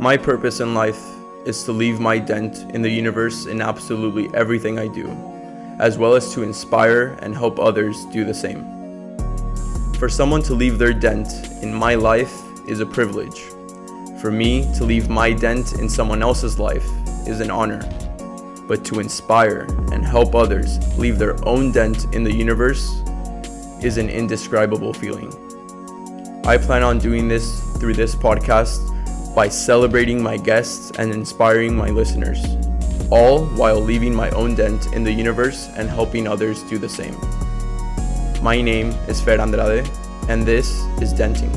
My 0.00 0.16
purpose 0.16 0.60
in 0.60 0.72
life 0.72 0.98
is 1.44 1.62
to 1.64 1.72
leave 1.72 2.00
my 2.00 2.18
dent 2.18 2.60
in 2.72 2.80
the 2.80 2.88
universe 2.88 3.44
in 3.44 3.60
absolutely 3.60 4.30
everything 4.34 4.78
I 4.78 4.88
do, 4.88 5.10
as 5.78 5.98
well 5.98 6.14
as 6.14 6.32
to 6.32 6.42
inspire 6.42 7.18
and 7.20 7.36
help 7.36 7.58
others 7.58 8.06
do 8.06 8.24
the 8.24 8.32
same. 8.32 8.64
For 9.98 10.08
someone 10.08 10.42
to 10.44 10.54
leave 10.54 10.78
their 10.78 10.94
dent 10.94 11.28
in 11.62 11.74
my 11.74 11.96
life 11.96 12.32
is 12.66 12.80
a 12.80 12.86
privilege. 12.86 13.42
For 14.22 14.30
me 14.30 14.62
to 14.78 14.84
leave 14.84 15.10
my 15.10 15.34
dent 15.34 15.74
in 15.74 15.86
someone 15.86 16.22
else's 16.22 16.58
life 16.58 16.88
is 17.28 17.42
an 17.42 17.50
honor. 17.50 17.82
But 18.66 18.86
to 18.86 19.00
inspire 19.00 19.66
and 19.92 20.02
help 20.02 20.34
others 20.34 20.78
leave 20.96 21.18
their 21.18 21.36
own 21.46 21.72
dent 21.72 22.06
in 22.14 22.24
the 22.24 22.32
universe 22.32 23.02
is 23.82 23.98
an 23.98 24.08
indescribable 24.08 24.94
feeling. 24.94 25.30
I 26.46 26.56
plan 26.56 26.82
on 26.82 26.98
doing 26.98 27.28
this 27.28 27.60
through 27.76 27.94
this 27.94 28.14
podcast 28.14 28.86
by 29.34 29.48
celebrating 29.48 30.22
my 30.22 30.36
guests 30.36 30.90
and 30.98 31.12
inspiring 31.12 31.76
my 31.76 31.88
listeners, 31.90 32.44
all 33.10 33.46
while 33.56 33.80
leaving 33.80 34.14
my 34.14 34.30
own 34.30 34.54
dent 34.54 34.92
in 34.92 35.04
the 35.04 35.12
universe 35.12 35.68
and 35.76 35.88
helping 35.88 36.26
others 36.26 36.62
do 36.64 36.78
the 36.78 36.88
same. 36.88 37.16
My 38.42 38.60
name 38.60 38.90
is 39.06 39.20
Fer 39.20 39.38
Andraez, 39.38 39.88
and 40.28 40.46
this 40.46 40.80
is 41.00 41.12
Denting. 41.12 41.50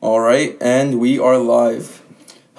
All 0.00 0.20
right, 0.20 0.56
and 0.62 0.98
we 0.98 1.18
are 1.18 1.36
live. 1.36 1.99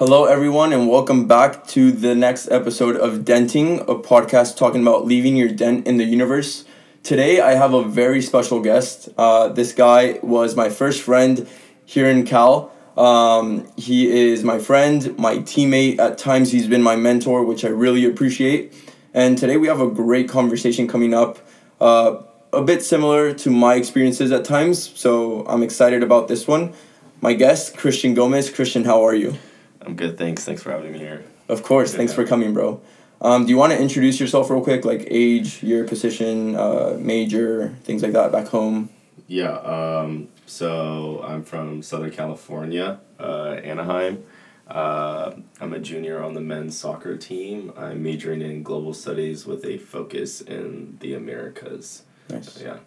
Hello, 0.03 0.25
everyone, 0.25 0.73
and 0.73 0.89
welcome 0.89 1.27
back 1.27 1.67
to 1.67 1.91
the 1.91 2.15
next 2.15 2.49
episode 2.49 2.95
of 2.95 3.23
Denting, 3.23 3.81
a 3.81 3.93
podcast 3.93 4.57
talking 4.57 4.81
about 4.81 5.05
leaving 5.05 5.35
your 5.35 5.49
dent 5.49 5.85
in 5.85 5.97
the 5.97 6.03
universe. 6.03 6.65
Today, 7.03 7.39
I 7.39 7.53
have 7.53 7.75
a 7.75 7.83
very 7.83 8.19
special 8.23 8.61
guest. 8.61 9.09
Uh, 9.15 9.49
this 9.49 9.73
guy 9.73 10.17
was 10.23 10.55
my 10.55 10.71
first 10.71 11.03
friend 11.03 11.47
here 11.85 12.09
in 12.09 12.25
Cal. 12.25 12.71
Um, 12.97 13.71
he 13.77 14.09
is 14.09 14.43
my 14.43 14.57
friend, 14.57 15.15
my 15.19 15.37
teammate. 15.37 15.99
At 15.99 16.17
times, 16.17 16.51
he's 16.51 16.65
been 16.65 16.81
my 16.81 16.95
mentor, 16.95 17.43
which 17.43 17.63
I 17.63 17.69
really 17.69 18.03
appreciate. 18.03 18.73
And 19.13 19.37
today, 19.37 19.57
we 19.57 19.67
have 19.67 19.81
a 19.81 19.87
great 19.87 20.27
conversation 20.27 20.87
coming 20.87 21.13
up. 21.13 21.37
Uh, 21.79 22.23
a 22.51 22.63
bit 22.63 22.81
similar 22.81 23.35
to 23.35 23.51
my 23.51 23.75
experiences 23.75 24.31
at 24.31 24.45
times, 24.45 24.99
so 24.99 25.45
I'm 25.45 25.61
excited 25.61 26.01
about 26.01 26.27
this 26.27 26.47
one. 26.47 26.73
My 27.21 27.33
guest, 27.33 27.77
Christian 27.77 28.15
Gomez. 28.15 28.49
Christian, 28.49 28.85
how 28.85 29.05
are 29.05 29.13
you? 29.13 29.37
I'm 29.85 29.95
good, 29.95 30.17
thanks. 30.17 30.45
Thanks 30.45 30.61
for 30.63 30.71
having 30.71 30.91
me 30.91 30.99
here. 30.99 31.23
Of 31.47 31.63
course. 31.63 31.93
Thanks 31.93 32.13
for 32.13 32.25
coming, 32.25 32.53
bro. 32.53 32.81
Um, 33.21 33.45
do 33.45 33.51
you 33.51 33.57
want 33.57 33.71
to 33.73 33.79
introduce 33.79 34.19
yourself 34.19 34.49
real 34.49 34.63
quick, 34.63 34.83
like 34.83 35.05
age, 35.09 35.61
your 35.61 35.87
position, 35.87 36.55
uh, 36.55 36.97
major, 36.99 37.75
things 37.83 38.01
like 38.01 38.13
that 38.13 38.31
back 38.31 38.47
home? 38.47 38.89
Yeah, 39.27 39.51
um, 39.51 40.29
so 40.45 41.23
I'm 41.23 41.43
from 41.43 41.83
Southern 41.83 42.11
California, 42.11 42.99
uh, 43.19 43.59
Anaheim. 43.63 44.23
Uh, 44.67 45.35
I'm 45.59 45.73
a 45.73 45.79
junior 45.79 46.23
on 46.23 46.33
the 46.33 46.41
men's 46.41 46.77
soccer 46.77 47.15
team. 47.17 47.73
I'm 47.77 48.01
majoring 48.01 48.41
in 48.41 48.63
global 48.63 48.93
studies 48.93 49.45
with 49.45 49.65
a 49.65 49.77
focus 49.77 50.41
in 50.41 50.97
the 50.99 51.13
Americas. 51.13 52.03
Nice. 52.29 52.61
Yeah. 52.61 52.77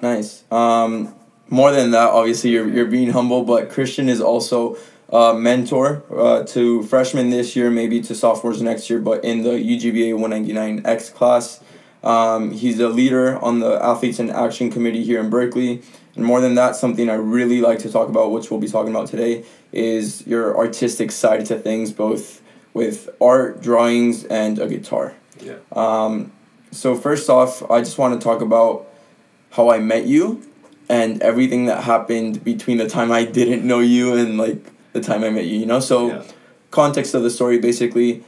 Nice. 0.00 0.44
Um, 0.50 1.14
more 1.48 1.72
than 1.72 1.90
that, 1.90 2.10
obviously, 2.10 2.50
you're, 2.50 2.68
you're 2.68 2.86
being 2.86 3.10
humble, 3.10 3.44
but 3.44 3.70
Christian 3.70 4.08
is 4.08 4.20
also 4.20 4.78
a 5.08 5.34
mentor 5.34 6.02
uh, 6.14 6.42
to 6.44 6.82
freshmen 6.84 7.30
this 7.30 7.54
year, 7.54 7.70
maybe 7.70 8.00
to 8.02 8.14
sophomores 8.14 8.60
next 8.60 8.90
year, 8.90 8.98
but 8.98 9.24
in 9.24 9.42
the 9.42 9.50
UGBA 9.50 10.14
199X 10.14 11.14
class. 11.14 11.60
Um, 12.02 12.52
he's 12.52 12.78
a 12.78 12.88
leader 12.88 13.36
on 13.38 13.58
the 13.60 13.82
Athletes 13.82 14.20
in 14.20 14.30
Action 14.30 14.70
Committee 14.70 15.02
here 15.02 15.20
in 15.20 15.28
Berkeley. 15.30 15.82
And 16.14 16.24
more 16.24 16.40
than 16.40 16.54
that, 16.54 16.76
something 16.76 17.10
I 17.10 17.14
really 17.14 17.60
like 17.60 17.80
to 17.80 17.90
talk 17.90 18.08
about, 18.08 18.30
which 18.30 18.50
we'll 18.50 18.60
be 18.60 18.68
talking 18.68 18.90
about 18.90 19.08
today, 19.08 19.44
is 19.72 20.26
your 20.26 20.56
artistic 20.56 21.10
side 21.10 21.46
to 21.46 21.58
things, 21.58 21.92
both 21.92 22.42
with 22.74 23.08
art, 23.20 23.60
drawings, 23.60 24.24
and 24.24 24.58
a 24.58 24.68
guitar. 24.68 25.14
Yeah. 25.40 25.56
Um, 25.72 26.32
so 26.70 26.94
first 26.94 27.28
off, 27.28 27.68
I 27.70 27.80
just 27.80 27.98
want 27.98 28.20
to 28.20 28.24
talk 28.24 28.40
about 28.40 28.86
how 29.50 29.70
I 29.70 29.78
met 29.78 30.06
you 30.06 30.42
and 30.88 31.20
everything 31.22 31.66
that 31.66 31.84
happened 31.84 32.44
between 32.44 32.76
the 32.78 32.88
time 32.88 33.10
I 33.10 33.24
didn't 33.24 33.64
know 33.64 33.80
you 33.80 34.14
and 34.14 34.38
like 34.38 34.64
the 34.96 35.02
time 35.02 35.22
I 35.22 35.30
met 35.30 35.44
you. 35.44 35.58
You 35.58 35.66
know, 35.66 35.80
so 35.80 36.08
Yeah. 36.08 36.22
context 36.70 37.14
of 37.14 37.22
the 37.22 37.30
story 37.30 37.58
basically, 37.58 38.24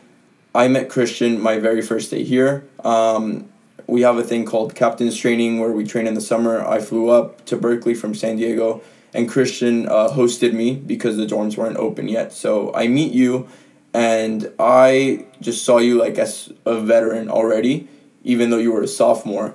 I 0.54 0.68
met 0.68 0.88
Christian 0.88 1.40
my 1.40 1.58
very 1.58 1.82
first 1.82 2.10
day 2.10 2.22
here. 2.22 2.64
Um, 2.84 3.46
we 3.86 4.02
have 4.02 4.18
a 4.18 4.22
thing 4.22 4.44
called 4.44 4.74
captain's 4.74 5.16
training 5.16 5.60
where 5.60 5.72
we 5.72 5.84
train 5.84 6.06
in 6.06 6.14
the 6.14 6.20
summer. 6.20 6.64
I 6.66 6.80
flew 6.80 7.08
up 7.08 7.44
to 7.46 7.56
Berkeley 7.56 7.94
from 7.94 8.14
San 8.14 8.36
Diego, 8.36 8.82
and 9.14 9.28
Christian 9.28 9.88
uh, 9.88 10.08
hosted 10.10 10.52
me 10.52 10.74
because 10.74 11.16
the 11.16 11.26
dorms 11.26 11.56
weren't 11.56 11.78
open 11.78 12.06
yet. 12.08 12.32
So 12.32 12.72
I 12.74 12.86
meet 12.88 13.12
you, 13.12 13.48
and 13.94 14.52
I 14.58 15.24
just 15.40 15.64
saw 15.64 15.78
you 15.78 15.94
like 15.96 16.18
as 16.18 16.52
a 16.66 16.80
veteran 16.80 17.30
already, 17.30 17.88
even 18.24 18.50
though 18.50 18.58
you 18.58 18.72
were 18.72 18.82
a 18.82 18.88
sophomore. 18.88 19.54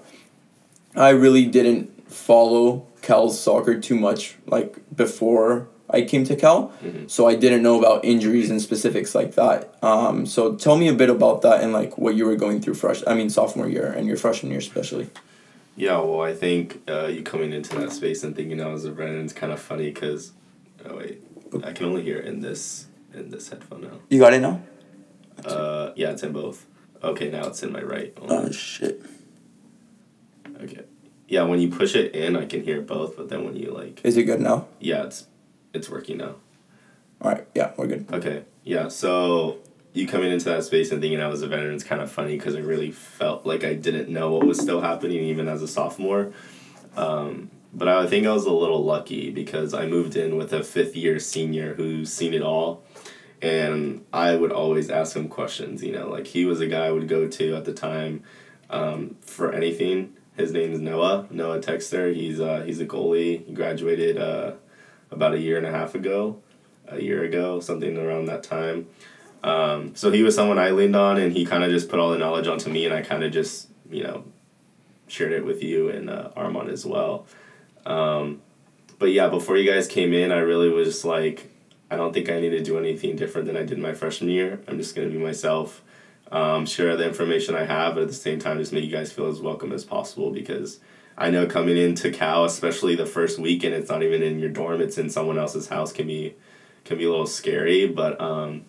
I 0.95 1.09
really 1.09 1.45
didn't 1.45 2.11
follow 2.11 2.87
Cal's 3.01 3.39
soccer 3.39 3.79
too 3.79 3.95
much 3.95 4.35
like 4.47 4.77
before 4.95 5.67
I 5.89 6.01
came 6.03 6.23
to 6.25 6.35
Cal, 6.35 6.71
Mhm. 6.83 7.09
so 7.09 7.27
I 7.27 7.35
didn't 7.35 7.61
know 7.61 7.77
about 7.77 8.03
injuries 8.05 8.49
and 8.49 8.61
specifics 8.61 9.13
like 9.13 9.35
that. 9.35 9.75
Um, 9.83 10.25
so 10.25 10.55
tell 10.55 10.77
me 10.77 10.87
a 10.87 10.93
bit 10.93 11.09
about 11.09 11.41
that 11.41 11.61
and 11.61 11.73
like 11.73 11.97
what 11.97 12.15
you 12.15 12.25
were 12.25 12.35
going 12.37 12.61
through 12.61 12.75
fresh. 12.75 13.03
I 13.05 13.13
mean 13.13 13.29
sophomore 13.29 13.67
year 13.69 13.87
and 13.87 14.07
your 14.07 14.17
freshman 14.17 14.51
year 14.51 14.59
especially. 14.59 15.07
Yeah, 15.75 15.99
well, 15.99 16.21
I 16.21 16.33
think 16.33 16.81
uh, 16.87 17.07
you 17.07 17.21
coming 17.23 17.51
into 17.51 17.75
that 17.79 17.91
space 17.91 18.23
and 18.23 18.35
thinking 18.35 18.61
I 18.61 18.67
was 18.71 18.85
a 18.85 18.91
veteran 18.91 19.25
is 19.25 19.33
kind 19.33 19.51
of 19.51 19.59
funny 19.59 19.89
because, 19.91 20.31
oh 20.87 20.97
wait, 20.97 21.21
I 21.63 21.71
can 21.73 21.85
only 21.87 22.01
hear 22.03 22.17
it 22.17 22.25
in 22.25 22.39
this 22.41 22.85
in 23.13 23.29
this 23.29 23.49
headphone 23.49 23.81
now. 23.81 23.97
You 24.09 24.19
got 24.19 24.33
it 24.33 24.41
now? 24.41 24.61
Uh, 25.45 25.91
yeah, 25.95 26.11
it's 26.11 26.23
in 26.23 26.31
both. 26.31 26.65
Okay, 27.03 27.29
now 27.29 27.47
it's 27.47 27.61
in 27.63 27.71
my 27.71 27.81
right. 27.81 28.15
Oh 28.27 28.49
shit. 28.51 29.01
Okay. 30.63 30.81
Yeah, 31.27 31.43
when 31.43 31.59
you 31.59 31.69
push 31.69 31.95
it 31.95 32.13
in, 32.15 32.35
I 32.35 32.45
can 32.45 32.63
hear 32.63 32.81
both, 32.81 33.17
but 33.17 33.29
then 33.29 33.43
when 33.43 33.55
you 33.55 33.71
like, 33.71 34.01
Is 34.03 34.17
it 34.17 34.23
good 34.23 34.39
now? 34.41 34.67
yeah, 34.79 35.03
it's 35.05 35.25
it's 35.73 35.89
working 35.89 36.17
now. 36.17 36.35
All 37.21 37.31
right. 37.31 37.47
Yeah, 37.55 37.71
we're 37.77 37.87
good. 37.87 38.05
Okay. 38.11 38.43
Yeah. 38.63 38.87
So 38.89 39.59
you 39.93 40.07
coming 40.07 40.31
into 40.31 40.45
that 40.45 40.63
space 40.63 40.91
and 40.91 41.01
thinking 41.01 41.21
I 41.21 41.27
was 41.27 41.41
a 41.41 41.47
veteran 41.47 41.75
is 41.75 41.83
kind 41.83 42.01
of 42.01 42.11
funny 42.11 42.37
because 42.37 42.55
I 42.55 42.59
really 42.59 42.91
felt 42.91 43.45
like 43.45 43.63
I 43.63 43.73
didn't 43.73 44.09
know 44.09 44.31
what 44.31 44.45
was 44.45 44.59
still 44.59 44.81
happening 44.81 45.23
even 45.23 45.47
as 45.47 45.61
a 45.61 45.67
sophomore. 45.67 46.33
Um, 46.95 47.51
but 47.73 47.87
I 47.87 48.05
think 48.07 48.27
I 48.27 48.33
was 48.33 48.45
a 48.45 48.51
little 48.51 48.83
lucky 48.83 49.31
because 49.31 49.73
I 49.73 49.87
moved 49.87 50.15
in 50.15 50.35
with 50.35 50.53
a 50.53 50.63
fifth 50.63 50.95
year 50.95 51.19
senior 51.19 51.73
who's 51.75 52.11
seen 52.11 52.33
it 52.33 52.41
all. 52.41 52.83
And 53.41 54.05
I 54.13 54.35
would 54.35 54.51
always 54.51 54.89
ask 54.89 55.15
him 55.15 55.27
questions, 55.27 55.83
you 55.83 55.91
know, 55.91 56.07
like 56.07 56.27
he 56.27 56.45
was 56.45 56.61
a 56.61 56.67
guy 56.67 56.85
I 56.85 56.91
would 56.91 57.07
go 57.07 57.27
to 57.27 57.55
at 57.55 57.65
the 57.65 57.73
time 57.73 58.23
um, 58.69 59.17
for 59.21 59.51
anything. 59.51 60.13
His 60.37 60.51
name 60.51 60.71
is 60.71 60.79
Noah, 60.79 61.27
Noah 61.29 61.59
Texter. 61.59 62.13
He's, 62.13 62.39
uh, 62.39 62.63
he's 62.65 62.79
a 62.79 62.85
goalie. 62.85 63.45
He 63.45 63.53
graduated 63.53 64.17
uh, 64.17 64.53
about 65.13 65.33
a 65.33 65.39
year 65.39 65.57
and 65.57 65.65
a 65.65 65.71
half 65.71 65.95
ago, 65.95 66.41
a 66.87 67.01
year 67.01 67.23
ago, 67.23 67.59
something 67.59 67.97
around 67.97 68.25
that 68.25 68.43
time. 68.43 68.87
Um, 69.43 69.95
so 69.95 70.11
he 70.11 70.23
was 70.23 70.35
someone 70.35 70.57
I 70.57 70.71
leaned 70.71 70.95
on, 70.95 71.17
and 71.17 71.33
he 71.33 71.45
kind 71.45 71.63
of 71.63 71.71
just 71.71 71.89
put 71.89 71.99
all 71.99 72.11
the 72.11 72.17
knowledge 72.17 72.47
onto 72.47 72.69
me, 72.69 72.85
and 72.85 72.93
I 72.93 73.01
kind 73.01 73.23
of 73.23 73.31
just, 73.31 73.69
you 73.89 74.03
know, 74.03 74.23
shared 75.07 75.33
it 75.33 75.45
with 75.45 75.61
you 75.61 75.89
and 75.89 76.09
uh, 76.09 76.29
Armand 76.35 76.69
as 76.69 76.85
well. 76.85 77.25
Um, 77.85 78.41
but 78.99 79.11
yeah, 79.11 79.27
before 79.27 79.57
you 79.57 79.69
guys 79.69 79.87
came 79.87 80.13
in, 80.13 80.31
I 80.31 80.37
really 80.39 80.69
was 80.69 81.03
like, 81.03 81.49
I 81.91 81.97
don't 81.97 82.13
think 82.13 82.29
I 82.29 82.39
need 82.39 82.51
to 82.51 82.63
do 82.63 82.79
anything 82.79 83.15
different 83.15 83.47
than 83.47 83.57
I 83.57 83.63
did 83.63 83.77
my 83.77 83.93
freshman 83.93 84.29
year. 84.29 84.61
I'm 84.67 84.77
just 84.77 84.95
gonna 84.95 85.09
be 85.09 85.17
myself, 85.17 85.83
um, 86.31 86.65
share 86.65 86.95
the 86.95 87.05
information 87.05 87.53
I 87.53 87.65
have, 87.65 87.95
but 87.95 88.03
at 88.03 88.07
the 88.07 88.13
same 88.13 88.39
time, 88.39 88.57
just 88.57 88.73
make 88.73 88.83
you 88.83 88.91
guys 88.91 89.11
feel 89.11 89.27
as 89.27 89.41
welcome 89.41 89.71
as 89.71 89.83
possible 89.83 90.31
because 90.31 90.79
I 91.17 91.29
know 91.29 91.45
coming 91.45 91.77
into 91.77 92.11
Cal, 92.11 92.45
especially 92.45 92.95
the 92.95 93.05
first 93.05 93.39
week, 93.39 93.63
and 93.63 93.73
it's 93.73 93.89
not 93.89 94.03
even 94.03 94.23
in 94.23 94.39
your 94.39 94.49
dorm; 94.49 94.81
it's 94.81 94.97
in 94.97 95.09
someone 95.09 95.37
else's 95.37 95.67
house, 95.67 95.91
can 95.91 96.07
be 96.07 96.35
can 96.85 96.97
be 96.97 97.05
a 97.05 97.09
little 97.09 97.27
scary. 97.27 97.87
But 97.87 98.19
um, 98.19 98.65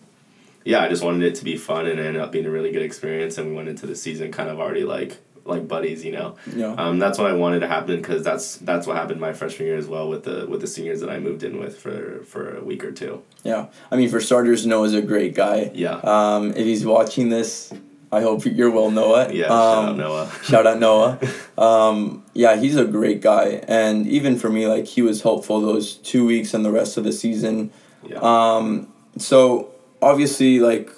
yeah, 0.63 0.81
I 0.81 0.89
just 0.89 1.03
wanted 1.03 1.23
it 1.23 1.35
to 1.35 1.43
be 1.43 1.57
fun, 1.57 1.87
and 1.87 1.99
it 1.99 2.05
ended 2.05 2.21
up 2.21 2.31
being 2.31 2.45
a 2.45 2.51
really 2.51 2.71
good 2.71 2.83
experience. 2.83 3.37
And 3.37 3.49
we 3.49 3.55
went 3.55 3.69
into 3.69 3.87
the 3.87 3.95
season 3.95 4.31
kind 4.31 4.49
of 4.49 4.59
already 4.59 4.83
like 4.83 5.17
like 5.45 5.67
buddies, 5.67 6.03
you 6.03 6.11
know. 6.11 6.35
Yeah. 6.53 6.73
Um, 6.73 6.99
that's 6.99 7.17
what 7.17 7.29
I 7.29 7.33
wanted 7.33 7.59
to 7.59 7.67
happen 7.67 7.97
because 7.97 8.23
that's 8.23 8.57
that's 8.57 8.87
what 8.87 8.97
happened 8.97 9.21
my 9.21 9.33
freshman 9.33 9.67
year 9.67 9.77
as 9.77 9.87
well 9.87 10.09
with 10.09 10.23
the 10.23 10.45
with 10.47 10.61
the 10.61 10.67
seniors 10.67 10.99
that 11.01 11.09
I 11.09 11.19
moved 11.19 11.43
in 11.43 11.59
with 11.59 11.77
for 11.77 12.23
for 12.23 12.57
a 12.57 12.63
week 12.63 12.83
or 12.83 12.91
two. 12.91 13.21
Yeah. 13.43 13.67
I 13.91 13.95
mean, 13.95 14.09
for 14.09 14.19
starters, 14.19 14.65
Noah's 14.65 14.93
a 14.93 15.01
great 15.01 15.35
guy. 15.35 15.71
Yeah. 15.73 15.99
Um, 16.03 16.51
if 16.51 16.65
he's 16.65 16.85
watching 16.85 17.29
this, 17.29 17.71
I 18.15 18.21
hope 18.21 18.45
you're 18.45 18.71
well, 18.71 18.89
Noah. 18.91 19.33
Yeah. 19.33 19.47
Um, 19.47 19.51
shout 19.51 19.89
out 19.89 19.97
Noah. 19.97 20.31
Shout 20.43 20.67
out 20.67 20.79
Noah. 20.79 21.19
Um, 21.57 22.23
yeah, 22.33 22.55
he's 22.55 22.77
a 22.77 22.85
great 22.85 23.21
guy, 23.21 23.61
and 23.67 24.07
even 24.07 24.37
for 24.37 24.49
me, 24.49 24.67
like 24.67 24.85
he 24.85 25.01
was 25.01 25.21
helpful 25.21 25.59
those 25.59 25.95
two 25.95 26.25
weeks 26.25 26.53
and 26.53 26.63
the 26.63 26.71
rest 26.71 26.95
of 26.95 27.03
the 27.03 27.11
season. 27.11 27.71
Yeah. 28.07 28.19
Um, 28.21 28.87
so 29.17 29.71
obviously, 30.01 30.59
like 30.59 30.89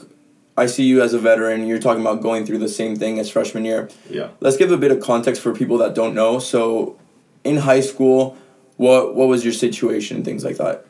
I 0.55 0.67
see 0.67 0.83
you 0.83 1.01
as 1.01 1.15
a 1.15 1.19
veteran. 1.19 1.65
You're 1.65 1.79
talking 1.79 2.01
about 2.01 2.21
going 2.21 2.45
through 2.45 2.59
the 2.59 2.69
same 2.69 2.95
thing 2.95 3.17
as 3.17 3.31
freshman 3.31 3.65
year. 3.65 3.89
Yeah. 4.09 4.29
Let's 4.39 4.57
give 4.57 4.71
a 4.71 4.77
bit 4.77 4.91
of 4.91 4.99
context 4.99 5.41
for 5.41 5.55
people 5.55 5.79
that 5.79 5.95
don't 5.95 6.13
know. 6.13 6.37
So, 6.37 6.99
in 7.43 7.57
high 7.57 7.81
school, 7.81 8.37
what 8.75 9.15
what 9.15 9.27
was 9.27 9.43
your 9.43 9.53
situation? 9.53 10.17
And 10.17 10.25
things 10.25 10.45
like 10.45 10.57
that. 10.57 10.85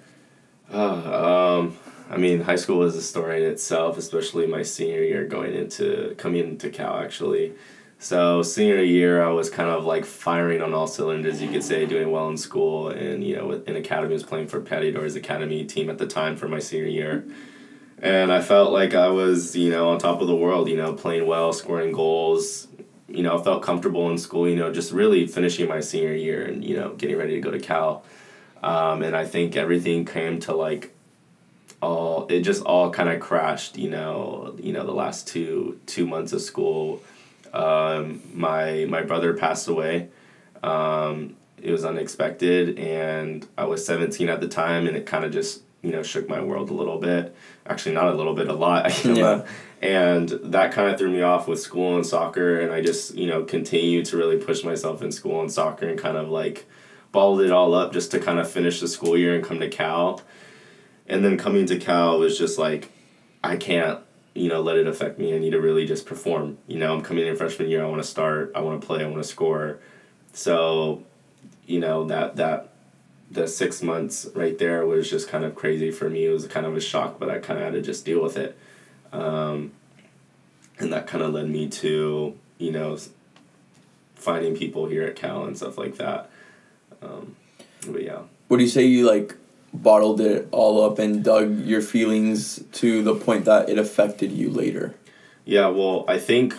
Uh, 0.73 1.59
um, 1.59 1.77
I 2.09 2.17
mean, 2.17 2.41
high 2.41 2.55
school 2.55 2.79
was 2.79 2.95
a 2.95 3.01
story 3.01 3.43
in 3.43 3.51
itself, 3.51 3.97
especially 3.97 4.47
my 4.47 4.63
senior 4.63 5.01
year 5.01 5.25
going 5.25 5.53
into 5.53 6.15
coming 6.17 6.47
into 6.47 6.69
Cal 6.69 6.97
actually. 6.97 7.53
So 7.99 8.43
senior 8.43 8.81
year, 8.81 9.23
I 9.23 9.29
was 9.29 9.49
kind 9.49 9.69
of 9.69 9.83
like 9.85 10.05
firing 10.05 10.61
on 10.61 10.73
all 10.73 10.87
cylinders, 10.87 11.41
you 11.41 11.49
could 11.49 11.63
say, 11.63 11.85
doing 11.85 12.11
well 12.11 12.29
in 12.29 12.37
school, 12.37 12.89
and 12.89 13.23
you 13.23 13.35
know, 13.35 13.51
in 13.51 13.75
academy, 13.75 14.11
I 14.11 14.13
was 14.13 14.23
playing 14.23 14.47
for 14.47 14.61
Pateadores 14.61 15.15
Academy 15.15 15.65
team 15.65 15.89
at 15.89 15.97
the 15.97 16.05
time 16.05 16.37
for 16.37 16.47
my 16.47 16.59
senior 16.59 16.87
year, 16.87 17.25
and 17.99 18.31
I 18.31 18.41
felt 18.41 18.71
like 18.71 18.93
I 18.93 19.07
was, 19.09 19.55
you 19.55 19.71
know, 19.71 19.89
on 19.89 19.97
top 19.97 20.21
of 20.21 20.27
the 20.27 20.35
world, 20.35 20.69
you 20.69 20.77
know, 20.77 20.93
playing 20.93 21.25
well, 21.25 21.51
scoring 21.53 21.91
goals, 21.91 22.67
you 23.07 23.23
know, 23.23 23.39
I 23.39 23.43
felt 23.43 23.63
comfortable 23.63 24.11
in 24.11 24.19
school, 24.19 24.47
you 24.47 24.55
know, 24.55 24.71
just 24.71 24.91
really 24.93 25.25
finishing 25.25 25.67
my 25.67 25.79
senior 25.79 26.13
year 26.13 26.45
and 26.45 26.63
you 26.63 26.75
know, 26.75 26.93
getting 26.93 27.17
ready 27.17 27.33
to 27.33 27.41
go 27.41 27.49
to 27.49 27.59
Cal, 27.59 28.03
um, 28.61 29.01
and 29.01 29.15
I 29.15 29.25
think 29.25 29.57
everything 29.57 30.05
came 30.05 30.39
to 30.41 30.55
like 30.55 30.93
all 31.81 32.27
it 32.27 32.41
just 32.41 32.63
all 32.63 32.89
kind 32.89 33.09
of 33.09 33.19
crashed 33.19 33.77
you 33.77 33.89
know 33.89 34.55
you 34.57 34.73
know 34.73 34.85
the 34.85 34.93
last 34.93 35.27
two 35.27 35.79
two 35.85 36.05
months 36.05 36.33
of 36.33 36.41
school. 36.41 37.01
Um, 37.53 38.21
my 38.33 38.85
my 38.85 39.01
brother 39.01 39.33
passed 39.33 39.67
away. 39.67 40.09
Um, 40.63 41.35
it 41.61 41.71
was 41.71 41.83
unexpected 41.85 42.77
and 42.77 43.47
i 43.57 43.63
was 43.63 43.85
17 43.85 44.29
at 44.29 44.41
the 44.41 44.47
time 44.47 44.87
and 44.87 44.95
it 44.95 45.05
kind 45.05 45.25
of 45.25 45.31
just 45.31 45.61
you 45.81 45.91
know 45.91 46.03
shook 46.03 46.27
my 46.29 46.41
world 46.41 46.69
a 46.69 46.73
little 46.73 46.99
bit. 46.99 47.35
Actually 47.65 47.95
not 47.95 48.07
a 48.07 48.13
little 48.13 48.33
bit 48.33 48.47
a 48.47 48.53
lot 48.53 49.05
yeah. 49.05 49.45
and 49.81 50.29
that 50.43 50.71
kind 50.71 50.89
of 50.89 50.97
threw 50.97 51.11
me 51.11 51.21
off 51.21 51.47
with 51.47 51.59
school 51.59 51.95
and 51.95 52.05
soccer 52.05 52.59
and 52.59 52.71
i 52.71 52.81
just 52.81 53.15
you 53.15 53.27
know 53.27 53.43
continued 53.43 54.05
to 54.05 54.17
really 54.17 54.37
push 54.37 54.63
myself 54.63 55.01
in 55.01 55.11
school 55.11 55.41
and 55.41 55.51
soccer 55.51 55.87
and 55.87 55.99
kind 55.99 56.17
of 56.17 56.29
like 56.29 56.65
balled 57.11 57.41
it 57.41 57.51
all 57.51 57.73
up 57.73 57.91
just 57.93 58.11
to 58.11 58.19
kind 58.19 58.39
of 58.39 58.49
finish 58.49 58.79
the 58.79 58.87
school 58.87 59.17
year 59.17 59.35
and 59.35 59.43
come 59.43 59.59
to 59.59 59.69
cal 59.69 60.21
and 61.07 61.23
then 61.23 61.37
coming 61.37 61.65
to 61.67 61.77
Cal 61.77 62.19
was 62.19 62.37
just 62.37 62.57
like, 62.57 62.91
I 63.43 63.55
can't, 63.55 63.99
you 64.33 64.49
know, 64.49 64.61
let 64.61 64.77
it 64.77 64.87
affect 64.87 65.19
me. 65.19 65.35
I 65.35 65.39
need 65.39 65.51
to 65.51 65.61
really 65.61 65.85
just 65.85 66.05
perform. 66.05 66.57
You 66.67 66.77
know, 66.77 66.93
I'm 66.93 67.01
coming 67.01 67.25
in 67.25 67.35
freshman 67.35 67.69
year. 67.69 67.83
I 67.83 67.87
want 67.87 68.01
to 68.01 68.07
start. 68.07 68.51
I 68.55 68.61
want 68.61 68.81
to 68.81 68.85
play. 68.85 69.03
I 69.03 69.07
want 69.07 69.23
to 69.23 69.27
score. 69.27 69.79
So, 70.33 71.03
you 71.67 71.79
know 71.79 72.05
that 72.05 72.37
that 72.37 72.69
the 73.29 73.47
six 73.47 73.83
months 73.83 74.25
right 74.33 74.57
there 74.57 74.85
was 74.85 75.09
just 75.09 75.27
kind 75.27 75.43
of 75.43 75.53
crazy 75.53 75.91
for 75.91 76.09
me. 76.09 76.25
It 76.25 76.29
was 76.29 76.47
kind 76.47 76.65
of 76.65 76.75
a 76.75 76.79
shock, 76.79 77.19
but 77.19 77.29
I 77.29 77.39
kind 77.39 77.59
of 77.59 77.65
had 77.65 77.73
to 77.73 77.81
just 77.81 78.05
deal 78.05 78.23
with 78.23 78.37
it. 78.37 78.57
Um, 79.11 79.73
and 80.79 80.93
that 80.93 81.07
kind 81.07 81.23
of 81.23 81.33
led 81.33 81.49
me 81.49 81.67
to 81.67 82.37
you 82.57 82.71
know 82.71 82.97
finding 84.15 84.55
people 84.55 84.87
here 84.87 85.03
at 85.03 85.15
Cal 85.15 85.43
and 85.43 85.57
stuff 85.57 85.77
like 85.77 85.97
that. 85.97 86.29
Um, 87.01 87.35
but 87.87 88.03
yeah. 88.03 88.21
What 88.47 88.57
do 88.57 88.63
you 88.63 88.69
say 88.69 88.85
you 88.85 89.05
like 89.05 89.35
bottled 89.73 90.21
it 90.21 90.47
all 90.51 90.83
up 90.83 90.99
and 90.99 91.23
dug 91.23 91.65
your 91.65 91.81
feelings 91.81 92.63
to 92.73 93.03
the 93.03 93.15
point 93.15 93.45
that 93.45 93.69
it 93.69 93.77
affected 93.77 94.31
you 94.31 94.49
later? 94.49 94.95
Yeah, 95.45 95.67
well, 95.67 96.05
I 96.07 96.17
think, 96.17 96.55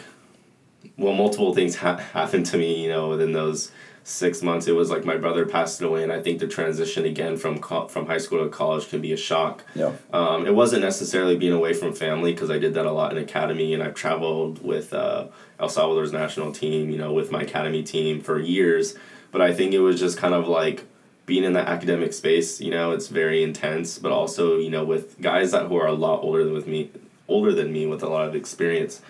well, 0.96 1.12
multiple 1.12 1.54
things 1.54 1.76
ha- 1.76 1.96
happened 1.96 2.46
to 2.46 2.58
me, 2.58 2.82
you 2.82 2.88
know, 2.88 3.08
within 3.10 3.32
those 3.32 3.70
six 4.08 4.42
months. 4.42 4.66
It 4.66 4.72
was 4.72 4.90
like 4.90 5.04
my 5.04 5.16
brother 5.16 5.44
passed 5.44 5.82
away, 5.82 6.02
and 6.02 6.10
I 6.10 6.20
think 6.22 6.38
the 6.38 6.46
transition 6.46 7.04
again 7.04 7.36
from 7.36 7.58
co- 7.58 7.88
from 7.88 8.06
high 8.06 8.18
school 8.18 8.42
to 8.42 8.48
college 8.48 8.88
can 8.88 9.00
be 9.00 9.12
a 9.12 9.16
shock. 9.16 9.64
Yeah. 9.74 9.92
Um, 10.12 10.46
it 10.46 10.54
wasn't 10.54 10.82
necessarily 10.82 11.36
being 11.36 11.52
away 11.52 11.74
from 11.74 11.92
family 11.92 12.32
because 12.32 12.50
I 12.50 12.58
did 12.58 12.74
that 12.74 12.86
a 12.86 12.92
lot 12.92 13.12
in 13.12 13.18
academy, 13.18 13.74
and 13.74 13.82
I've 13.82 13.94
traveled 13.94 14.64
with 14.64 14.94
uh, 14.94 15.26
El 15.60 15.68
Salvador's 15.68 16.12
national 16.12 16.52
team, 16.52 16.88
you 16.88 16.96
know, 16.96 17.12
with 17.12 17.30
my 17.30 17.42
academy 17.42 17.82
team 17.82 18.20
for 18.20 18.40
years. 18.40 18.94
But 19.30 19.42
I 19.42 19.52
think 19.52 19.74
it 19.74 19.80
was 19.80 20.00
just 20.00 20.16
kind 20.16 20.32
of 20.32 20.48
like 20.48 20.86
being 21.28 21.44
in 21.44 21.52
that 21.52 21.68
academic 21.68 22.14
space, 22.14 22.58
you 22.58 22.70
know, 22.70 22.90
it's 22.92 23.08
very 23.08 23.42
intense, 23.42 23.98
but 23.98 24.10
also, 24.10 24.56
you 24.56 24.70
know, 24.70 24.82
with 24.82 25.20
guys 25.20 25.52
that 25.52 25.66
who 25.66 25.76
are 25.76 25.86
a 25.86 25.92
lot 25.92 26.22
older 26.24 26.42
than 26.42 26.54
with 26.54 26.66
me, 26.66 26.90
older 27.28 27.52
than 27.52 27.70
me 27.70 27.86
with 27.86 28.02
a 28.02 28.08
lot 28.08 28.26
of 28.26 28.34
experience. 28.34 29.02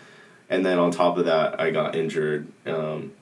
And 0.51 0.67
then 0.67 0.81
on 0.81 0.91
top 0.91 1.17
of 1.17 1.27
that, 1.27 1.61
I 1.61 1.71
got 1.71 1.95
injured. 1.95 2.49
Um, 2.67 3.13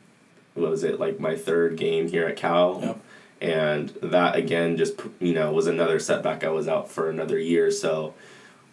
what 0.54 0.70
was 0.70 0.82
it 0.82 0.98
like 0.98 1.20
my 1.20 1.36
third 1.36 1.76
game 1.76 2.08
here 2.08 2.26
at 2.26 2.36
Cal? 2.36 2.80
Yep. 2.82 3.00
And 3.38 3.88
that 4.02 4.34
again 4.34 4.78
just 4.78 4.98
you 5.20 5.34
know 5.34 5.52
was 5.52 5.66
another 5.66 5.98
setback. 5.98 6.42
I 6.42 6.48
was 6.48 6.66
out 6.66 6.90
for 6.90 7.10
another 7.10 7.38
year, 7.38 7.70
so 7.70 8.14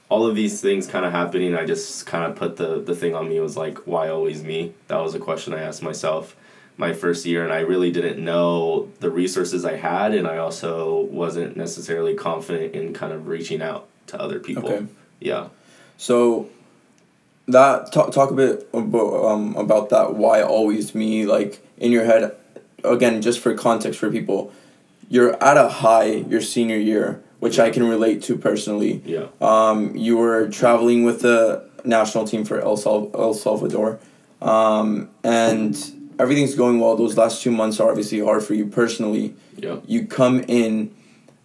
all 0.08 0.26
of 0.26 0.38
these 0.38 0.62
things 0.62 0.88
kind 0.88 1.04
of 1.04 1.12
happening. 1.12 1.54
I 1.54 1.66
just 1.66 2.06
kind 2.06 2.24
of 2.24 2.38
put 2.38 2.56
the 2.56 2.80
the 2.80 2.96
thing 2.96 3.14
on 3.14 3.28
me 3.28 3.42
was 3.42 3.58
like, 3.58 3.80
why 3.80 4.08
always 4.08 4.42
me? 4.42 4.74
That 4.88 5.02
was 5.02 5.16
a 5.16 5.20
question 5.20 5.54
I 5.54 5.62
asked 5.62 5.84
myself 5.84 6.38
my 6.78 6.94
first 6.94 7.26
year, 7.26 7.44
and 7.44 7.54
I 7.54 7.60
really 7.60 7.92
didn't 7.92 8.24
know 8.24 8.90
the 9.00 9.10
resources 9.10 9.64
I 9.66 9.76
had, 9.78 10.14
and 10.16 10.28
I 10.28 10.38
also 10.38 11.02
wasn't 11.02 11.56
necessarily 11.56 12.16
confident 12.16 12.74
in 12.74 12.94
kind 12.94 13.14
of 13.14 13.28
reaching 13.28 13.62
out 13.62 13.88
to 14.08 14.20
other 14.20 14.40
people. 14.40 14.66
Okay. 14.70 14.86
Yeah. 15.20 15.48
So 15.98 16.50
that 17.48 17.92
talk 17.92 18.12
talk 18.12 18.32
a 18.32 18.34
bit 18.34 18.68
about 18.74 19.26
um 19.26 19.56
about 19.58 19.90
that 19.90 20.16
why 20.16 20.42
always 20.42 20.96
me 20.96 21.26
like 21.26 21.60
in 21.78 21.92
your 21.92 22.06
head 22.06 22.34
again 22.86 23.22
just 23.22 23.40
for 23.42 23.54
context 23.54 24.00
for 24.00 24.10
people 24.10 24.50
you're 25.10 25.34
at 25.44 25.58
a 25.58 25.68
high 25.68 26.06
your 26.06 26.40
senior 26.40 26.78
year 26.78 27.22
which 27.42 27.60
I 27.60 27.70
can 27.70 27.84
relate 27.90 28.24
to 28.24 28.38
personally 28.38 29.02
Yeah. 29.06 29.28
um 29.42 29.94
you 29.98 30.16
were 30.16 30.48
traveling 30.48 31.04
with 31.04 31.22
the 31.22 31.68
national 31.84 32.26
team 32.26 32.46
for 32.46 32.62
El, 32.62 32.78
Sal- 32.78 33.12
El 33.14 33.34
Salvador 33.34 34.00
um 34.42 35.10
and 35.26 35.76
everything's 36.20 36.56
going 36.56 36.80
well 36.80 36.96
those 36.96 37.18
last 37.18 37.42
two 37.42 37.52
months 37.52 37.80
are 37.80 37.90
obviously 37.90 38.20
hard 38.20 38.44
for 38.44 38.54
you 38.54 38.66
personally 38.68 39.36
Yeah. 39.58 39.78
you 39.86 40.06
come 40.06 40.42
in 40.48 40.92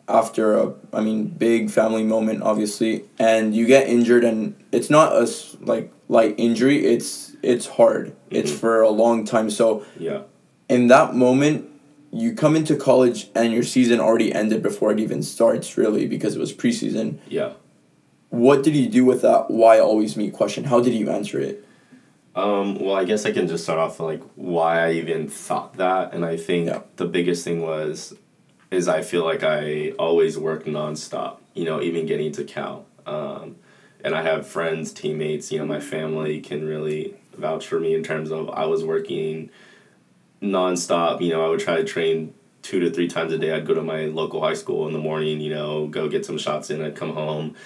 after 0.09 0.55
a 0.57 0.75
I 0.93 1.01
mean 1.01 1.27
big 1.27 1.71
family 1.71 2.03
moment 2.03 2.43
obviously 2.43 3.05
and 3.19 3.55
you 3.55 3.67
get 3.67 3.89
injured 3.89 4.25
and 4.25 4.55
it's 4.73 4.91
not 4.91 5.13
a 5.15 5.23
s- 5.23 5.57
like 5.61 5.93
light 6.09 6.35
injury 6.39 6.87
it's 6.87 7.37
it's 7.43 7.67
hard 7.67 8.13
it's 8.31 8.51
Mhm. 8.53 8.57
for 8.57 8.81
a 8.83 8.91
long 8.91 9.25
time 9.25 9.51
so 9.51 9.83
Yeah. 9.99 10.23
in 10.69 10.89
that 10.89 11.15
moment 11.15 11.67
you 12.11 12.33
come 12.33 12.57
into 12.57 12.75
college 12.75 13.29
and 13.35 13.53
your 13.53 13.63
season 13.63 14.01
already 14.01 14.33
ended 14.33 14.63
before 14.63 14.91
it 14.93 14.99
even 14.99 15.23
starts 15.23 15.77
really 15.77 16.07
because 16.07 16.35
it 16.35 16.39
was 16.41 16.53
preseason 16.55 17.17
Yeah. 17.29 17.51
what 18.31 18.63
did 18.63 18.75
you 18.75 18.89
do 18.89 19.05
with 19.05 19.21
that 19.23 19.51
why 19.51 19.79
always 19.79 20.17
me 20.17 20.31
question 20.31 20.65
how 20.65 20.81
did 20.81 20.95
you 20.95 21.11
answer 21.11 21.39
it 21.39 21.65
Um, 22.35 22.79
well, 22.79 22.95
I 22.95 23.05
guess 23.05 23.27
I 23.27 23.33
can 23.33 23.49
just 23.49 23.65
start 23.65 23.79
off 23.79 23.99
with 23.99 24.09
like 24.21 24.23
why 24.37 24.87
I 24.87 24.93
even 24.93 25.29
thought 25.29 25.77
that, 25.79 26.13
and 26.15 26.25
I 26.25 26.37
think 26.37 26.67
Yeah. 26.69 26.83
the 26.97 27.07
biggest 27.07 27.45
thing 27.45 27.63
was, 27.63 28.15
is 28.71 28.87
I 28.87 29.03
feel 29.03 29.25
like 29.25 29.43
I 29.43 29.91
always 29.99 30.39
work 30.39 30.65
nonstop. 30.65 31.39
You 31.55 31.65
know, 31.65 31.81
even 31.83 32.07
getting 32.07 32.31
to 32.33 32.45
Cal, 32.45 32.87
um, 33.07 33.57
and 34.05 34.15
I 34.15 34.23
have 34.23 34.47
friends, 34.47 34.93
teammates. 34.93 35.51
You 35.51 35.59
know, 35.59 35.67
my 35.67 35.81
family 35.81 36.41
can 36.41 36.65
really 36.67 37.15
vouch 37.37 37.67
for 37.67 37.81
me 37.81 37.95
in 37.95 38.05
terms 38.05 38.31
of 38.31 38.49
I 38.51 38.67
was 38.67 38.85
working 38.85 39.51
nonstop. 40.41 41.21
You 41.21 41.33
know, 41.33 41.45
I 41.45 41.49
would 41.49 41.61
try 41.61 41.77
to 41.77 41.85
train 41.85 42.35
two 42.63 42.79
to 42.81 42.91
three 42.91 43.09
times 43.09 43.33
a 43.33 43.39
day. 43.39 43.53
I'd 43.53 43.67
go 43.67 43.75
to 43.75 43.83
my 43.83 44.05
local 44.07 44.41
high 44.41 44.55
school 44.55 44.87
in 44.87 44.93
the 44.93 44.99
morning. 45.01 45.41
You 45.41 45.51
know, 45.55 45.87
go 45.89 46.09
get 46.09 46.25
some 46.25 46.39
shots 46.39 46.71
in. 46.71 46.83
I'd 46.83 46.95
come 46.95 47.15
home. 47.15 47.57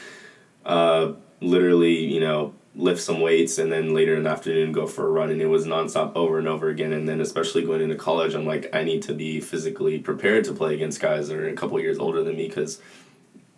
Uh, 0.64 1.12
literally, 1.40 1.97
you 1.97 2.21
know, 2.21 2.54
lift 2.75 3.02
some 3.02 3.21
weights 3.21 3.59
and 3.59 3.71
then 3.71 3.93
later 3.93 4.14
in 4.14 4.23
the 4.23 4.31
afternoon 4.31 4.73
go 4.73 4.87
for 4.87 5.07
a 5.07 5.11
run. 5.11 5.31
And 5.31 5.43
it 5.43 5.47
was 5.47 5.67
nonstop 5.67 6.17
over 6.17 6.38
and 6.38 6.49
over 6.49 6.69
again. 6.69 6.93
And 6.93 7.09
then 7.09 7.21
especially 7.21 7.64
going 7.64 7.83
into 7.83 7.97
college 7.97 8.35
i'm 8.35 8.47
like 8.47 8.75
i 8.75 8.83
need 8.83 9.02
to 9.02 9.14
be 9.14 9.41
physically 9.41 9.99
prepared 9.99 10.45
to 10.45 10.52
play 10.52 10.75
against 10.75 11.00
guys 11.00 11.29
that 11.29 11.37
are 11.37 11.49
a 11.49 11.55
couple 11.55 11.79
years 11.81 11.99
older 11.99 12.23
than 12.23 12.37
me. 12.37 12.49
Because 12.49 12.81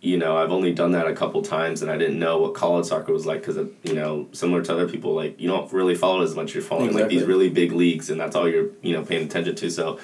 you 0.01 0.17
know 0.17 0.37
i've 0.37 0.51
only 0.51 0.71
done 0.73 0.91
that 0.91 1.07
a 1.07 1.15
couple 1.15 1.41
times 1.41 1.81
and 1.81 1.89
i 1.89 1.97
didn't 1.97 2.19
know 2.19 2.37
what 2.37 2.53
college 2.53 2.85
soccer 2.85 3.11
was 3.11 3.25
like 3.25 3.39
because 3.43 3.57
you 3.83 3.93
know 3.93 4.27
similar 4.33 4.61
to 4.61 4.71
other 4.71 4.87
people 4.87 5.13
like 5.15 5.39
you 5.39 5.47
don't 5.47 5.71
really 5.73 5.95
follow 5.95 6.21
as 6.21 6.35
much 6.35 6.53
you're 6.53 6.61
following 6.61 6.93
like 6.93 7.07
these 7.07 7.23
really 7.23 7.49
big 7.49 7.71
leagues 7.71 8.09
and 8.09 8.19
that's 8.19 8.35
all 8.35 8.47
you're 8.47 8.69
you 8.81 8.93
know 8.93 9.03
paying 9.03 9.25
attention 9.25 9.55
to. 9.55 9.69
So 9.69 9.99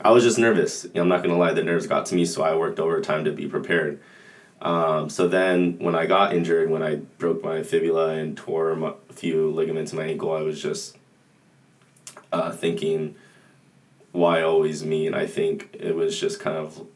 i 0.00 0.10
was 0.10 0.24
just 0.24 0.38
nervous. 0.38 0.84
You 0.84 0.90
know, 0.94 1.02
i'm 1.02 1.08
not 1.08 1.22
gonna 1.22 1.38
lie 1.38 1.52
the 1.52 1.62
nerves 1.62 1.86
got 1.86 2.06
to 2.06 2.14
me 2.14 2.24
so 2.24 2.42
i 2.42 2.56
worked 2.56 2.80
overtime 2.80 3.24
to 3.24 3.30
be 3.30 3.46
prepared 3.46 4.00
um, 4.60 5.10
so 5.10 5.28
then 5.28 5.78
when 5.78 5.94
I 5.94 6.06
got 6.06 6.34
injured, 6.34 6.70
when 6.70 6.82
I 6.82 6.96
broke 6.96 7.42
my 7.42 7.62
fibula 7.62 8.14
and 8.14 8.36
tore 8.36 8.70
a 8.70 8.94
few 9.12 9.50
ligaments 9.50 9.92
in 9.92 9.98
my 9.98 10.04
ankle, 10.04 10.32
I 10.32 10.40
was 10.40 10.62
just 10.62 10.96
uh, 12.32 12.50
thinking, 12.52 13.16
why 14.12 14.42
always 14.42 14.84
me? 14.84 15.06
And 15.06 15.14
I 15.14 15.26
think 15.26 15.76
it 15.78 15.94
was 15.94 16.18
just 16.18 16.40
kind 16.40 16.56
of, 16.56 16.86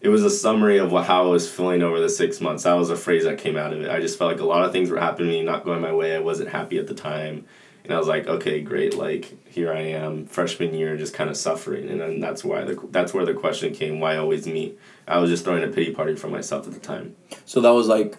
it 0.00 0.08
was 0.08 0.24
a 0.24 0.30
summary 0.30 0.78
of 0.78 0.92
what, 0.92 1.06
how 1.06 1.24
I 1.24 1.28
was 1.28 1.50
feeling 1.50 1.82
over 1.82 2.00
the 2.00 2.08
six 2.08 2.40
months. 2.40 2.62
That 2.62 2.74
was 2.74 2.90
a 2.90 2.96
phrase 2.96 3.24
that 3.24 3.38
came 3.38 3.56
out 3.56 3.72
of 3.72 3.82
it. 3.82 3.90
I 3.90 4.00
just 4.00 4.18
felt 4.18 4.32
like 4.32 4.40
a 4.40 4.46
lot 4.46 4.64
of 4.64 4.72
things 4.72 4.90
were 4.90 4.98
happening, 4.98 5.44
not 5.44 5.64
going 5.64 5.82
my 5.82 5.92
way. 5.92 6.16
I 6.16 6.20
wasn't 6.20 6.50
happy 6.50 6.78
at 6.78 6.86
the 6.86 6.94
time. 6.94 7.44
And 7.84 7.92
I 7.92 7.98
was 7.98 8.08
like, 8.08 8.26
okay, 8.26 8.62
great. 8.62 8.96
Like 8.96 9.46
here 9.46 9.72
I 9.72 9.80
am, 9.80 10.26
freshman 10.26 10.72
year, 10.74 10.96
just 10.96 11.12
kind 11.12 11.28
of 11.28 11.36
suffering, 11.36 11.88
and 11.88 12.00
then 12.00 12.18
that's 12.18 12.42
why 12.42 12.64
the 12.64 12.80
that's 12.90 13.12
where 13.12 13.26
the 13.26 13.34
question 13.34 13.74
came: 13.74 14.00
Why 14.00 14.16
always 14.16 14.46
me? 14.46 14.74
I 15.06 15.18
was 15.18 15.30
just 15.30 15.44
throwing 15.44 15.62
a 15.62 15.68
pity 15.68 15.92
party 15.92 16.16
for 16.16 16.28
myself 16.28 16.66
at 16.66 16.72
the 16.72 16.80
time. 16.80 17.14
so 17.44 17.60
that 17.60 17.70
was 17.70 17.86
like 17.86 18.16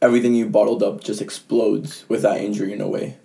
everything 0.00 0.34
you 0.34 0.46
bottled 0.46 0.82
up 0.82 1.02
just 1.02 1.20
explodes 1.20 2.04
with 2.08 2.22
that 2.22 2.40
injury 2.40 2.72
in 2.72 2.80
a 2.80 2.88
way. 2.88 3.16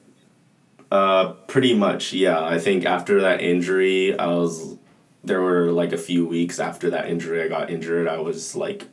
Uh, 0.92 1.34
pretty 1.48 1.74
much, 1.74 2.14
yeah. 2.14 2.44
I 2.44 2.60
think 2.60 2.86
after 2.86 3.22
that 3.22 3.42
injury, 3.42 4.18
I 4.18 4.28
was 4.28 4.78
there 5.24 5.42
were 5.42 5.72
like 5.72 5.92
a 5.92 5.98
few 5.98 6.26
weeks 6.26 6.60
after 6.60 6.90
that 6.92 7.10
injury 7.10 7.42
I 7.44 7.48
got 7.48 7.70
injured, 7.70 8.08
I 8.08 8.18
was 8.20 8.56
like 8.56 8.88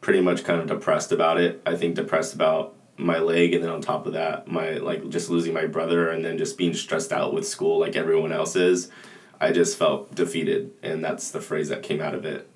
pretty 0.00 0.20
much 0.20 0.44
kind 0.44 0.60
of 0.60 0.66
depressed 0.66 1.12
about 1.12 1.38
it. 1.40 1.62
I 1.66 1.76
think 1.76 1.94
depressed 1.94 2.34
about 2.34 2.74
my 3.00 3.18
leg 3.18 3.54
and 3.54 3.64
then 3.64 3.70
on 3.70 3.80
top 3.80 4.06
of 4.06 4.12
that, 4.12 4.48
my 4.48 4.72
like 4.74 5.08
just 5.08 5.30
losing 5.30 5.52
my 5.52 5.66
brother 5.66 6.08
and 6.08 6.24
then 6.24 6.38
just 6.38 6.56
being 6.58 6.74
stressed 6.74 7.12
out 7.12 7.32
with 7.32 7.46
school 7.46 7.78
like 7.78 7.96
everyone 7.96 8.32
else 8.32 8.56
is. 8.56 8.90
I 9.40 9.52
just 9.52 9.78
felt 9.78 10.14
defeated 10.14 10.72
and 10.82 11.02
that's 11.02 11.30
the 11.30 11.40
phrase 11.40 11.68
that 11.70 11.82
came 11.82 12.00
out 12.00 12.14
of 12.14 12.24
it. 12.24 12.48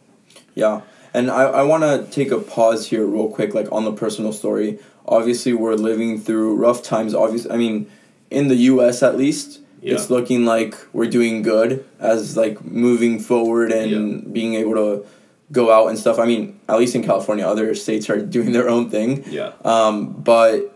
Yeah. 0.54 0.82
And 1.14 1.30
I, 1.30 1.44
I 1.44 1.62
want 1.62 1.82
to 1.82 2.10
take 2.14 2.30
a 2.30 2.38
pause 2.38 2.88
here 2.88 3.06
real 3.06 3.28
quick 3.28 3.54
like 3.54 3.70
on 3.72 3.84
the 3.84 3.92
personal 3.92 4.32
story. 4.32 4.78
Obviously 5.06 5.52
we're 5.52 5.74
living 5.74 6.20
through 6.20 6.56
rough 6.56 6.82
times 6.82 7.14
obviously 7.14 7.50
I 7.50 7.56
mean 7.56 7.90
in 8.30 8.48
the 8.48 8.56
US 8.56 9.02
at 9.02 9.16
least 9.16 9.60
yeah. 9.80 9.94
it's 9.94 10.10
looking 10.10 10.44
like 10.44 10.76
we're 10.92 11.10
doing 11.10 11.42
good 11.42 11.84
as 11.98 12.36
like 12.36 12.64
moving 12.64 13.18
forward 13.18 13.72
and 13.72 13.90
yeah. 13.90 14.32
being 14.32 14.54
able 14.54 14.74
to 14.74 15.06
go 15.54 15.72
out 15.72 15.88
and 15.88 15.98
stuff. 15.98 16.18
I 16.18 16.26
mean, 16.26 16.60
at 16.68 16.78
least 16.78 16.94
in 16.94 17.02
California, 17.02 17.46
other 17.46 17.74
states 17.74 18.10
are 18.10 18.20
doing 18.36 18.52
their 18.52 18.68
own 18.68 18.90
thing. 18.90 19.24
Yeah. 19.26 19.52
Um, 19.64 20.12
but 20.12 20.70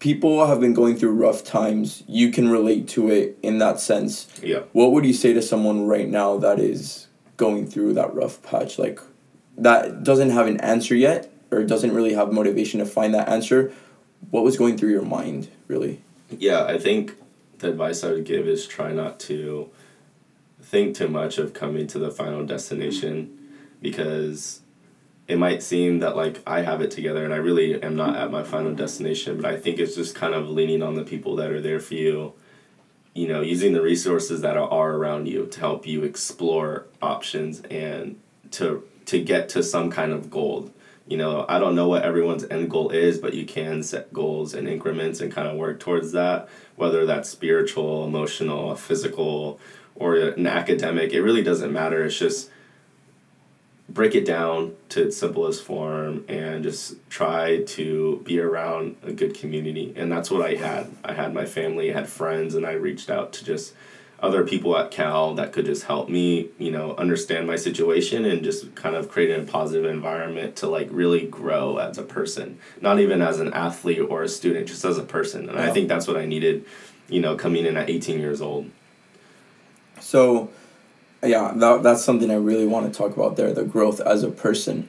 people 0.00 0.46
have 0.46 0.60
been 0.60 0.74
going 0.74 0.96
through 0.96 1.12
rough 1.12 1.44
times. 1.44 2.02
You 2.06 2.30
can 2.30 2.50
relate 2.50 2.88
to 2.88 3.10
it 3.10 3.38
in 3.42 3.58
that 3.58 3.80
sense. 3.80 4.28
Yeah. 4.42 4.64
What 4.72 4.92
would 4.92 5.06
you 5.06 5.14
say 5.14 5.32
to 5.32 5.40
someone 5.40 5.86
right 5.86 6.08
now 6.08 6.36
that 6.38 6.58
is 6.58 7.06
going 7.36 7.66
through 7.66 7.94
that 7.94 8.14
rough 8.14 8.42
patch, 8.42 8.78
like 8.78 9.00
that 9.56 10.02
doesn't 10.02 10.30
have 10.30 10.46
an 10.46 10.60
answer 10.60 10.94
yet, 10.94 11.32
or 11.50 11.62
doesn't 11.62 11.94
really 11.94 12.14
have 12.14 12.32
motivation 12.32 12.80
to 12.80 12.86
find 12.86 13.14
that 13.14 13.28
answer? 13.28 13.72
What 14.30 14.44
was 14.44 14.56
going 14.56 14.76
through 14.76 14.90
your 14.90 15.02
mind, 15.02 15.48
really? 15.68 16.02
Yeah, 16.30 16.64
I 16.64 16.78
think 16.78 17.14
the 17.58 17.70
advice 17.70 18.02
I 18.02 18.10
would 18.10 18.24
give 18.24 18.48
is 18.48 18.66
try 18.66 18.92
not 18.92 19.20
to 19.20 19.70
think 20.60 20.96
too 20.96 21.08
much 21.08 21.38
of 21.38 21.52
coming 21.52 21.86
to 21.88 21.98
the 21.98 22.10
final 22.10 22.44
destination 22.44 23.38
because 23.84 24.62
it 25.28 25.38
might 25.38 25.62
seem 25.62 26.00
that 26.00 26.16
like 26.16 26.42
I 26.46 26.62
have 26.62 26.80
it 26.80 26.90
together 26.90 27.24
and 27.24 27.32
I 27.32 27.36
really 27.36 27.80
am 27.80 27.94
not 27.94 28.16
at 28.16 28.32
my 28.32 28.42
final 28.42 28.74
destination, 28.74 29.36
but 29.36 29.44
I 29.44 29.56
think 29.60 29.78
it's 29.78 29.94
just 29.94 30.14
kind 30.16 30.34
of 30.34 30.48
leaning 30.48 30.82
on 30.82 30.94
the 30.94 31.04
people 31.04 31.36
that 31.36 31.52
are 31.52 31.60
there 31.60 31.78
for 31.78 31.94
you, 31.94 32.32
you 33.14 33.28
know, 33.28 33.42
using 33.42 33.74
the 33.74 33.82
resources 33.82 34.40
that 34.40 34.56
are 34.56 34.92
around 34.92 35.28
you 35.28 35.46
to 35.46 35.60
help 35.60 35.86
you 35.86 36.02
explore 36.02 36.86
options 37.02 37.60
and 37.70 38.18
to 38.52 38.82
to 39.04 39.22
get 39.22 39.50
to 39.50 39.62
some 39.62 39.90
kind 39.90 40.12
of 40.12 40.30
goal 40.30 40.70
you 41.06 41.18
know, 41.18 41.44
I 41.48 41.58
don't 41.58 41.74
know 41.74 41.88
what 41.88 42.02
everyone's 42.02 42.44
end 42.44 42.70
goal 42.70 42.88
is, 42.90 43.18
but 43.18 43.34
you 43.34 43.44
can 43.44 43.82
set 43.82 44.12
goals 44.12 44.54
and 44.54 44.66
increments 44.66 45.20
and 45.20 45.30
kind 45.30 45.46
of 45.46 45.56
work 45.56 45.78
towards 45.78 46.12
that, 46.12 46.48
whether 46.76 47.04
that's 47.04 47.28
spiritual, 47.28 48.06
emotional, 48.06 48.74
physical, 48.74 49.60
or 49.94 50.16
an 50.16 50.46
academic. 50.46 51.12
It 51.12 51.20
really 51.20 51.42
doesn't 51.42 51.72
matter. 51.72 52.04
It's 52.04 52.18
just 52.18 52.48
break 53.88 54.14
it 54.14 54.24
down 54.24 54.74
to 54.88 55.06
its 55.06 55.16
simplest 55.16 55.62
form 55.62 56.24
and 56.28 56.62
just 56.64 56.96
try 57.10 57.62
to 57.62 58.20
be 58.24 58.40
around 58.40 58.96
a 59.02 59.12
good 59.12 59.34
community. 59.34 59.92
And 59.96 60.10
that's 60.10 60.30
what 60.30 60.44
I 60.44 60.54
had. 60.54 60.90
I 61.04 61.12
had 61.12 61.34
my 61.34 61.44
family, 61.44 61.90
I 61.90 61.94
had 61.94 62.08
friends, 62.08 62.54
and 62.54 62.66
I 62.66 62.72
reached 62.72 63.10
out 63.10 63.32
to 63.34 63.44
just 63.44 63.74
other 64.20 64.42
people 64.44 64.76
at 64.78 64.90
Cal 64.90 65.34
that 65.34 65.52
could 65.52 65.66
just 65.66 65.84
help 65.84 66.08
me, 66.08 66.48
you 66.58 66.70
know, 66.70 66.94
understand 66.96 67.46
my 67.46 67.56
situation 67.56 68.24
and 68.24 68.42
just 68.42 68.74
kind 68.74 68.96
of 68.96 69.10
create 69.10 69.38
a 69.38 69.42
positive 69.42 69.84
environment 69.84 70.56
to 70.56 70.66
like 70.66 70.88
really 70.90 71.26
grow 71.26 71.76
as 71.76 71.98
a 71.98 72.02
person, 72.02 72.58
not 72.80 72.98
even 72.98 73.20
as 73.20 73.38
an 73.38 73.52
athlete 73.52 74.00
or 74.00 74.22
a 74.22 74.28
student, 74.28 74.66
just 74.66 74.84
as 74.84 74.96
a 74.96 75.02
person. 75.02 75.48
And. 75.48 75.58
I 75.58 75.70
think 75.72 75.88
that's 75.88 76.06
what 76.06 76.16
I 76.16 76.24
needed, 76.24 76.64
you 77.08 77.20
know, 77.20 77.36
coming 77.36 77.66
in 77.66 77.76
at 77.76 77.90
18 77.90 78.18
years 78.18 78.40
old. 78.40 78.70
So, 80.00 80.50
yeah, 81.24 81.52
that, 81.56 81.82
that's 81.82 82.04
something 82.04 82.30
I 82.30 82.36
really 82.36 82.66
want 82.66 82.92
to 82.92 82.96
talk 82.96 83.16
about 83.16 83.36
there 83.36 83.52
the 83.52 83.64
growth 83.64 84.00
as 84.00 84.22
a 84.22 84.30
person. 84.30 84.88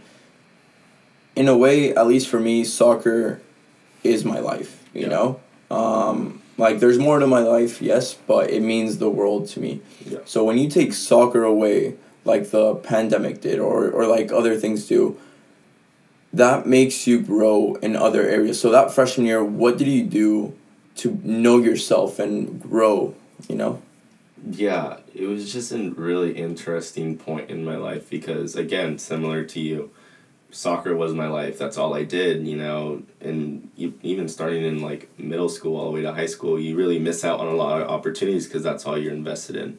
In 1.36 1.48
a 1.48 1.58
way, 1.58 1.94
at 1.94 2.08
least 2.08 2.30
for 2.30 2.40
me, 2.40 2.64
soccer 2.64 3.42
is 4.04 4.24
my 4.24 4.40
life, 4.40 4.84
you 4.94 5.02
yeah. 5.02 5.08
know? 5.08 5.40
Um, 5.70 6.42
like 6.58 6.80
there's 6.80 6.98
more 6.98 7.20
to 7.20 7.28
my 7.28 7.40
life, 7.40 7.82
yes, 7.82 8.14
but 8.14 8.50
it 8.50 8.62
means 8.62 8.98
the 8.98 9.10
world 9.10 9.48
to 9.50 9.60
me. 9.60 9.82
Yeah. 10.06 10.20
So 10.26 10.44
when 10.44 10.58
you 10.58 10.70
take 10.70 10.94
soccer 10.94 11.44
away, 11.44 11.96
like 12.24 12.52
the 12.52 12.76
pandemic 12.76 13.42
did, 13.42 13.60
or 13.60 13.90
or 13.90 14.08
like 14.08 14.32
other 14.32 14.56
things 14.56 14.88
do, 14.88 15.18
that 16.34 16.66
makes 16.66 17.08
you 17.08 17.22
grow 17.22 17.76
in 17.76 17.96
other 17.96 18.24
areas. 18.24 18.60
So 18.60 18.72
that 18.72 18.94
freshman 18.94 19.28
year, 19.28 19.44
what 19.44 19.78
did 19.78 19.88
you 19.88 20.04
do 20.04 20.54
to 20.98 21.20
know 21.24 21.58
yourself 21.58 22.20
and 22.20 22.62
grow? 22.62 23.16
You 23.50 23.56
know. 23.56 23.82
Yeah, 24.50 24.98
it 25.16 25.28
was 25.28 25.52
just 25.52 25.72
a 25.72 25.92
really 25.92 26.34
interesting 26.34 27.18
point 27.18 27.50
in 27.50 27.64
my 27.64 27.78
life 27.78 28.10
because 28.10 28.56
again, 28.56 28.98
similar 29.00 29.44
to 29.46 29.60
you, 29.62 29.92
soccer 30.52 30.96
was 30.96 31.14
my 31.14 31.28
life. 31.28 31.58
That's 31.58 31.78
all 31.78 31.94
I 31.94 32.04
did, 32.04 32.46
you 32.46 32.58
know. 32.58 33.04
And 33.22 33.70
you, 33.76 33.94
even 34.04 34.28
starting 34.28 34.64
in 34.64 34.82
like 34.82 35.10
middle 35.18 35.50
school 35.50 35.78
all 35.78 35.86
the 35.86 35.92
way 35.92 36.02
to 36.02 36.14
high 36.14 36.26
school, 36.26 36.60
you 36.60 36.76
really 36.76 37.00
miss 37.00 37.24
out 37.24 37.40
on 37.40 37.48
a 37.48 37.56
lot 37.56 37.82
of 37.82 37.90
opportunities 37.90 38.46
because 38.46 38.64
that's 38.64 38.86
all 38.86 38.98
you're 38.98 39.14
invested 39.14 39.56
in. 39.56 39.78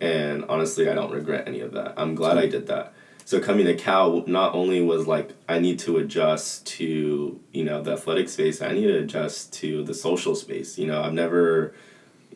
And 0.00 0.44
honestly, 0.46 0.88
I 0.88 0.94
don't 0.94 1.12
regret 1.12 1.46
any 1.46 1.60
of 1.60 1.72
that. 1.72 1.94
I'm 1.96 2.14
glad 2.14 2.38
I 2.38 2.46
did 2.46 2.66
that. 2.68 2.94
So 3.26 3.40
coming 3.40 3.66
to 3.66 3.74
Cal, 3.74 4.24
not 4.26 4.54
only 4.54 4.80
was 4.80 5.06
like 5.06 5.32
I 5.46 5.58
need 5.58 5.78
to 5.80 5.98
adjust 5.98 6.66
to 6.78 7.38
you 7.52 7.64
know 7.64 7.82
the 7.82 7.92
athletic 7.92 8.30
space, 8.30 8.62
I 8.62 8.72
need 8.72 8.86
to 8.86 8.98
adjust 9.00 9.52
to 9.54 9.84
the 9.84 9.92
social 9.92 10.34
space. 10.34 10.78
You 10.78 10.86
know, 10.86 11.02
I've 11.02 11.12
never 11.12 11.74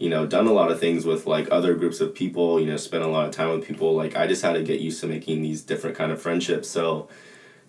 you 0.02 0.09
know 0.09 0.26
done 0.26 0.47
a 0.47 0.52
lot 0.52 0.71
of 0.71 0.80
things 0.80 1.04
with 1.04 1.26
like 1.26 1.47
other 1.50 1.75
groups 1.75 2.00
of 2.00 2.14
people 2.14 2.61
you 2.61 2.66
know 2.66 2.76
spent 2.76 3.04
a 3.04 3.09
lot 3.09 3.26
of 3.26 3.30
time 3.30 3.50
with 3.50 3.66
people 3.66 3.94
like 3.94 4.16
i 4.16 4.26
just 4.26 4.42
had 4.42 4.54
to 4.54 4.62
get 4.62 4.80
used 4.80 5.00
to 5.00 5.06
making 5.06 5.42
these 5.42 5.62
different 5.62 5.97
kind 5.97 6.11
of 6.11 6.21
friendships 6.21 6.68
so 6.68 7.09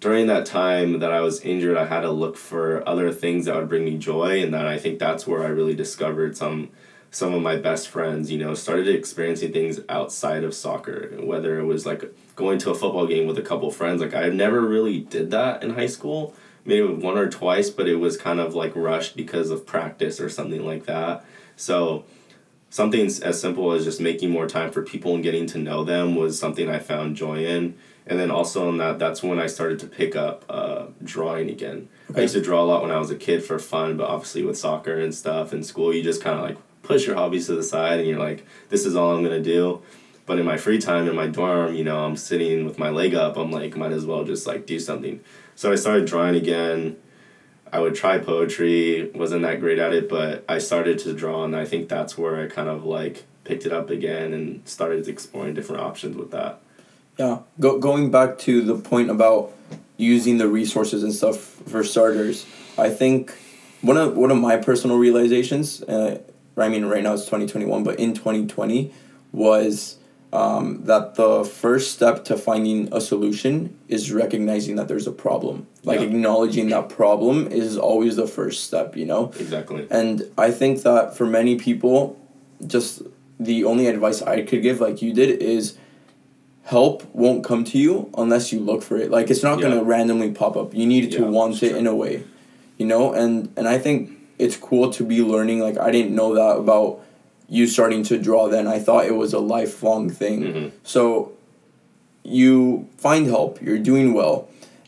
during 0.04 0.28
that 0.28 0.46
time 0.46 1.00
that 1.00 1.14
I 1.14 1.22
was 1.22 1.40
injured, 1.40 1.78
I 1.78 1.86
had 1.86 2.02
to 2.02 2.12
look 2.12 2.36
for 2.36 2.86
other 2.86 3.14
things 3.14 3.46
that 3.46 3.56
would 3.56 3.70
bring 3.70 3.86
me 3.86 3.98
joy, 3.98 4.44
and 4.44 4.54
then 4.54 4.66
I 4.66 4.78
think 4.78 5.00
that's 5.00 5.26
where 5.26 5.44
I 5.44 5.48
really 5.48 5.76
discovered 5.76 6.36
some 6.36 6.72
some 7.10 7.34
of 7.34 7.42
my 7.42 7.56
best 7.56 7.88
friends. 7.88 8.30
You 8.30 8.38
know, 8.38 8.54
started 8.54 8.90
experiencing 8.90 9.54
things 9.54 9.80
outside 9.88 10.44
of 10.44 10.54
soccer, 10.54 11.12
whether 11.22 11.58
it 11.58 11.64
was 11.64 11.86
like 11.86 12.14
going 12.36 12.60
to 12.60 12.72
a 12.72 12.76
football 12.76 13.08
game 13.08 13.28
with 13.28 13.38
a 13.38 13.42
couple 13.42 13.72
friends. 13.72 14.02
Like 14.02 14.14
I 14.14 14.28
never 14.28 14.60
really 14.60 15.00
did 15.00 15.32
that 15.32 15.64
in 15.64 15.76
high 15.76 15.88
school, 15.88 16.36
maybe 16.66 16.86
one 16.86 17.18
or 17.18 17.30
twice, 17.30 17.70
but 17.70 17.88
it 17.88 17.96
was 17.96 18.18
kind 18.18 18.42
of 18.42 18.54
like 18.54 18.76
rushed 18.76 19.16
because 19.16 19.52
of 19.52 19.66
practice 19.66 20.20
or 20.20 20.28
something 20.28 20.66
like 20.66 20.86
that. 20.86 21.24
So 21.56 22.04
something 22.74 23.06
as 23.06 23.40
simple 23.40 23.72
as 23.72 23.84
just 23.84 24.02
making 24.02 24.32
more 24.32 24.48
time 24.48 24.72
for 24.72 24.82
people 24.82 25.14
and 25.14 25.22
getting 25.22 25.46
to 25.46 25.60
know 25.60 25.84
them 25.84 26.16
was 26.16 26.40
something 26.40 26.72
I 26.72 26.80
found 26.80 27.16
joy 27.16 27.46
in 27.46 27.76
and 28.08 28.20
then 28.20 28.32
also 28.32 28.68
in 28.68 28.78
that 28.78 28.98
that's 28.98 29.22
when 29.22 29.38
I 29.38 29.46
started 29.46 29.78
to 29.78 29.86
pick 29.86 30.16
up 30.16 30.44
uh, 30.50 30.88
drawing 31.04 31.52
again. 31.52 31.88
Okay. 32.10 32.22
I 32.22 32.24
used 32.24 32.34
to 32.34 32.42
draw 32.42 32.64
a 32.64 32.66
lot 32.66 32.82
when 32.82 32.90
I 32.90 32.98
was 32.98 33.12
a 33.12 33.16
kid 33.16 33.44
for 33.44 33.60
fun, 33.60 33.96
but 33.96 34.10
obviously 34.10 34.44
with 34.44 34.58
soccer 34.58 34.98
and 34.98 35.14
stuff 35.14 35.54
in 35.54 35.64
school, 35.64 35.94
you 35.94 36.02
just 36.02 36.24
kind 36.24 36.40
of 36.40 36.44
like 36.44 36.58
push 36.82 37.06
your 37.06 37.16
hobbies 37.16 37.46
to 37.46 37.56
the 37.56 37.62
side 37.62 38.00
and 38.00 38.10
you're 38.10 38.18
like, 38.18 38.44
this 38.70 38.88
is 38.88 38.96
all 38.96 39.16
I'm 39.16 39.22
gonna 39.22 39.40
do. 39.40 39.84
But 40.26 40.40
in 40.40 40.46
my 40.46 40.58
free 40.58 40.80
time 40.80 41.08
in 41.08 41.16
my 41.16 41.28
dorm, 41.28 41.76
you 41.76 41.84
know, 41.84 42.04
I'm 42.04 42.18
sitting 42.18 42.66
with 42.66 42.80
my 42.80 42.90
leg 42.90 43.14
up. 43.14 43.38
I'm 43.38 43.52
like, 43.52 43.78
might 43.78 43.92
as 43.92 44.08
well 44.08 44.24
just 44.24 44.48
like 44.48 44.66
do 44.66 44.80
something. 44.80 45.20
So 45.54 45.72
I 45.72 45.76
started 45.76 46.08
drawing 46.08 46.34
again. 46.34 46.98
I 47.74 47.80
would 47.80 47.96
try 47.96 48.20
poetry. 48.20 49.10
wasn't 49.16 49.42
that 49.42 49.60
great 49.60 49.80
at 49.80 49.94
it, 49.94 50.08
but 50.08 50.46
I 50.48 50.60
started 50.60 51.00
to 51.00 51.14
draw, 51.14 51.44
and 51.44 51.56
I 51.56 51.66
think 51.66 51.90
that's 51.90 52.16
where 52.16 52.40
I 52.40 52.46
kind 52.46 52.70
of 52.70 52.86
like 52.86 53.24
picked 53.46 53.66
it 53.66 53.74
up 53.74 53.90
again 53.90 54.32
and 54.32 54.62
started 54.70 55.08
exploring 55.08 55.56
different 55.56 55.82
options 55.82 56.16
with 56.16 56.30
that. 56.30 56.62
Yeah, 57.18 57.40
go, 57.60 57.80
going 57.80 58.12
back 58.12 58.38
to 58.40 58.62
the 58.62 58.76
point 58.76 59.10
about 59.10 59.54
using 59.98 60.38
the 60.38 60.48
resources 60.48 61.02
and 61.02 61.12
stuff 61.12 61.38
for 61.38 61.84
starters, 61.84 62.46
I 62.78 62.92
think 62.92 63.34
one 63.82 63.98
of 63.98 64.16
one 64.16 64.30
of 64.30 64.38
my 64.38 64.58
personal 64.58 64.98
realizations, 64.98 65.82
uh, 65.82 66.22
I 66.56 66.70
mean, 66.70 66.86
right 66.86 67.02
now 67.02 67.16
it's 67.16 67.26
twenty 67.26 67.48
twenty 67.48 67.66
one, 67.66 67.84
but 67.84 68.00
in 68.00 68.14
twenty 68.14 68.46
twenty, 68.46 68.94
was 69.32 69.98
um, 70.34 70.84
that 70.86 71.14
the 71.14 71.46
first 71.46 71.92
step 71.92 72.26
to 72.26 72.36
finding 72.36 72.92
a 72.92 73.00
solution 73.00 73.78
is 73.88 74.12
recognizing 74.12 74.78
that 74.78 74.88
there's 74.88 75.06
a 75.06 75.12
problem. 75.12 75.68
Like 75.84 76.00
yeah. 76.00 76.08
acknowledging 76.08 76.70
that 76.70 76.90
problem 76.90 77.48
is 77.50 77.78
always 77.78 78.16
the 78.16 78.26
first 78.26 78.64
step, 78.64 78.98
you 78.98 79.06
know. 79.06 79.32
Exactly. 79.40 79.86
And 79.92 80.24
I 80.36 80.50
think 80.50 80.82
that 80.82 81.16
for 81.16 81.28
many 81.28 81.56
people, 81.58 82.20
just 82.66 83.04
the 83.40 83.64
only 83.64 83.86
advice 83.86 84.24
I 84.24 84.42
could 84.42 84.64
give, 84.64 84.82
like 84.82 85.04
you 85.04 85.14
did, 85.14 85.40
is 85.40 85.78
help 86.64 87.04
won't 87.14 87.44
come 87.44 87.64
to 87.66 87.78
you 87.78 88.10
unless 88.18 88.52
you 88.52 88.60
look 88.60 88.82
for 88.82 88.98
it. 88.98 89.12
Like 89.12 89.30
it's 89.30 89.44
not 89.44 89.60
yeah. 89.60 89.70
gonna 89.70 89.84
randomly 89.84 90.32
pop 90.32 90.58
up. 90.58 90.74
You 90.74 90.88
need 90.88 91.12
to 91.12 91.22
yeah, 91.22 91.28
want 91.28 91.62
it 91.62 91.70
true. 91.70 91.78
in 91.78 91.86
a 91.86 91.94
way, 91.94 92.24
you 92.80 92.88
know. 92.88 93.14
And 93.14 93.54
and 93.56 93.68
I 93.68 93.78
think 93.78 94.10
it's 94.40 94.58
cool 94.58 94.92
to 94.94 95.04
be 95.04 95.22
learning. 95.22 95.60
Like 95.60 95.78
I 95.78 95.92
didn't 95.92 96.16
know 96.16 96.34
that 96.34 96.58
about 96.58 97.02
you 97.56 97.64
starting 97.68 98.02
to 98.12 98.16
draw. 98.28 98.42
Then 98.56 98.66
I 98.76 98.80
thought 98.86 99.06
it 99.06 99.18
was 99.24 99.32
a 99.34 99.44
lifelong 99.56 100.04
thing. 100.22 100.40
Mm-hmm. 100.44 100.68
So 100.84 101.04
you 102.24 102.88
find 102.98 103.24
help. 103.28 103.62
You're 103.62 103.84
doing 103.92 104.08
well, 104.20 104.38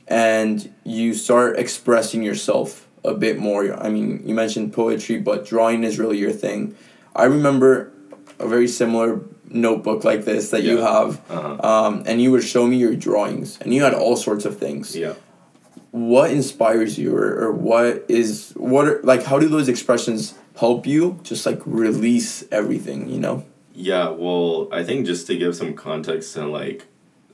and 0.08 0.56
you 0.84 1.14
start 1.14 1.60
expressing 1.60 2.24
yourself 2.24 2.88
a 3.04 3.14
bit 3.14 3.38
more. 3.38 3.62
I 3.86 3.90
mean, 3.96 4.08
you 4.28 4.34
mentioned 4.34 4.74
poetry, 4.74 5.18
but 5.20 5.46
drawing 5.46 5.84
is 5.84 6.00
really 6.00 6.18
your 6.18 6.32
thing. 6.46 6.76
I 7.16 7.26
remember 7.26 7.92
a 8.40 8.48
very 8.48 8.68
similar 8.68 9.22
notebook 9.48 10.04
like 10.04 10.26
this 10.26 10.50
that 10.50 10.64
you 10.64 10.78
have, 10.80 11.10
Uh-huh. 11.30 11.72
um, 11.72 12.04
and 12.08 12.16
you 12.22 12.32
would 12.32 12.44
show 12.44 12.66
me 12.72 12.78
your 12.86 12.96
drawings, 12.96 13.58
and 13.62 13.74
you 13.74 13.84
had 13.84 13.94
all 13.94 14.16
sorts 14.18 14.44
of 14.46 14.58
things. 14.58 14.96
Yeah. 14.96 15.14
What 15.96 16.30
inspires 16.32 17.00
you, 17.00 17.16
or, 17.16 17.40
or 17.46 17.52
what 17.54 18.04
is 18.10 18.52
what 18.58 18.86
are, 18.86 19.02
like? 19.04 19.24
How 19.24 19.40
do 19.40 19.48
those 19.48 19.70
expressions 19.70 20.34
help 20.58 20.86
you 20.86 21.22
just 21.24 21.46
like 21.46 21.62
release 21.66 22.44
everything? 22.52 23.08
You 23.08 23.20
know. 23.22 23.46
Yeah, 23.74 24.10
well, 24.10 24.68
I 24.74 24.84
think 24.84 25.06
just 25.06 25.26
to 25.28 25.38
give 25.38 25.56
some 25.56 25.74
context 25.74 26.34
to 26.34 26.48
like 26.48 26.86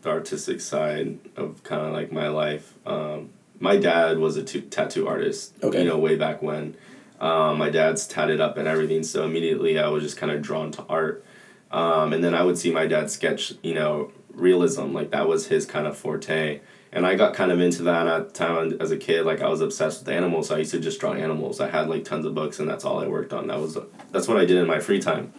the 0.04 0.10
artistic 0.10 0.62
side 0.62 1.18
of 1.36 1.64
kind 1.64 1.82
of 1.88 1.94
like 1.94 2.12
my 2.12 2.28
life, 2.28 2.76
um, 2.86 3.32
my 3.60 3.78
dad 3.78 4.20
was 4.20 4.38
a 4.38 4.44
t- 4.44 4.62
tattoo 4.62 5.08
artist, 5.08 5.54
Okay. 5.64 5.80
you 5.82 5.90
know, 5.90 5.98
way 5.98 6.16
back 6.16 6.44
when. 6.44 6.76
Um, 7.20 7.58
my 7.58 7.72
dad's 7.72 8.06
tatted 8.08 8.40
up 8.40 8.58
and 8.58 8.68
everything, 8.68 9.02
so 9.02 9.26
immediately 9.26 9.80
I 9.80 9.88
was 9.88 10.04
just 10.04 10.18
kind 10.18 10.32
of 10.32 10.42
drawn 10.44 10.70
to 10.74 10.84
art. 10.88 11.26
Um, 11.72 12.14
and 12.14 12.24
then 12.24 12.36
I 12.36 12.44
would 12.44 12.58
see 12.60 12.72
my 12.72 12.86
dad 12.86 13.10
sketch, 13.10 13.54
you 13.64 13.74
know, 13.74 14.12
realism, 14.34 14.94
like 14.94 15.10
that 15.12 15.28
was 15.28 15.48
his 15.48 15.66
kind 15.66 15.88
of 15.88 15.98
forte. 15.98 16.62
And 16.94 17.06
I 17.06 17.16
got 17.16 17.34
kind 17.34 17.52
of 17.52 17.62
into 17.62 17.84
that 17.84 18.06
at 18.08 18.28
the 18.28 18.34
time 18.34 18.78
as 18.82 18.92
a 18.92 18.98
kid. 18.98 19.26
Like 19.26 19.42
I 19.42 19.48
was 19.48 19.62
obsessed 19.62 20.02
with 20.02 20.10
animals, 20.10 20.50
so 20.50 20.56
I 20.56 20.60
used 20.60 20.72
to 20.72 20.80
just 20.80 21.00
draw 21.00 21.14
animals. 21.14 21.62
I 21.62 21.70
had 21.70 21.88
like 21.88 22.04
tons 22.04 22.26
of 22.26 22.36
books, 22.36 22.60
and 22.60 22.70
that's 22.70 22.84
all 22.84 23.00
I 23.00 23.08
worked 23.08 23.32
on. 23.32 23.48
That 23.48 23.60
was 23.60 23.78
that's 24.12 24.28
what 24.28 24.38
I 24.38 24.46
did 24.46 24.58
in 24.58 24.68
my 24.68 24.80
free 24.80 25.00
time. 25.00 25.34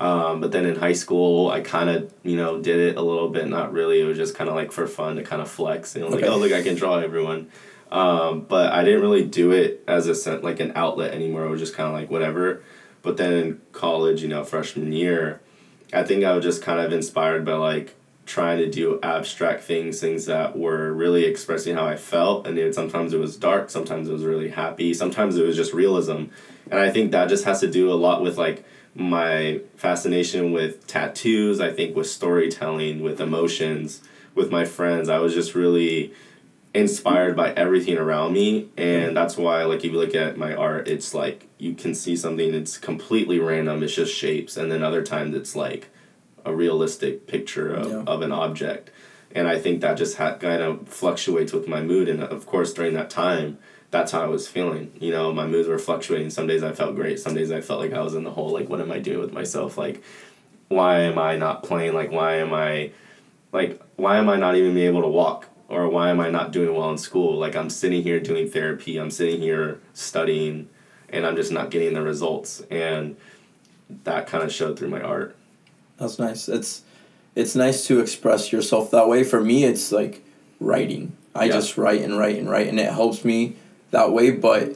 Um, 0.00 0.40
but 0.40 0.52
then 0.52 0.66
in 0.66 0.76
high 0.76 0.92
school, 0.92 1.50
I 1.50 1.60
kind 1.60 1.88
of, 1.88 2.12
you 2.22 2.36
know, 2.36 2.60
did 2.60 2.78
it 2.78 2.96
a 2.98 3.02
little 3.02 3.30
bit, 3.30 3.48
not 3.48 3.72
really. 3.72 4.00
It 4.00 4.04
was 4.04 4.18
just 4.18 4.34
kind 4.34 4.48
of 4.50 4.54
like 4.54 4.70
for 4.72 4.86
fun 4.86 5.16
to 5.16 5.22
kind 5.22 5.40
of 5.40 5.50
flex. 5.50 5.94
You 5.94 6.02
know, 6.02 6.08
like, 6.08 6.18
Okay. 6.22 6.28
oh, 6.28 6.36
look, 6.36 6.52
I 6.52 6.62
can 6.62 6.74
draw 6.74 6.98
everyone. 6.98 7.48
Um, 7.90 8.40
but 8.42 8.72
I 8.72 8.84
didn't 8.84 9.00
really 9.00 9.24
do 9.24 9.52
it 9.52 9.82
as 9.86 10.06
a 10.26 10.38
like 10.40 10.60
an 10.60 10.72
outlet 10.74 11.14
anymore. 11.14 11.44
It 11.44 11.50
was 11.50 11.60
just 11.60 11.74
kind 11.74 11.88
of 11.88 11.94
like 11.94 12.10
whatever. 12.10 12.62
But 13.02 13.16
then 13.16 13.32
in 13.32 13.60
college, 13.72 14.22
you 14.22 14.28
know, 14.28 14.44
freshman 14.44 14.92
year, 14.92 15.40
I 15.92 16.02
think 16.02 16.24
I 16.24 16.34
was 16.34 16.44
just 16.44 16.62
kind 16.62 16.80
of 16.80 16.92
inspired 16.92 17.44
by 17.44 17.54
like 17.54 17.94
trying 18.26 18.58
to 18.58 18.68
do 18.68 18.98
abstract 19.02 19.62
things, 19.62 20.00
things 20.00 20.26
that 20.26 20.58
were 20.58 20.92
really 20.92 21.24
expressing 21.24 21.76
how 21.76 21.86
I 21.86 21.96
felt. 21.96 22.46
And 22.46 22.58
it, 22.58 22.74
sometimes 22.74 23.12
it 23.12 23.20
was 23.20 23.36
dark, 23.36 23.70
sometimes 23.70 24.08
it 24.08 24.12
was 24.12 24.24
really 24.24 24.50
happy, 24.50 24.92
sometimes 24.92 25.36
it 25.36 25.46
was 25.46 25.56
just 25.56 25.72
realism. 25.72 26.24
And 26.70 26.80
I 26.80 26.90
think 26.90 27.12
that 27.12 27.28
just 27.28 27.44
has 27.44 27.60
to 27.60 27.70
do 27.70 27.90
a 27.90 27.94
lot 27.94 28.22
with 28.22 28.36
like 28.36 28.64
my 28.94 29.60
fascination 29.76 30.52
with 30.52 30.86
tattoos, 30.86 31.60
I 31.60 31.72
think 31.72 31.94
with 31.94 32.08
storytelling, 32.08 33.00
with 33.00 33.20
emotions, 33.20 34.02
with 34.34 34.50
my 34.50 34.64
friends. 34.64 35.08
I 35.08 35.18
was 35.18 35.32
just 35.32 35.54
really 35.54 36.12
inspired 36.74 37.36
by 37.36 37.52
everything 37.52 37.96
around 37.96 38.34
me 38.34 38.68
and 38.76 39.16
that's 39.16 39.38
why 39.38 39.64
like 39.64 39.78
if 39.78 39.92
you 39.92 39.98
look 39.98 40.14
at 40.14 40.36
my 40.36 40.54
art 40.54 40.86
it's 40.86 41.14
like 41.14 41.46
you 41.56 41.72
can 41.72 41.94
see 41.94 42.14
something 42.14 42.52
that's 42.52 42.76
completely 42.76 43.38
random 43.38 43.82
it's 43.82 43.94
just 43.94 44.14
shapes 44.14 44.58
and 44.58 44.70
then 44.70 44.82
other 44.82 45.02
times 45.02 45.34
it's 45.34 45.56
like 45.56 45.88
a 46.46 46.54
realistic 46.54 47.26
picture 47.26 47.74
of, 47.74 47.90
Yeah. 47.90 48.02
of 48.06 48.22
an 48.22 48.32
object. 48.32 48.90
And 49.34 49.46
i 49.48 49.58
think 49.58 49.80
that 49.82 49.98
just 49.98 50.16
ha- 50.16 50.36
kind 50.38 50.62
of 50.62 50.88
fluctuates 50.88 51.52
with 51.52 51.66
my 51.68 51.82
mood. 51.82 52.08
And 52.08 52.22
of 52.22 52.46
course 52.46 52.72
during 52.72 52.94
that 52.94 53.10
time 53.10 53.58
that's 53.90 54.12
how 54.12 54.22
i 54.22 54.26
was 54.26 54.48
feeling. 54.48 54.92
You 55.00 55.10
know 55.10 55.32
my 55.32 55.46
moods 55.46 55.68
were 55.68 55.78
fluctuating. 55.78 56.30
Some 56.30 56.46
days 56.46 56.62
i 56.62 56.72
felt 56.72 56.94
great. 56.94 57.18
Some 57.20 57.34
days 57.34 57.50
i 57.52 57.60
felt 57.60 57.80
like 57.80 57.92
i 57.92 58.00
was 58.00 58.14
in 58.14 58.24
the 58.24 58.30
hole. 58.30 58.50
Like 58.50 58.68
what 58.70 58.80
am 58.80 58.90
i 58.92 58.98
doing 58.98 59.20
with 59.20 59.32
myself? 59.32 59.76
Like 59.76 60.02
why 60.68 61.00
am 61.00 61.18
i 61.18 61.36
not 61.36 61.62
playing? 61.64 61.92
Like 61.94 62.10
why 62.12 62.36
am 62.36 62.54
i 62.54 62.92
like 63.52 63.80
why 63.96 64.16
am 64.16 64.28
i 64.28 64.36
not 64.36 64.54
even 64.56 64.74
being 64.74 64.86
able 64.86 65.02
to 65.02 65.08
walk? 65.08 65.48
Or 65.68 65.88
why 65.88 66.10
am 66.10 66.20
i 66.20 66.30
not 66.30 66.52
doing 66.52 66.72
well 66.74 66.90
in 66.90 66.98
school? 66.98 67.36
Like 67.36 67.56
i'm 67.56 67.68
sitting 67.70 68.02
here 68.02 68.20
doing 68.20 68.48
therapy. 68.48 68.96
I'm 68.98 69.10
sitting 69.10 69.40
here 69.40 69.80
studying. 69.92 70.68
And 71.08 71.26
i'm 71.26 71.36
just 71.36 71.52
not 71.52 71.70
getting 71.70 71.92
the 71.94 72.02
results. 72.02 72.62
And 72.70 73.16
that 74.04 74.26
kind 74.26 74.42
of 74.42 74.52
showed 74.52 74.78
through 74.78 74.88
my 74.88 75.00
art 75.00 75.36
That's 75.98 76.18
nice. 76.18 76.48
It's 76.48 76.82
it's 77.34 77.54
nice 77.54 77.86
to 77.86 78.00
express 78.00 78.52
yourself 78.52 78.90
that 78.92 79.08
way. 79.08 79.22
For 79.24 79.40
me, 79.42 79.64
it's 79.64 79.92
like 79.92 80.22
writing. 80.60 81.12
I 81.34 81.44
Yeah. 81.46 81.52
just 81.52 81.76
write 81.76 82.00
and 82.02 82.18
write 82.18 82.38
and 82.38 82.48
write, 82.50 82.66
and 82.68 82.80
it 82.80 82.90
helps 82.92 83.24
me 83.24 83.56
that 83.90 84.12
way. 84.12 84.30
But 84.30 84.74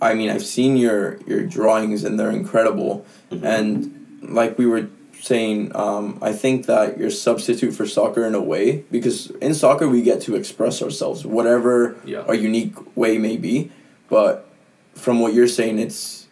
I 0.00 0.14
mean, 0.14 0.30
I've 0.30 0.44
seen 0.44 0.76
your 0.76 1.18
your 1.26 1.42
drawings, 1.42 2.04
and 2.04 2.18
they're 2.18 2.30
incredible. 2.30 3.04
And 3.30 4.18
like 4.22 4.58
we 4.58 4.66
were 4.66 4.88
saying, 5.20 5.72
um, 5.74 6.18
I 6.22 6.32
think 6.32 6.66
that 6.66 6.98
you're 6.98 7.10
substitute 7.10 7.72
for 7.72 7.86
soccer 7.86 8.24
in 8.24 8.34
a 8.34 8.40
way 8.40 8.84
because 8.92 9.30
in 9.40 9.54
soccer 9.54 9.88
we 9.88 10.02
get 10.02 10.20
to 10.22 10.36
express 10.36 10.82
ourselves, 10.82 11.24
whatever 11.26 11.96
Yeah. 12.04 12.20
our 12.28 12.34
unique 12.34 12.74
way 12.96 13.18
may 13.18 13.36
be. 13.36 13.70
But 14.08 14.46
from 14.94 15.18
what 15.20 15.32
you're 15.34 15.48
saying, 15.48 15.78
it's 15.80 16.26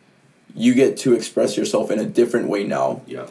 you 0.55 0.75
get 0.75 0.97
to 0.99 1.15
express 1.15 1.57
yourself 1.57 1.91
in 1.91 1.99
a 1.99 2.05
different 2.05 2.49
way 2.49 2.63
now 2.63 3.01
yeah 3.09 3.27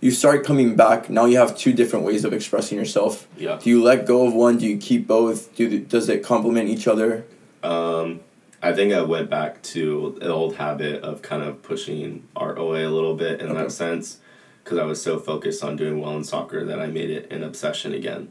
you 0.00 0.10
start 0.10 0.44
coming 0.44 0.76
back 0.76 1.10
now 1.10 1.24
you 1.24 1.38
have 1.38 1.56
two 1.56 1.72
different 1.72 2.04
ways 2.04 2.24
of 2.24 2.32
expressing 2.32 2.78
yourself. 2.78 3.26
Yeah. 3.36 3.58
Do 3.60 3.68
you 3.70 3.82
let 3.82 4.06
go 4.06 4.26
of 4.26 4.34
one? 4.34 4.58
Do 4.58 4.66
you 4.66 4.78
keep 4.78 5.06
both? 5.06 5.54
Do 5.56 5.68
the, 5.68 5.78
does 5.78 6.08
it 6.08 6.22
complement 6.22 6.68
each 6.68 6.86
other? 6.86 7.24
Um, 7.62 8.20
I 8.62 8.72
think 8.72 8.92
I 8.92 9.02
went 9.02 9.28
back 9.30 9.62
to 9.74 10.16
the 10.20 10.28
old 10.32 10.56
habit 10.56 11.02
of 11.02 11.22
kind 11.22 11.42
of 11.42 11.62
pushing 11.62 12.26
art 12.36 12.58
away 12.58 12.84
a 12.84 12.90
little 12.90 13.14
bit 13.14 13.40
in 13.40 13.48
Okay. 13.50 13.62
that 13.62 13.72
sense, 13.72 14.18
because 14.62 14.78
I 14.78 14.84
was 14.84 15.02
so 15.02 15.18
focused 15.18 15.62
on 15.64 15.76
doing 15.76 16.00
well 16.00 16.16
in 16.16 16.24
soccer 16.24 16.64
that 16.64 16.80
I 16.80 16.86
made 16.86 17.10
it 17.10 17.30
an 17.32 17.42
obsession 17.42 17.92
again, 17.94 18.28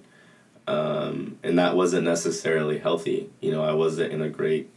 um, 0.68 1.38
and 1.44 1.58
that 1.60 1.76
wasn't 1.76 2.04
necessarily 2.04 2.78
healthy. 2.80 3.30
You 3.42 3.52
know, 3.52 3.64
I 3.64 3.74
wasn't 3.74 4.12
in 4.14 4.22
a 4.22 4.30
great 4.30 4.70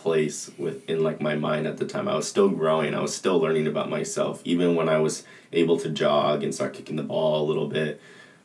place 0.00 0.50
within 0.56 1.02
like 1.02 1.20
my 1.20 1.34
mind 1.34 1.66
at 1.66 1.76
the 1.76 1.84
time. 1.84 2.08
I 2.08 2.16
was 2.16 2.26
still 2.26 2.48
growing. 2.48 2.94
I 2.94 3.00
was 3.00 3.14
still 3.14 3.38
learning 3.38 3.66
about 3.66 3.90
myself, 3.90 4.40
even 4.44 4.74
when 4.74 4.88
I 4.88 4.98
was 4.98 5.24
able 5.52 5.78
to 5.78 5.90
jog 5.90 6.42
and 6.42 6.54
start 6.54 6.72
kicking 6.72 6.96
the 6.96 7.02
ball 7.02 7.44
a 7.44 7.46
little 7.46 7.68
bit. 7.68 8.00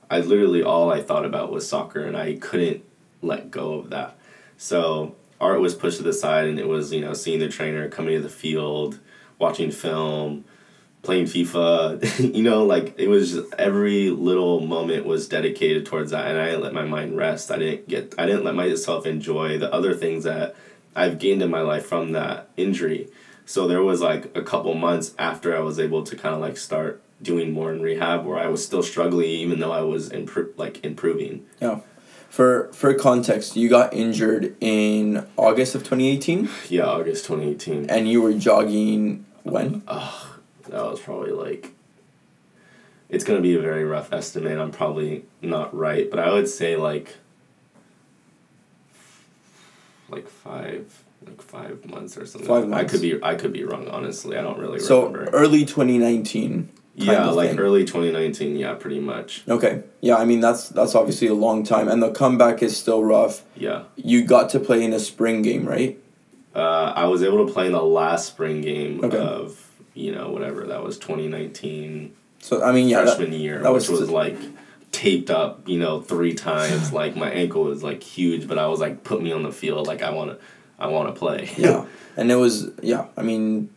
I 0.10 0.20
literally 0.20 0.62
all 0.62 0.92
I 0.92 1.02
thought 1.02 1.26
about 1.26 1.52
was 1.52 1.68
soccer, 1.68 2.04
and 2.06 2.18
I 2.18 2.36
couldn't 2.36 2.84
let 3.22 3.52
go 3.52 3.76
of 3.76 3.90
that. 3.92 4.18
So 4.58 5.16
art 5.40 5.62
was 5.62 5.76
pushed 5.76 5.98
to 5.98 6.04
the 6.04 6.14
side, 6.14 6.48
and 6.48 6.60
it 6.60 6.68
was 6.68 6.92
you 6.92 7.02
know 7.02 7.14
seeing 7.14 7.40
the 7.40 7.50
trainer 7.50 7.88
coming 7.88 8.16
to 8.16 8.22
the 8.22 8.30
field, 8.30 9.00
watching 9.40 9.72
film, 9.72 10.44
playing 11.04 11.26
FIFA. 11.26 12.36
you 12.36 12.44
know, 12.44 12.66
like 12.66 12.96
it 12.98 13.08
was 13.08 13.32
just, 13.32 13.54
every 13.54 14.10
little 14.10 14.60
moment 14.60 15.06
was 15.06 15.30
dedicated 15.30 15.86
towards 15.86 16.12
that, 16.12 16.28
and 16.28 16.38
I 16.38 16.48
didn't 16.48 16.64
let 16.64 16.74
my 16.74 16.86
mind 16.86 17.16
rest. 17.16 17.50
I 17.50 17.58
didn't 17.58 17.88
get 17.88 18.14
I 18.18 18.26
didn't 18.26 18.44
let 18.44 18.56
myself 18.56 19.06
enjoy 19.06 19.58
the 19.58 19.74
other 19.74 19.94
things 19.94 20.26
that 20.26 20.56
I've 20.96 21.20
gained 21.20 21.42
in 21.42 21.50
my 21.50 21.62
life 21.62 21.86
from 21.86 22.12
that 22.14 22.50
injury. 22.58 23.10
So 23.46 23.68
there 23.68 23.84
was 23.84 24.02
like 24.02 24.36
a 24.36 24.42
couple 24.42 24.74
months 24.74 25.14
after 25.20 25.56
I 25.56 25.60
was 25.60 25.80
able 25.80 26.04
to 26.04 26.16
kind 26.16 26.34
of 26.34 26.42
like 26.42 26.58
start 26.58 27.02
doing 27.22 27.52
more 27.52 27.72
in 27.74 27.82
rehab 27.82 28.26
where 28.26 28.38
I 28.40 28.48
was 28.48 28.64
still 28.66 28.84
struggling 28.84 29.28
even 29.30 29.60
though 29.60 29.72
I 29.72 29.82
was 29.82 30.10
impro- 30.10 30.50
like 30.58 30.84
improving. 30.84 31.46
yeah 31.62 31.80
for 32.30 32.70
for 32.74 32.94
context 32.94 33.56
you 33.56 33.70
got 33.70 33.94
injured 33.94 34.54
in 34.60 35.26
august 35.38 35.74
of 35.76 35.84
2018 35.84 36.50
Yeah, 36.70 36.84
August 36.84 37.24
2018. 37.26 37.90
and 37.90 38.10
you 38.10 38.22
were 38.22 38.34
jogging 38.34 39.26
when 39.44 39.84
Ugh, 39.88 40.28
that 40.68 40.84
was 40.84 41.00
probably 41.00 41.32
like 41.32 41.72
it's 43.08 43.24
gonna 43.24 43.40
be 43.42 43.56
a 43.56 43.62
very 43.62 43.86
rough 43.86 44.12
estimate. 44.12 44.58
I'm 44.60 44.72
probably 44.72 45.24
not 45.42 45.74
right, 45.74 46.10
but 46.10 46.20
I 46.20 46.34
would 46.34 46.50
say 46.50 46.76
like 46.76 47.16
like 50.10 50.28
five 50.28 51.04
like 51.26 51.42
five 51.42 51.86
months 51.90 52.18
or 52.18 52.26
something. 52.26 52.48
Five 52.48 52.72
I 52.72 52.84
could 52.84 53.02
be 53.02 53.22
I 53.24 53.36
could 53.36 53.54
be 53.54 53.64
wrong. 53.64 53.88
Honestly, 53.88 54.38
I 54.38 54.42
don't 54.42 54.60
really 54.60 54.80
so 54.80 55.08
remember. 55.08 55.30
early 55.32 55.66
2019 55.66 56.70
kind 56.98 57.08
yeah, 57.08 57.26
like 57.30 57.50
thing. 57.50 57.60
early 57.60 57.84
2019. 57.84 58.56
Yeah, 58.58 58.74
pretty 58.76 59.00
much. 59.02 59.44
okay 59.50 59.84
yeah 60.02 60.16
i 60.16 60.24
mean 60.24 60.40
that's 60.40 60.70
that's 60.70 60.96
obviously 60.96 61.28
a 61.28 61.34
long 61.34 61.64
time 61.64 61.88
and 61.90 62.02
the 62.02 62.12
comeback 62.12 62.62
is 62.64 62.78
still 62.78 63.04
rough 63.04 63.44
Yeah. 63.58 63.84
you 63.98 64.24
got 64.24 64.50
to 64.52 64.60
play 64.62 64.82
in 64.84 64.94
a 64.94 65.00
spring 65.00 65.42
game 65.42 65.66
right 65.68 65.98
Uh, 66.56 66.94
I 66.96 67.06
was 67.08 67.22
able 67.22 67.46
to 67.46 67.52
play 67.52 67.66
in 67.66 67.74
the 67.74 67.84
last 67.84 68.28
spring 68.28 68.62
game 68.62 69.04
Okay. 69.04 69.18
of 69.18 69.60
you 69.94 70.14
know 70.16 70.30
whatever 70.30 70.64
that 70.68 70.84
was 70.84 70.98
2019 70.98 72.14
so 72.40 72.64
i 72.64 72.72
mean 72.72 72.88
yeah 72.88 73.02
that- 73.04 73.18
freshman 73.18 73.34
year, 73.38 73.60
that 73.62 73.74
which 73.74 73.90
was- 73.90 74.02
was, 74.02 74.10
like 74.10 74.38
taped 74.96 75.30
up, 75.30 75.68
you 75.68 75.78
know, 75.78 76.02
three 76.02 76.34
times. 76.34 76.92
like 77.02 77.16
my 77.16 77.30
ankle 77.30 77.72
is 77.72 77.84
like 77.84 78.02
huge, 78.04 78.48
but 78.48 78.58
I 78.58 78.68
was 78.68 78.80
like, 78.80 79.04
put 79.04 79.22
me 79.22 79.32
on 79.32 79.44
the 79.44 79.52
field. 79.52 79.88
Like 79.88 80.02
I 80.02 80.12
want 80.12 80.32
to, 80.32 80.38
I 80.80 80.88
want 80.88 81.08
to 81.14 81.18
play. 81.20 81.50
yeah 81.58 81.86
and 82.18 82.32
it 82.32 82.36
was 82.36 82.70
yeah 82.82 83.08
i 83.18 83.22
mean 83.22 83.70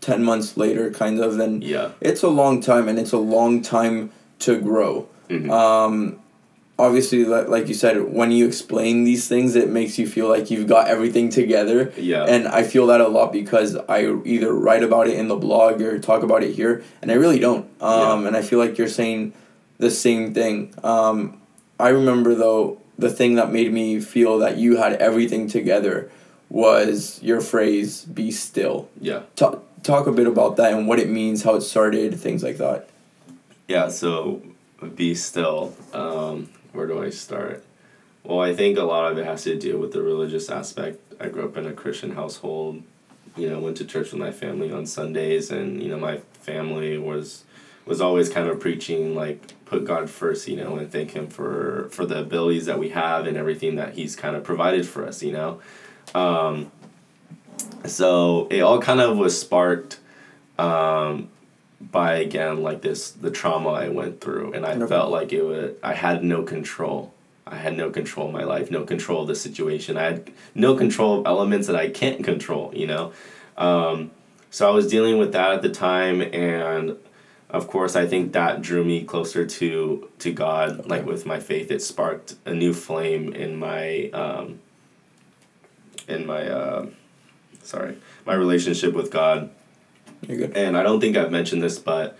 10 0.00 0.24
months 0.24 0.56
later 0.56 0.90
kind 0.90 1.20
of 1.20 1.38
and 1.38 1.62
yeah. 1.62 1.90
it's 2.00 2.22
a 2.22 2.28
long 2.28 2.60
time 2.62 2.88
and 2.88 2.98
it's 2.98 3.12
a 3.12 3.18
long 3.36 3.60
time 3.62 4.10
to 4.40 4.58
grow 4.58 5.06
Mhm. 5.28 5.50
um 5.50 6.18
obviously 6.78 7.24
li- 7.24 7.46
like 7.54 7.68
you 7.68 7.74
said 7.74 7.96
when 8.20 8.30
you 8.32 8.46
explain 8.46 9.04
these 9.04 9.28
things 9.28 9.54
it 9.54 9.68
makes 9.70 9.98
you 9.98 10.06
feel 10.06 10.28
like 10.28 10.50
you've 10.50 10.66
got 10.66 10.88
everything 10.88 11.28
together 11.30 11.92
Yeah. 11.96 12.24
and 12.24 12.48
i 12.48 12.62
feel 12.62 12.86
that 12.88 13.00
a 13.00 13.08
lot 13.08 13.32
because 13.32 13.76
i 13.88 13.98
either 14.24 14.52
write 14.52 14.82
about 14.82 15.06
it 15.06 15.16
in 15.18 15.28
the 15.28 15.36
blog 15.36 15.80
or 15.82 15.98
talk 15.98 16.22
about 16.22 16.42
it 16.42 16.52
here 16.54 16.82
and 17.00 17.10
i 17.12 17.14
really 17.14 17.38
don't 17.38 17.66
um 17.80 18.22
Yeah. 18.22 18.28
and 18.28 18.36
i 18.36 18.42
feel 18.42 18.58
like 18.58 18.76
you're 18.78 18.88
saying 19.02 19.32
the 19.78 19.90
same 19.90 20.32
thing 20.34 20.72
um 20.82 21.40
i 21.78 21.88
remember 21.88 22.34
though 22.34 22.80
the 22.98 23.10
thing 23.10 23.34
that 23.34 23.52
made 23.52 23.72
me 23.72 24.00
feel 24.00 24.38
that 24.38 24.56
you 24.56 24.76
had 24.76 24.94
everything 24.94 25.48
together 25.48 26.10
was 26.48 27.20
your 27.22 27.40
phrase 27.40 28.04
"be 28.04 28.30
still." 28.30 28.88
Yeah. 29.00 29.22
Talk 29.36 29.62
talk 29.82 30.06
a 30.06 30.12
bit 30.12 30.26
about 30.26 30.56
that 30.56 30.72
and 30.72 30.86
what 30.86 30.98
it 30.98 31.08
means, 31.08 31.42
how 31.42 31.56
it 31.56 31.62
started, 31.62 32.18
things 32.18 32.42
like 32.42 32.58
that. 32.58 32.88
Yeah. 33.68 33.88
So, 33.88 34.42
be 34.94 35.14
still. 35.14 35.74
Um, 35.92 36.50
where 36.72 36.86
do 36.86 37.02
I 37.02 37.10
start? 37.10 37.64
Well, 38.22 38.40
I 38.40 38.54
think 38.54 38.78
a 38.78 38.84
lot 38.84 39.10
of 39.10 39.18
it 39.18 39.26
has 39.26 39.44
to 39.44 39.58
do 39.58 39.78
with 39.78 39.92
the 39.92 40.02
religious 40.02 40.48
aspect. 40.48 41.00
I 41.20 41.28
grew 41.28 41.44
up 41.44 41.56
in 41.56 41.66
a 41.66 41.72
Christian 41.72 42.12
household. 42.12 42.82
You 43.36 43.50
know, 43.50 43.58
went 43.58 43.76
to 43.78 43.84
church 43.84 44.12
with 44.12 44.20
my 44.20 44.30
family 44.30 44.70
on 44.72 44.86
Sundays, 44.86 45.50
and 45.50 45.82
you 45.82 45.88
know, 45.88 45.98
my 45.98 46.18
family 46.42 46.96
was 46.98 47.42
was 47.86 48.00
always 48.00 48.28
kind 48.28 48.48
of 48.48 48.60
preaching 48.60 49.14
like 49.14 49.52
put 49.64 49.84
God 49.84 50.08
first, 50.08 50.48
you 50.48 50.56
know, 50.56 50.76
and 50.76 50.90
thank 50.90 51.12
Him 51.12 51.28
for 51.28 51.88
for 51.90 52.06
the 52.06 52.20
abilities 52.20 52.66
that 52.66 52.78
we 52.78 52.90
have 52.90 53.26
and 53.26 53.36
everything 53.36 53.76
that 53.76 53.94
He's 53.94 54.16
kind 54.16 54.36
of 54.36 54.44
provided 54.44 54.86
for 54.86 55.06
us, 55.06 55.22
you 55.22 55.32
know. 55.32 55.60
Um, 56.14 56.70
so 57.84 58.48
it 58.50 58.60
all 58.60 58.80
kind 58.80 59.00
of 59.00 59.16
was 59.16 59.38
sparked 59.38 59.98
um, 60.58 61.28
by 61.80 62.16
again 62.16 62.62
like 62.62 62.82
this 62.82 63.10
the 63.10 63.30
trauma 63.30 63.70
I 63.70 63.88
went 63.88 64.20
through, 64.20 64.52
and 64.52 64.64
I 64.64 64.78
felt 64.86 65.10
like 65.10 65.32
it 65.32 65.42
would 65.42 65.76
I 65.82 65.94
had 65.94 66.24
no 66.24 66.42
control. 66.42 67.12
I 67.46 67.56
had 67.56 67.76
no 67.76 67.90
control 67.90 68.28
of 68.28 68.32
my 68.32 68.44
life, 68.44 68.70
no 68.70 68.84
control 68.84 69.22
of 69.22 69.28
the 69.28 69.34
situation. 69.34 69.98
I 69.98 70.04
had 70.04 70.32
no 70.54 70.74
control 70.74 71.20
of 71.20 71.26
elements 71.26 71.66
that 71.66 71.76
I 71.76 71.90
can't 71.90 72.24
control, 72.24 72.72
you 72.74 72.86
know. 72.86 73.12
Um, 73.58 74.12
so 74.50 74.66
I 74.66 74.70
was 74.72 74.88
dealing 74.88 75.18
with 75.18 75.32
that 75.32 75.52
at 75.52 75.62
the 75.62 75.68
time, 75.68 76.22
and 76.22 76.96
of 77.50 77.68
course, 77.68 77.94
I 77.94 78.06
think 78.06 78.32
that 78.32 78.62
drew 78.62 78.84
me 78.84 79.04
closer 79.04 79.46
to 79.46 80.08
to 80.18 80.32
God. 80.32 80.86
Like 80.86 81.06
with 81.06 81.26
my 81.26 81.40
faith, 81.40 81.70
it 81.70 81.82
sparked 81.82 82.36
a 82.44 82.54
new 82.54 82.72
flame 82.72 83.32
in 83.32 83.56
my 83.56 84.10
um, 84.12 84.60
in 86.08 86.26
my 86.26 86.48
uh, 86.48 86.86
sorry 87.62 87.98
my 88.26 88.34
relationship 88.34 88.94
with 88.94 89.10
God. 89.10 89.50
And 90.28 90.76
I 90.76 90.82
don't 90.82 91.00
think 91.00 91.16
I've 91.16 91.30
mentioned 91.30 91.62
this, 91.62 91.78
but 91.78 92.16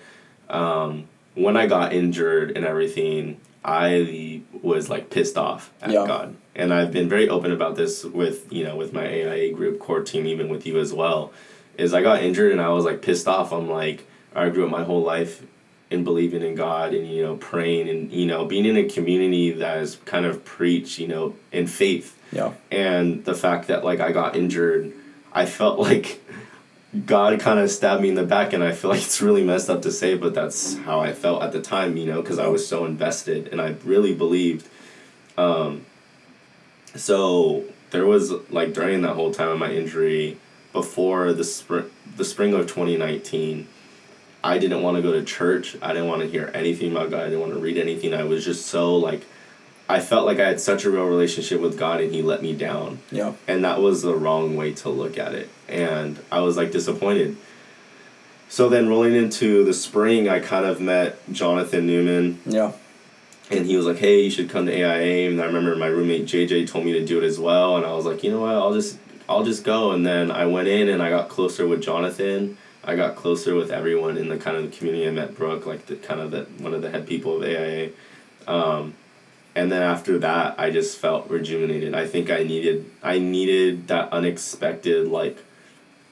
um, 0.51 1.09
when 1.35 1.57
I 1.57 1.67
got 1.67 1.95
injured 1.95 2.55
and 2.55 2.65
everything, 2.67 3.41
I 3.65 4.43
was 4.63 4.91
like 4.91 5.09
pissed 5.11 5.39
off 5.39 5.73
at 5.81 5.91
Yeah. 5.91 6.07
God. 6.07 6.37
And 6.55 6.73
I've 6.73 6.93
been 6.93 7.09
very 7.09 7.29
open 7.29 7.51
about 7.51 7.77
this 7.77 8.05
with 8.05 8.53
you 8.53 8.63
know 8.63 8.77
with 8.77 8.93
my 8.93 9.07
AIA 9.07 9.53
group 9.53 9.81
core 9.81 10.03
team, 10.03 10.27
even 10.27 10.49
with 10.49 10.67
you 10.67 10.79
as 10.79 10.93
well. 10.93 11.33
Is 11.79 11.93
I 11.93 12.03
got 12.03 12.23
injured 12.23 12.53
and 12.53 12.61
I 12.61 12.69
was 12.69 12.85
like 12.85 13.01
pissed 13.03 13.27
off. 13.27 13.53
I'm 13.53 13.69
like 13.69 14.07
I 14.35 14.49
grew 14.49 14.65
up 14.65 14.71
my 14.71 14.85
whole 14.85 15.03
life 15.03 15.43
in 15.91 16.03
believing 16.05 16.43
in 16.43 16.55
God 16.55 16.93
and 16.95 17.07
you 17.09 17.23
know 17.23 17.37
praying 17.37 17.89
and 17.89 18.11
you 18.13 18.27
know 18.27 18.45
being 18.45 18.65
in 18.65 18.77
a 18.77 18.85
community 18.85 19.53
that 19.53 19.79
is 19.79 19.97
kind 20.05 20.27
of 20.27 20.45
preach 20.45 20.99
you 20.99 21.07
know 21.07 21.35
in 21.53 21.67
faith 21.67 22.19
Yeah. 22.33 22.53
and 22.71 23.25
the 23.25 23.35
fact 23.35 23.69
that 23.69 23.85
like 23.85 24.01
I 24.01 24.11
got 24.13 24.35
injured, 24.37 24.93
I 25.33 25.47
felt 25.47 25.79
like 25.89 26.21
God 27.07 27.39
kind 27.41 27.59
of 27.59 27.71
stabbed 27.73 28.03
me 28.03 28.09
in 28.11 28.15
the 28.15 28.25
back, 28.25 28.53
and 28.53 28.63
I 28.63 28.71
feel 28.73 28.91
like 28.95 29.03
it's 29.03 29.21
really 29.21 29.43
messed 29.45 29.69
up 29.69 29.83
to 29.83 29.91
say, 29.93 30.17
but 30.17 30.33
that's 30.35 30.77
how 30.79 31.01
I 31.01 31.13
felt 31.13 31.43
at 31.43 31.51
the 31.53 31.61
time, 31.61 31.97
you 31.97 32.07
know, 32.07 32.23
because 32.23 32.39
I 32.39 32.47
was 32.47 32.67
so 32.69 32.85
invested 32.87 33.49
and 33.49 33.61
I 33.61 33.75
really 33.85 34.15
believed. 34.15 34.69
Um, 35.37 35.85
so 36.95 37.65
there 37.91 38.07
was 38.07 38.33
like 38.51 38.73
during 38.73 39.03
that 39.03 39.15
whole 39.15 39.33
time 39.33 39.49
of 39.49 39.59
my 39.59 39.73
injury, 39.73 40.39
before 40.73 41.33
the 41.33 41.45
spring, 41.45 41.91
the 42.17 42.25
spring 42.25 42.55
of 42.55 42.67
twenty 42.67 42.97
nineteen. 42.97 43.69
I 44.45 44.59
didn't 44.59 44.83
want 44.83 44.97
to 44.97 45.03
go 45.03 45.13
to 45.13 45.25
church. 45.25 45.77
I 45.81 45.95
didn't 45.95 46.09
want 46.09 46.21
to 46.23 46.29
hear 46.29 46.51
anything 46.55 46.93
about 46.93 47.11
God. 47.11 47.21
I 47.23 47.25
didn't 47.25 47.41
want 47.41 47.55
to 47.55 47.59
read 47.59 47.79
anything. 47.79 48.13
I 48.13 48.25
was 48.25 48.45
just 48.45 48.67
so 48.67 48.95
like, 48.97 49.23
I 49.89 50.01
felt 50.01 50.27
like 50.27 50.39
I 50.39 50.47
had 50.47 50.61
such 50.61 50.85
a 50.85 50.91
real 50.91 51.07
relationship 51.07 51.61
with 51.61 51.79
God, 51.79 52.01
and 52.01 52.15
He 52.15 52.21
let 52.23 52.43
me 52.43 52.53
down 52.55 52.99
Yeah. 53.11 53.33
and 53.49 53.65
that 53.65 53.81
was 53.81 54.03
the 54.03 54.15
wrong 54.15 54.55
way 54.57 54.73
to 54.75 54.89
look 54.91 55.17
at 55.19 55.35
it 55.35 55.49
and 55.67 56.19
i 56.31 56.41
was 56.41 56.59
like 56.59 56.71
disappointed 56.73 57.37
so 58.51 58.69
then 58.69 58.87
rolling 58.87 59.15
into 59.15 59.65
the 59.65 59.73
spring 59.73 60.29
i 60.29 60.39
kind 60.41 60.67
of 60.67 60.79
met 60.81 61.17
jonathan 61.33 61.87
newman 61.87 62.39
Yeah. 62.45 62.73
and 63.51 63.65
he 63.65 63.75
was 63.79 63.87
like 63.87 63.97
hey 63.97 64.21
you 64.21 64.31
should 64.31 64.51
come 64.51 64.67
to 64.67 64.73
aia 64.73 65.29
and 65.31 65.41
i 65.41 65.47
remember 65.47 65.75
my 65.77 65.87
roommate 65.87 66.27
jj 66.27 66.69
told 66.69 66.85
me 66.85 66.93
to 66.93 67.05
do 67.05 67.19
it 67.19 67.25
as 67.25 67.39
well 67.41 67.77
and 67.79 67.87
i 67.87 67.95
was 67.95 68.05
like 68.05 68.23
you 68.23 68.31
know 68.31 68.41
what 68.41 68.55
i'll 68.55 68.75
just 68.75 68.99
i'll 69.27 69.43
just 69.45 69.65
go 69.65 69.93
and 69.93 70.07
then 70.07 70.31
i 70.31 70.45
went 70.45 70.69
in 70.69 70.89
and 70.91 71.03
i 71.03 71.09
got 71.09 71.31
closer 71.31 71.67
with 71.67 71.83
jonathan 71.83 72.59
i 72.87 72.97
got 72.97 73.17
closer 73.17 73.55
with 73.55 73.71
everyone 73.71 74.17
in 74.17 74.29
the 74.29 74.37
kind 74.37 74.57
of 74.57 74.73
community 74.73 75.07
i 75.07 75.11
met 75.11 75.35
brooke 75.35 75.67
like 75.67 75.87
the 75.87 75.97
kind 75.97 76.21
of 76.21 76.31
the 76.31 76.45
one 76.63 76.75
of 76.75 76.83
the 76.83 76.91
head 76.91 77.07
people 77.07 77.37
of 77.37 77.43
aia 77.43 77.91
um, 78.47 78.95
and 79.55 79.71
then 79.71 79.83
after 79.83 80.19
that 80.19 80.59
i 80.59 80.71
just 80.71 80.99
felt 80.99 81.29
rejuvenated. 81.31 81.95
I 81.95 82.07
think 82.07 82.31
i 82.31 82.43
needed 82.43 82.91
i 83.03 83.19
needed 83.19 83.89
that 83.89 84.13
unexpected 84.13 85.09
like 85.09 85.39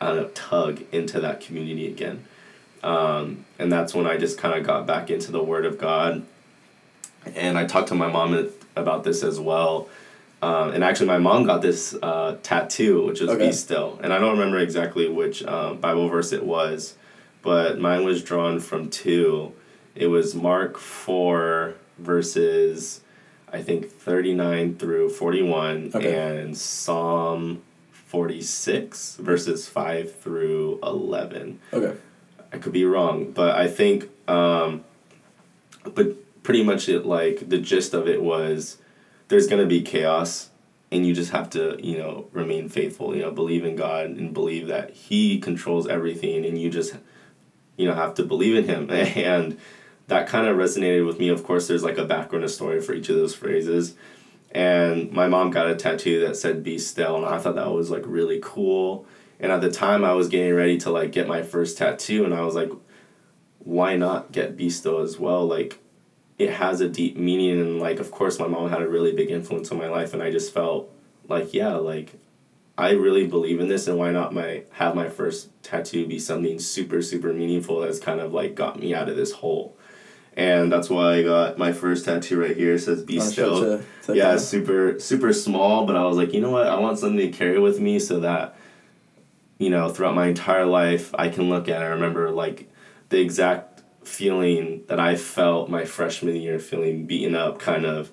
I 0.01 0.09
don't 0.09 0.17
know, 0.17 0.29
tug 0.35 0.83
into 0.91 1.21
that 1.21 1.41
community 1.41 1.87
again. 1.87 2.25
Um, 2.83 3.45
and 3.59 3.71
that's 3.71 3.95
when 3.95 4.07
i 4.07 4.17
just 4.17 4.39
kind 4.39 4.59
of 4.59 4.67
got 4.67 4.87
back 4.87 5.11
into 5.11 5.33
the 5.33 5.43
word 5.43 5.67
of 5.67 5.79
god. 5.79 6.25
And 7.35 7.59
i 7.59 7.67
talked 7.67 7.89
to 7.89 7.95
my 7.95 8.09
mom 8.09 8.51
about 8.77 9.05
this 9.05 9.23
as 9.23 9.39
well 9.39 9.89
um, 10.43 10.71
and 10.73 10.83
actually 10.85 11.07
my 11.07 11.19
mom 11.19 11.45
got 11.45 11.63
this 11.63 11.95
uh, 12.03 12.37
tattoo 12.43 13.05
which 13.07 13.21
was 13.21 13.31
Okay. 13.31 13.47
be 13.47 13.53
still 13.53 13.99
and 14.03 14.13
i 14.13 14.19
don't 14.19 14.33
remember 14.39 14.59
exactly 14.59 15.09
which 15.09 15.43
um, 15.45 15.79
bible 15.79 16.09
verse 16.09 16.33
it 16.33 16.45
was 16.45 16.97
but 17.43 17.79
mine 17.79 18.05
was 18.05 18.23
drawn 18.23 18.61
from 18.61 18.91
two 18.91 19.53
it 19.95 20.09
was 20.09 20.35
mark 20.35 20.77
4 20.79 21.75
verses 21.99 23.01
I 23.55 23.61
think 23.61 23.91
39 23.91 24.77
through 24.77 25.11
41 25.11 25.91
Okay. 25.95 26.15
and 26.41 26.57
Psalm 26.57 27.61
46 27.91 29.17
verses 29.17 29.69
5 29.69 30.15
through 30.17 30.79
11. 30.83 31.61
Okay. 31.73 31.95
I 32.51 32.57
could 32.57 32.73
be 32.73 32.87
wrong, 32.87 33.31
but 33.33 33.55
I 33.57 33.69
think 33.69 34.09
um 34.27 34.85
but 35.85 36.43
pretty 36.43 36.65
much 36.65 36.89
it 36.89 37.05
like 37.05 37.51
the 37.51 37.59
gist 37.59 37.93
of 37.93 38.09
it 38.09 38.23
was 38.23 38.79
there's 39.33 39.47
to 39.49 39.67
be 39.67 39.83
chaos 39.83 40.51
and 40.91 41.07
you 41.07 41.15
just 41.15 41.33
have 41.33 41.49
to, 41.51 41.79
you 41.83 41.97
know, 41.97 42.29
remain 42.33 42.69
faithful, 42.69 43.17
you 43.17 43.23
know, 43.23 43.31
believe 43.31 43.65
in 43.65 43.77
God 43.77 44.11
and 44.11 44.35
believe 44.35 44.67
that 44.67 44.91
he 44.91 45.41
controls 45.41 45.89
everything 45.89 46.45
and 46.45 46.61
you 46.61 46.69
just 46.69 46.95
you 47.79 47.89
know 47.89 47.95
have 47.95 48.15
to 48.15 48.23
believe 48.23 48.55
in 48.55 48.65
him 48.65 48.91
and 48.91 49.59
that 50.09 50.29
kind 50.29 50.47
of 50.47 50.57
resonated 50.57 51.07
with 51.07 51.19
me. 51.19 51.29
Of 51.29 51.45
course, 51.45 51.67
there's 51.67 51.83
like 51.83 51.99
a 51.99 52.05
background, 52.05 52.49
story 52.51 52.81
for 52.81 52.93
each 52.93 53.09
of 53.09 53.17
those 53.17 53.35
phrases. 53.35 53.95
And 54.51 55.11
my 55.13 55.29
mom 55.29 55.51
got 55.51 55.71
a 55.71 55.75
tattoo 55.75 56.21
that 56.27 56.37
said 56.37 56.63
"Be 56.63 56.77
still," 56.77 57.17
and 57.17 57.25
I 57.25 57.39
thought 57.39 57.55
that 57.55 57.73
was 57.73 57.91
like 57.91 58.03
really 58.05 58.39
cool. 58.43 59.07
And 59.41 59.51
at 59.51 59.63
the 59.63 59.71
time, 59.71 60.05
I 60.05 60.13
was 60.13 60.29
getting 60.29 60.55
ready 60.55 60.77
to 60.79 60.91
like 60.91 61.11
get 61.11 61.27
my 61.27 61.43
first 61.43 61.79
tattoo, 61.79 62.27
and 62.27 62.35
I 62.35 62.43
was 62.43 62.55
like, 62.55 62.71
"Why 63.61 63.97
not 63.97 64.31
get 64.31 64.57
"Be 64.57 64.69
still" 64.69 64.99
as 64.99 65.19
well?" 65.19 65.47
Like, 65.47 65.79
it 66.39 66.51
has 66.51 66.81
a 66.81 66.89
deep 66.89 67.17
meaning, 67.17 67.61
and 67.61 67.79
like, 67.81 68.01
of 68.01 68.11
course, 68.11 68.39
my 68.39 68.47
mom 68.47 68.71
had 68.71 68.83
a 68.83 68.89
really 68.89 69.13
big 69.13 69.31
influence 69.31 69.71
on 69.71 69.79
my 69.79 69.89
life, 69.89 70.13
and 70.15 70.23
I 70.23 70.31
just 70.31 70.53
felt 70.53 70.91
like, 71.29 71.55
yeah, 71.55 71.75
like, 71.75 72.15
I 72.77 72.93
really 72.93 73.27
believe 73.27 73.61
in 73.61 73.69
this, 73.69 73.87
and 73.87 73.99
why 73.99 74.11
not 74.13 74.35
my 74.35 74.63
have 74.73 74.95
my 74.95 75.09
first 75.09 75.51
tattoo 75.63 76.07
be 76.07 76.19
something 76.19 76.59
super 76.59 77.03
super 77.03 77.33
meaningful 77.33 77.81
that's 77.81 77.99
kind 78.01 78.19
of 78.21 78.33
like 78.33 78.55
got 78.55 78.79
me 78.81 78.95
out 78.95 79.09
of 79.09 79.17
this 79.17 79.33
hole 79.33 79.77
and 80.35 80.73
that's 80.73 80.89
why 80.89 81.17
I 81.17 81.23
got 81.23 81.59
my 81.59 81.73
first 81.73 82.07
tattoo 82.07 82.41
right 82.41 82.57
here. 82.57 82.73
It 82.75 82.79
says 82.81 83.03
"Be 83.03 83.19
Wanna 83.19 83.31
still." 83.31 83.63
it 83.63 83.77
to- 83.77 83.85
to 84.07 84.13
the 84.13 84.17
yeah, 84.17 84.37
super 84.39 84.99
super 84.99 85.33
small, 85.35 85.85
but 85.85 85.95
I 85.95 86.05
was 86.05 86.17
like, 86.17 86.33
you 86.33 86.41
know 86.41 86.51
what? 86.51 86.67
I 86.67 86.81
want 86.81 86.99
something 86.99 87.19
to 87.19 87.29
carry 87.29 87.59
with 87.61 87.79
me 87.79 87.99
so 87.99 88.19
that, 88.21 88.57
you 89.59 89.69
know, 89.71 89.91
throughout 89.91 90.15
my 90.15 90.27
entire 90.29 90.65
life, 90.65 91.15
I 91.17 91.29
can 91.29 91.51
look 91.51 91.69
at. 91.69 91.83
it. 91.83 91.85
I 91.85 91.89
remember 91.89 92.31
like 92.31 92.71
the 93.11 93.21
exact 93.21 93.72
feeling 94.05 94.85
that 94.89 94.99
I 95.01 95.17
felt 95.17 95.69
my 95.71 95.85
freshman 95.85 96.37
year, 96.37 96.59
feeling 96.59 97.07
beaten 97.07 97.35
up, 97.35 97.59
kind 97.59 97.85
of, 97.87 98.11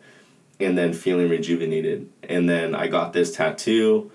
and 0.60 0.78
then 0.78 0.94
feeling 0.94 1.30
rejuvenated. 1.30 2.10
And 2.24 2.50
then 2.50 2.76
I 2.76 2.88
got 2.88 3.14
this 3.14 3.36
tattoo. 3.36 4.12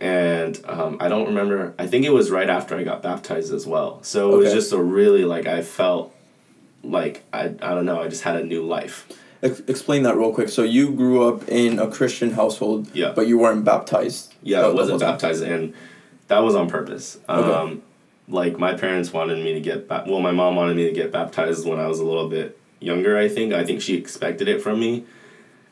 And 0.00 0.60
um, 0.66 0.96
I 1.00 1.08
don't 1.08 1.26
remember. 1.26 1.74
I 1.78 1.86
think 1.88 2.04
it 2.04 2.12
was 2.12 2.30
right 2.30 2.48
after 2.48 2.76
I 2.76 2.84
got 2.84 3.02
baptized 3.02 3.52
as 3.52 3.66
well. 3.66 3.98
So 4.02 4.34
it 4.34 4.36
was 4.44 4.52
just 4.52 4.72
a 4.72 4.80
really 4.80 5.24
like 5.24 5.46
I 5.46 5.62
felt 5.62 6.14
like 6.84 7.24
I, 7.32 7.46
I 7.46 7.74
don't 7.74 7.84
know 7.86 8.00
i 8.00 8.06
just 8.06 8.22
had 8.22 8.36
a 8.36 8.44
new 8.44 8.62
life 8.64 9.08
Ex- 9.42 9.60
explain 9.66 10.04
that 10.04 10.16
real 10.16 10.32
quick. 10.32 10.48
So 10.48 10.62
you 10.62 10.92
grew 10.92 11.26
up 11.28 11.48
in 11.48 11.80
a 11.80 11.88
Christian 11.90 12.30
household, 12.30 12.88
Yeah. 12.94 13.10
but 13.16 13.26
you 13.26 13.36
weren't 13.36 13.64
baptized. 13.64 14.32
yeah 14.44 14.60
i 14.60 14.68
wasn't 14.68 15.00
baptized 15.00 15.42
and 15.42 15.74
that 16.28 16.38
was 16.38 16.54
on 16.54 16.68
purpose 16.70 17.18
Okay. 17.28 17.80
Like 18.28 18.58
my 18.58 18.74
parents 18.74 19.12
wanted 19.12 19.42
me 19.42 19.54
to 19.54 19.60
get 19.60 19.88
ba- 19.88 20.04
well 20.06 20.20
my 20.20 20.30
mom 20.32 20.56
wanted 20.56 20.76
me 20.76 20.84
to 20.86 20.92
get 20.92 21.10
baptized 21.10 21.66
when 21.66 21.78
i 21.80 21.86
was 21.86 21.98
a 21.98 22.04
little 22.04 22.28
bit 22.28 22.58
younger 22.80 23.16
i 23.18 23.28
think 23.28 23.52
i 23.52 23.64
think 23.64 23.80
she 23.80 23.96
expected 23.96 24.48
it 24.48 24.60
from 24.62 24.78
me 24.80 25.04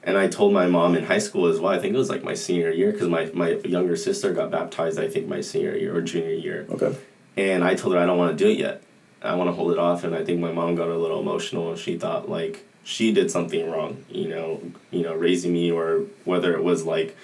and 0.02 0.16
i 0.16 0.26
told 0.26 0.52
my 0.52 0.66
mom 0.66 0.94
in 0.94 1.04
high 1.04 1.18
school 1.18 1.46
as 1.46 1.60
well 1.60 1.72
i 1.72 1.78
think 1.78 1.94
it 1.94 1.98
was 1.98 2.08
like 2.10 2.24
my 2.24 2.34
senior 2.34 2.70
year 2.70 2.92
because 2.92 3.08
my, 3.08 3.26
my 3.34 3.50
younger 3.64 3.94
sister 3.96 4.32
got 4.32 4.50
baptized 4.50 4.98
i 4.98 5.08
think 5.08 5.28
my 5.28 5.40
senior 5.40 5.76
year 5.76 5.94
or 5.94 6.00
junior 6.00 6.30
year 6.30 6.66
Okay. 6.70 6.96
and 7.36 7.62
I 7.64 7.74
told 7.74 7.94
her 7.94 8.00
I 8.00 8.06
don't 8.06 8.18
want 8.18 8.36
to 8.36 8.44
do 8.44 8.50
it 8.50 8.58
yet. 8.58 8.82
I 9.22 9.34
want 9.34 9.48
to 9.48 9.52
hold 9.52 9.72
it 9.72 9.78
off, 9.78 10.04
and 10.04 10.14
I 10.14 10.22
think 10.24 10.40
my 10.40 10.52
mom 10.52 10.74
got 10.76 10.88
a 10.88 10.96
little 10.96 11.18
emotional, 11.20 11.70
and 11.70 11.78
she 11.78 11.98
thought 11.98 12.28
like 12.30 12.64
she 12.84 13.12
did 13.12 13.30
something 13.30 13.68
wrong, 13.70 14.04
you 14.10 14.28
know, 14.28 14.60
you 14.90 15.02
know, 15.02 15.14
raising 15.14 15.52
me 15.52 15.70
or 15.70 16.02
whether 16.24 16.54
it 16.54 16.62
was 16.62 16.84
like 16.84 17.16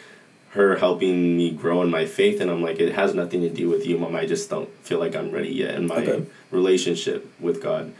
her 0.52 0.76
helping 0.76 1.36
me 1.36 1.50
grow 1.50 1.80
in 1.82 1.90
my 1.90 2.04
faith 2.04 2.40
and 2.40 2.50
I'm 2.50 2.62
like 2.62 2.78
it 2.78 2.94
has 2.94 3.14
nothing 3.14 3.40
to 3.42 3.48
do 3.48 3.68
with 3.70 3.86
you, 3.86 3.98
mom. 3.98 4.14
I 4.14 4.26
just 4.26 4.50
don't 4.50 4.68
feel 4.82 4.98
like 4.98 5.16
I'm 5.16 5.30
ready 5.30 5.48
yet 5.50 5.74
in 5.76 5.86
my 5.86 5.96
Okay. 6.02 6.24
relationship 6.50 7.26
with 7.40 7.62
God. 7.62 7.92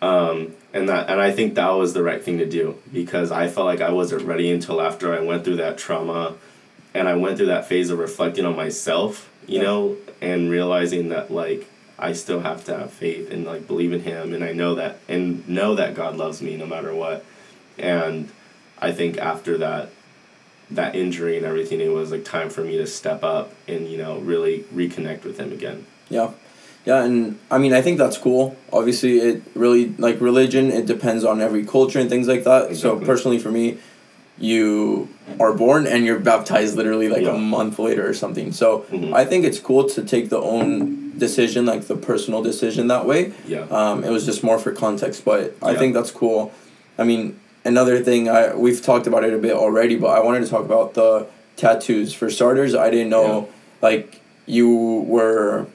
Um, 0.00 0.54
and 0.72 0.88
that 0.88 1.10
and 1.10 1.20
I 1.20 1.30
think 1.32 1.54
that 1.54 1.70
was 1.70 1.92
the 1.92 2.02
right 2.02 2.22
thing 2.22 2.38
to 2.38 2.46
do 2.46 2.76
because 2.92 3.30
I 3.30 3.48
felt 3.48 3.66
like 3.66 3.80
I 3.80 3.90
wasn't 3.90 4.22
ready 4.22 4.50
until 4.50 4.80
after 4.80 5.14
I 5.14 5.20
went 5.20 5.44
through 5.44 5.56
that 5.56 5.78
trauma 5.78 6.34
and 6.94 7.08
I 7.08 7.14
went 7.14 7.36
through 7.36 7.46
that 7.46 7.66
phase 7.66 7.90
of 7.90 7.98
reflecting 7.98 8.44
on 8.44 8.56
myself, 8.56 9.30
you 9.46 9.56
Yeah. 9.58 9.64
know, 9.64 9.96
and 10.20 10.50
realizing 10.50 11.08
that 11.10 11.30
like 11.32 11.66
I 11.98 12.12
still 12.14 12.40
have 12.40 12.64
to 12.64 12.76
have 12.76 12.92
faith 12.92 13.30
and 13.30 13.44
like 13.44 13.66
believe 13.66 13.92
in 13.92 14.00
him 14.02 14.34
and 14.34 14.42
I 14.42 14.52
know 14.52 14.74
that 14.76 14.98
and 15.08 15.48
know 15.48 15.74
that 15.76 15.94
God 15.94 16.16
loves 16.16 16.42
me 16.42 16.56
no 16.56 16.66
matter 16.66 16.94
what. 16.94 17.24
And 17.78 18.28
I 18.80 18.92
think 18.92 19.18
after 19.18 19.58
that 19.58 19.90
that 20.70 20.94
injury 20.94 21.36
and 21.36 21.44
everything 21.44 21.80
it 21.80 21.92
was 21.92 22.10
like 22.10 22.24
time 22.24 22.48
for 22.50 22.62
me 22.62 22.76
to 22.78 22.86
step 22.86 23.22
up 23.22 23.52
and 23.68 23.88
you 23.88 23.98
know 23.98 24.18
really 24.18 24.60
reconnect 24.74 25.24
with 25.24 25.38
him 25.38 25.52
again. 25.52 25.86
Yeah. 26.08 26.30
Yeah, 26.84 27.04
and 27.04 27.38
I 27.48 27.58
mean, 27.58 27.72
I 27.72 27.80
think 27.80 27.96
that's 27.98 28.18
cool. 28.18 28.56
Obviously, 28.72 29.18
it 29.20 29.42
really, 29.54 29.90
like 29.98 30.20
religion, 30.20 30.72
it 30.72 30.84
depends 30.84 31.22
on 31.22 31.40
every 31.40 31.64
culture 31.64 32.00
and 32.00 32.10
things 32.10 32.26
like 32.26 32.42
that. 32.42 32.74
So, 32.74 32.98
personally, 32.98 33.38
for 33.38 33.52
me, 33.52 33.78
you 34.36 35.08
are 35.38 35.52
born 35.52 35.86
and 35.86 36.04
you're 36.04 36.18
baptized 36.18 36.74
literally 36.76 37.08
like 37.08 37.22
Yeah. 37.22 37.36
a 37.36 37.38
month 37.38 37.78
later 37.78 38.08
or 38.08 38.12
something. 38.14 38.50
So, 38.50 38.84
Mhm. 38.90 39.12
I 39.14 39.24
think 39.24 39.44
it's 39.44 39.60
cool 39.60 39.84
to 39.90 40.02
take 40.02 40.28
the 40.28 40.40
own 40.40 41.12
decision, 41.16 41.66
like 41.66 41.86
the 41.86 41.94
personal 41.94 42.42
decision 42.42 42.88
that 42.88 43.06
way. 43.06 43.32
Yeah. 43.46 43.66
Um, 43.70 44.02
it 44.02 44.10
was 44.10 44.26
just 44.26 44.42
more 44.42 44.58
for 44.58 44.72
context, 44.72 45.24
but 45.24 45.54
I 45.62 45.74
think 45.76 45.94
that's 45.94 46.10
cool. 46.10 46.50
I 46.98 47.04
mean, 47.04 47.36
another 47.64 48.02
thing 48.02 48.28
I 48.28 48.54
we've 48.54 48.82
talked 48.82 49.06
about 49.06 49.24
it 49.24 49.32
a 49.34 49.38
bit 49.38 49.52
already, 49.54 49.96
but 49.96 50.08
I 50.08 50.20
wanted 50.20 50.40
to 50.44 50.48
talk 50.50 50.64
about 50.64 50.94
the 50.94 51.26
tattoos. 51.56 52.12
For 52.14 52.30
starters, 52.30 52.74
I 52.74 52.90
didn't 52.90 53.10
know 53.10 53.48
like 53.80 54.20
you 54.46 55.04
were 55.06 55.66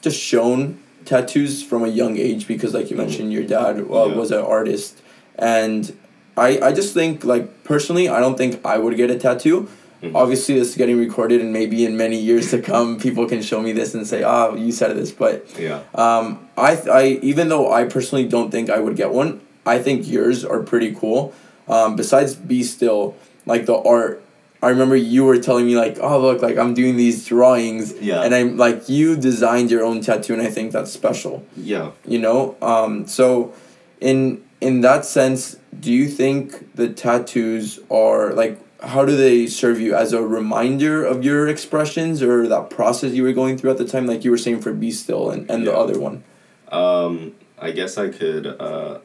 just 0.00 0.18
shown 0.20 0.78
tattoos 1.04 1.62
from 1.62 1.84
a 1.84 1.88
young 1.88 2.16
age 2.18 2.46
because 2.48 2.74
like 2.74 2.90
you 2.90 2.96
Mhm. 2.96 3.00
mentioned 3.00 3.32
your 3.32 3.44
dad 3.44 3.78
uh, 3.80 4.06
Yeah. 4.06 4.16
was 4.16 4.30
an 4.32 4.40
artist 4.40 4.98
and 5.38 5.92
I, 6.36 6.58
I 6.60 6.72
just 6.72 6.92
think 6.94 7.24
like 7.24 7.64
personally 7.64 8.08
I 8.08 8.20
don't 8.20 8.36
think 8.36 8.60
I 8.64 8.78
would 8.78 8.96
get 8.96 9.10
a 9.10 9.16
tattoo. 9.16 9.68
Mhm. 10.02 10.14
Obviously 10.14 10.58
this 10.58 10.70
is 10.70 10.76
getting 10.76 10.98
recorded 10.98 11.40
and 11.40 11.52
maybe 11.52 11.84
in 11.84 11.96
many 11.96 12.16
years 12.18 12.50
to 12.50 12.58
come 12.60 12.98
people 13.06 13.26
can 13.26 13.40
show 13.40 13.60
me 13.60 13.72
this 13.72 13.94
and 13.94 14.06
say, 14.06 14.22
Oh, 14.24 14.54
you 14.56 14.72
said 14.72 14.96
this 14.96 15.12
but 15.12 15.46
Yeah. 15.58 15.80
um, 15.94 16.40
I, 16.56 16.72
I 17.00 17.04
even 17.22 17.48
though 17.48 17.72
I 17.72 17.84
personally 17.84 18.26
don't 18.26 18.50
think 18.50 18.68
I 18.68 18.78
would 18.80 18.96
get 18.96 19.10
one, 19.12 19.40
I 19.66 19.78
think 19.80 20.06
yours 20.08 20.44
are 20.44 20.60
pretty 20.60 20.94
cool. 20.94 21.34
Um, 21.68 21.96
besides 21.96 22.34
Be 22.34 22.62
Still, 22.62 23.16
like 23.44 23.66
the 23.66 23.76
art, 23.76 24.22
I 24.62 24.68
remember 24.70 24.96
you 24.96 25.24
were 25.24 25.38
telling 25.38 25.66
me 25.66 25.76
like, 25.76 25.98
oh 26.00 26.18
look, 26.20 26.40
like 26.42 26.56
I'm 26.56 26.74
doing 26.74 26.96
these 26.96 27.26
drawings, 27.26 27.92
Yeah. 28.00 28.22
and 28.22 28.34
I'm 28.34 28.56
like 28.56 28.88
you 28.88 29.16
designed 29.16 29.70
your 29.70 29.84
own 29.84 30.00
tattoo, 30.00 30.32
and 30.32 30.42
I 30.42 30.50
think 30.50 30.72
that's 30.72 30.90
special. 30.92 31.44
Yeah. 31.56 31.90
You 32.06 32.18
know, 32.20 32.56
um, 32.62 33.06
so 33.06 33.52
in 34.00 34.42
in 34.60 34.80
that 34.82 35.04
sense, 35.04 35.56
do 35.78 35.92
you 35.92 36.08
think 36.08 36.74
the 36.76 36.88
tattoos 36.88 37.80
are 37.90 38.32
like? 38.32 38.60
How 38.82 39.04
do 39.06 39.16
they 39.16 39.46
serve 39.46 39.80
you 39.80 39.94
as 39.96 40.12
a 40.12 40.22
reminder 40.22 41.02
of 41.04 41.24
your 41.24 41.48
expressions 41.48 42.22
or 42.22 42.46
that 42.46 42.68
process 42.68 43.12
you 43.12 43.22
were 43.22 43.32
going 43.32 43.56
through 43.58 43.70
at 43.70 43.78
the 43.78 43.86
time? 43.86 44.06
Like 44.06 44.22
you 44.22 44.30
were 44.30 44.38
saying 44.38 44.60
for 44.60 44.72
Be 44.72 44.90
Still 44.90 45.30
and, 45.30 45.50
and 45.50 45.66
the 45.66 45.74
other 45.76 45.98
one. 45.98 46.22
Um, 46.70 47.34
I 47.58 47.70
guess 47.72 47.96
I 47.98 48.08
could. 48.10 48.46
Uh, 48.46 48.98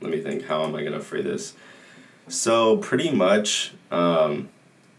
let 0.00 0.10
me 0.10 0.20
think. 0.20 0.44
How 0.46 0.64
am 0.64 0.74
I 0.74 0.84
gonna 0.84 1.00
phrase 1.00 1.24
this? 1.24 1.54
So 2.28 2.76
pretty 2.76 3.10
much, 3.10 3.72
um, 3.90 4.48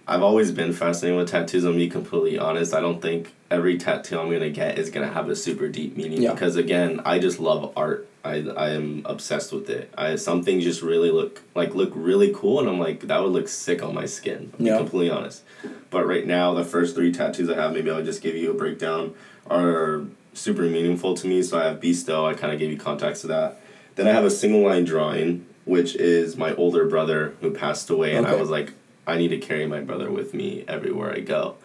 I've 0.07 0.23
always 0.23 0.51
been 0.51 0.73
fascinated 0.73 1.17
with 1.19 1.29
tattoos. 1.29 1.63
I'm 1.63 1.75
be 1.75 1.87
completely 1.89 2.39
honest. 2.39 2.73
I 2.73 2.81
don't 2.81 3.01
think 3.01 3.33
every 3.51 3.77
tattoo 3.77 4.19
I'm 4.19 4.31
gonna 4.31 4.49
get 4.49 4.77
is 4.79 4.89
gonna 4.89 5.11
have 5.11 5.29
a 5.29 5.35
super 5.35 5.67
deep 5.67 5.95
meaning 5.95 6.21
Yeah. 6.21 6.33
because 6.33 6.55
again, 6.55 6.99
I 7.05 7.19
just 7.19 7.39
love 7.39 7.71
art. 7.77 8.07
I, 8.25 8.43
I 8.49 8.69
am 8.71 9.03
obsessed 9.05 9.53
with 9.53 9.69
it. 9.69 9.89
I 9.97 10.15
some 10.17 10.43
things 10.43 10.63
just 10.65 10.81
really 10.81 11.09
look 11.11 11.41
like 11.55 11.73
look 11.75 11.91
really 11.95 12.33
cool, 12.35 12.59
and 12.59 12.67
I'm 12.67 12.79
like 12.79 13.01
that 13.01 13.21
would 13.23 13.31
look 13.31 13.47
sick 13.47 13.81
on 13.83 13.93
my 13.93 14.05
skin. 14.05 14.51
To 14.57 14.63
Yeah. 14.63 14.73
be 14.73 14.77
completely 14.79 15.09
honest. 15.11 15.43
But 15.89 16.05
right 16.05 16.25
now, 16.25 16.53
the 16.53 16.65
first 16.65 16.95
three 16.95 17.11
tattoos 17.11 17.49
I 17.49 17.55
have, 17.55 17.73
maybe 17.73 17.89
I'll 17.89 18.03
just 18.03 18.21
give 18.21 18.35
you 18.35 18.51
a 18.51 18.53
breakdown, 18.53 19.13
are 19.49 20.03
super 20.33 20.63
meaningful 20.63 21.13
to 21.15 21.27
me. 21.27 21.41
So 21.43 21.57
I 21.59 21.63
have 21.65 21.95
Still. 21.95 22.25
I 22.25 22.33
kind 22.33 22.51
of 22.53 22.59
gave 22.59 22.71
you 22.71 22.77
context 22.77 23.21
to 23.21 23.27
that. 23.27 23.61
Then 23.95 24.07
I 24.07 24.11
have 24.11 24.25
a 24.25 24.29
single 24.31 24.61
line 24.61 24.85
drawing, 24.85 25.45
which 25.65 25.95
is 25.95 26.37
my 26.37 26.55
older 26.55 26.85
brother 26.87 27.35
who 27.41 27.51
passed 27.51 27.89
away, 27.89 28.15
and 28.15 28.25
I 28.25 28.35
was 28.35 28.49
like, 28.49 28.73
I 29.05 29.17
need 29.17 29.29
to 29.29 29.37
carry 29.37 29.65
my 29.65 29.81
brother 29.81 30.09
with 30.11 30.33
me 30.33 30.63
everywhere 30.67 31.11
I 31.13 31.19
go. 31.19 31.55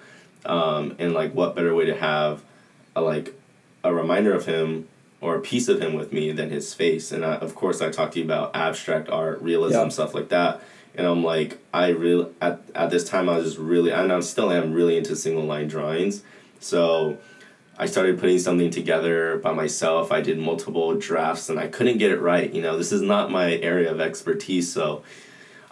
Um, 0.45 0.97
and 0.99 1.13
like, 1.15 1.33
what 1.35 1.55
better 1.55 1.75
way 1.75 1.87
to 1.87 1.97
have 1.97 2.43
a 2.97 3.01
like 3.01 3.35
a 3.83 3.95
reminder 3.95 4.35
of 4.35 4.47
him 4.47 4.89
or 5.21 5.37
a 5.37 5.41
piece 5.41 5.69
of 5.69 5.81
him 5.81 5.95
with 5.95 6.13
me 6.13 6.33
than 6.33 6.51
his 6.51 6.75
face? 6.75 7.13
And 7.13 7.25
I, 7.25 7.35
of 7.37 7.55
course, 7.55 7.81
I 7.81 7.91
talked 7.91 8.15
to 8.15 8.19
you 8.19 8.25
about 8.25 8.55
abstract 8.55 9.09
art, 9.11 9.41
realism, 9.41 9.75
Yeah. 9.79 9.89
stuff 9.89 10.15
like 10.15 10.29
that. 10.31 10.61
And 10.97 11.07
I'm 11.07 11.25
like, 11.25 11.59
I 11.73 11.89
really 11.89 12.27
at 12.41 12.61
at 12.75 12.91
this 12.91 13.09
time 13.09 13.29
I 13.29 13.37
was 13.39 13.47
just 13.47 13.59
really, 13.59 13.91
and 13.91 14.13
I 14.13 14.21
still 14.21 14.51
am 14.51 14.73
really 14.73 14.97
into 14.97 15.17
single 15.17 15.45
line 15.45 15.69
drawings. 15.69 16.23
So 16.61 17.19
I 17.77 17.87
started 17.87 18.21
putting 18.21 18.39
something 18.39 18.71
together 18.71 19.39
by 19.39 19.53
myself. 19.53 20.13
I 20.13 20.21
did 20.21 20.39
multiple 20.39 20.95
drafts 20.95 21.49
and 21.49 21.59
I 21.59 21.67
couldn't 21.67 21.99
get 21.99 22.13
it 22.13 22.21
right. 22.21 22.53
You 22.53 22.63
know, 22.63 22.79
this 22.79 22.93
is 22.93 23.03
not 23.03 23.33
my 23.33 23.57
area 23.57 23.91
of 23.91 24.01
expertise. 24.01 24.73
So 24.73 25.03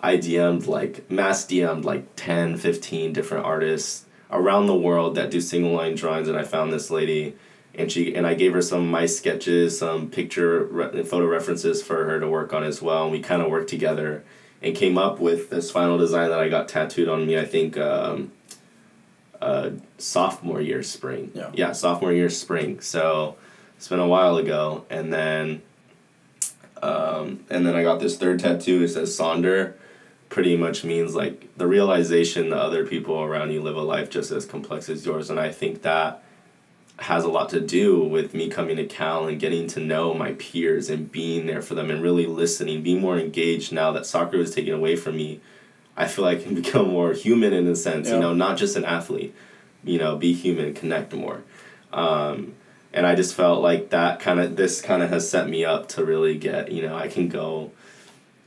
I 0.01 0.17
DM'd 0.17 0.67
like, 0.67 1.09
mass 1.09 1.47
DM'd 1.47 1.85
like 1.85 2.07
10, 2.17 2.57
15 2.57 3.13
different 3.13 3.45
artists 3.45 4.07
around 4.33 4.67
the 4.67 4.75
world 4.75 5.15
that 5.15 5.31
do 5.31 5.41
single 5.41 5.73
line 5.73 5.95
drawings. 5.95 6.27
And 6.27 6.37
I 6.37 6.43
found 6.43 6.73
this 6.73 6.91
lady 6.91 7.37
and 7.75 7.91
she 7.91 8.15
and 8.15 8.27
I 8.27 8.35
gave 8.35 8.53
her 8.53 8.63
some 8.63 8.81
of 8.81 8.89
my 8.89 9.07
sketches, 9.07 9.79
some 9.79 10.11
picture 10.11 10.65
re- 10.65 11.05
photo 11.05 11.27
references 11.27 11.83
for 11.83 12.05
her 12.05 12.19
to 12.21 12.29
work 12.29 12.53
on 12.53 12.65
as 12.65 12.83
well. 12.83 13.05
And 13.05 13.13
we 13.13 13.21
kind 13.21 13.41
of 13.41 13.51
worked 13.51 13.71
together 13.71 14.25
and 14.61 14.75
came 14.75 14.99
up 14.99 15.21
with 15.21 15.51
this 15.51 15.71
final 15.71 15.99
design 15.99 16.31
that 16.31 16.39
I 16.39 16.49
got 16.49 16.69
tattooed 16.69 17.09
on 17.09 17.27
me. 17.27 17.39
I 17.39 17.45
think 17.45 17.79
um, 17.79 18.33
uh, 19.43 19.71
sophomore 19.99 20.61
year 20.61 20.83
spring. 20.83 21.33
Yeah. 21.35 21.51
Yeah, 21.53 21.73
sophomore 21.73 22.13
year 22.13 22.31
spring. 22.31 22.81
So 22.81 23.37
it's 23.77 23.89
been 23.89 23.99
a 23.99 24.07
while 24.07 24.37
ago, 24.37 24.85
and 24.89 25.13
then, 25.13 25.63
um, 26.81 27.45
and 27.51 27.67
then 27.67 27.75
I 27.75 27.83
got 27.83 27.99
this 27.99 28.17
third 28.17 28.39
tattoo. 28.39 28.83
It 28.83 28.89
says 28.89 29.19
Sonder. 29.19 29.75
Pretty 30.29 30.57
much 30.57 30.83
means 30.83 31.15
like 31.15 31.55
the 31.59 31.67
realization 31.67 32.51
that 32.51 32.59
other 32.59 32.87
people 32.87 33.21
around 33.21 33.51
you 33.51 33.61
live 33.61 33.77
a 33.77 33.83
life 33.83 34.09
just 34.09 34.31
as 34.31 34.47
complex 34.47 34.89
as 34.89 35.05
yours, 35.05 35.29
and 35.29 35.39
I 35.39 35.51
think 35.51 35.83
that 35.83 36.23
has 36.99 37.25
a 37.25 37.29
lot 37.29 37.51
to 37.51 37.61
do 37.61 38.01
with 38.01 38.33
me 38.33 38.49
coming 38.49 38.77
to 38.77 38.87
Cal 38.87 39.27
and 39.27 39.41
getting 39.41 39.67
to 39.67 39.81
know 39.81 40.15
my 40.15 40.33
peers 40.35 40.89
and 40.89 41.11
being 41.11 41.47
there 41.47 41.61
for 41.61 41.75
them 41.75 41.91
and 41.91 42.01
really 42.01 42.27
listening, 42.27 42.83
being 42.83 43.01
more 43.01 43.19
engaged 43.19 43.73
now 43.73 43.91
that 43.93 44.07
soccer 44.07 44.39
was 44.39 44.55
taken 44.55 44.73
away 44.73 44.95
from 44.95 45.17
me. 45.17 45.41
I 45.97 46.07
feel 46.09 46.25
like 46.25 46.41
I 46.41 46.43
can 46.43 46.55
become 46.63 46.89
more 46.89 47.13
human 47.13 47.53
in 47.53 47.67
a 47.67 47.77
sense, 47.77 48.09
Yeah. 48.09 48.15
you 48.15 48.21
know, 48.21 48.35
not 48.35 48.57
just 48.57 48.77
an 48.77 48.85
athlete, 48.85 49.35
you 49.85 49.99
know, 49.99 50.17
be 50.17 50.33
human, 50.33 50.75
connect 50.75 51.13
more. 51.13 51.43
Um, 51.93 52.55
and 52.93 53.07
I 53.07 53.15
just 53.15 53.35
felt 53.35 53.63
like 53.63 53.91
that 53.91 54.21
kind 54.21 54.39
of, 54.41 54.57
this 54.57 54.81
kind 54.83 55.03
of 55.03 55.11
has 55.11 55.29
set 55.29 55.49
me 55.49 55.65
up 55.65 55.89
to 55.91 56.05
really 56.05 56.37
get, 56.37 56.71
you 56.73 56.83
know, 56.83 56.95
I 56.95 57.09
can 57.09 57.29
go 57.29 57.73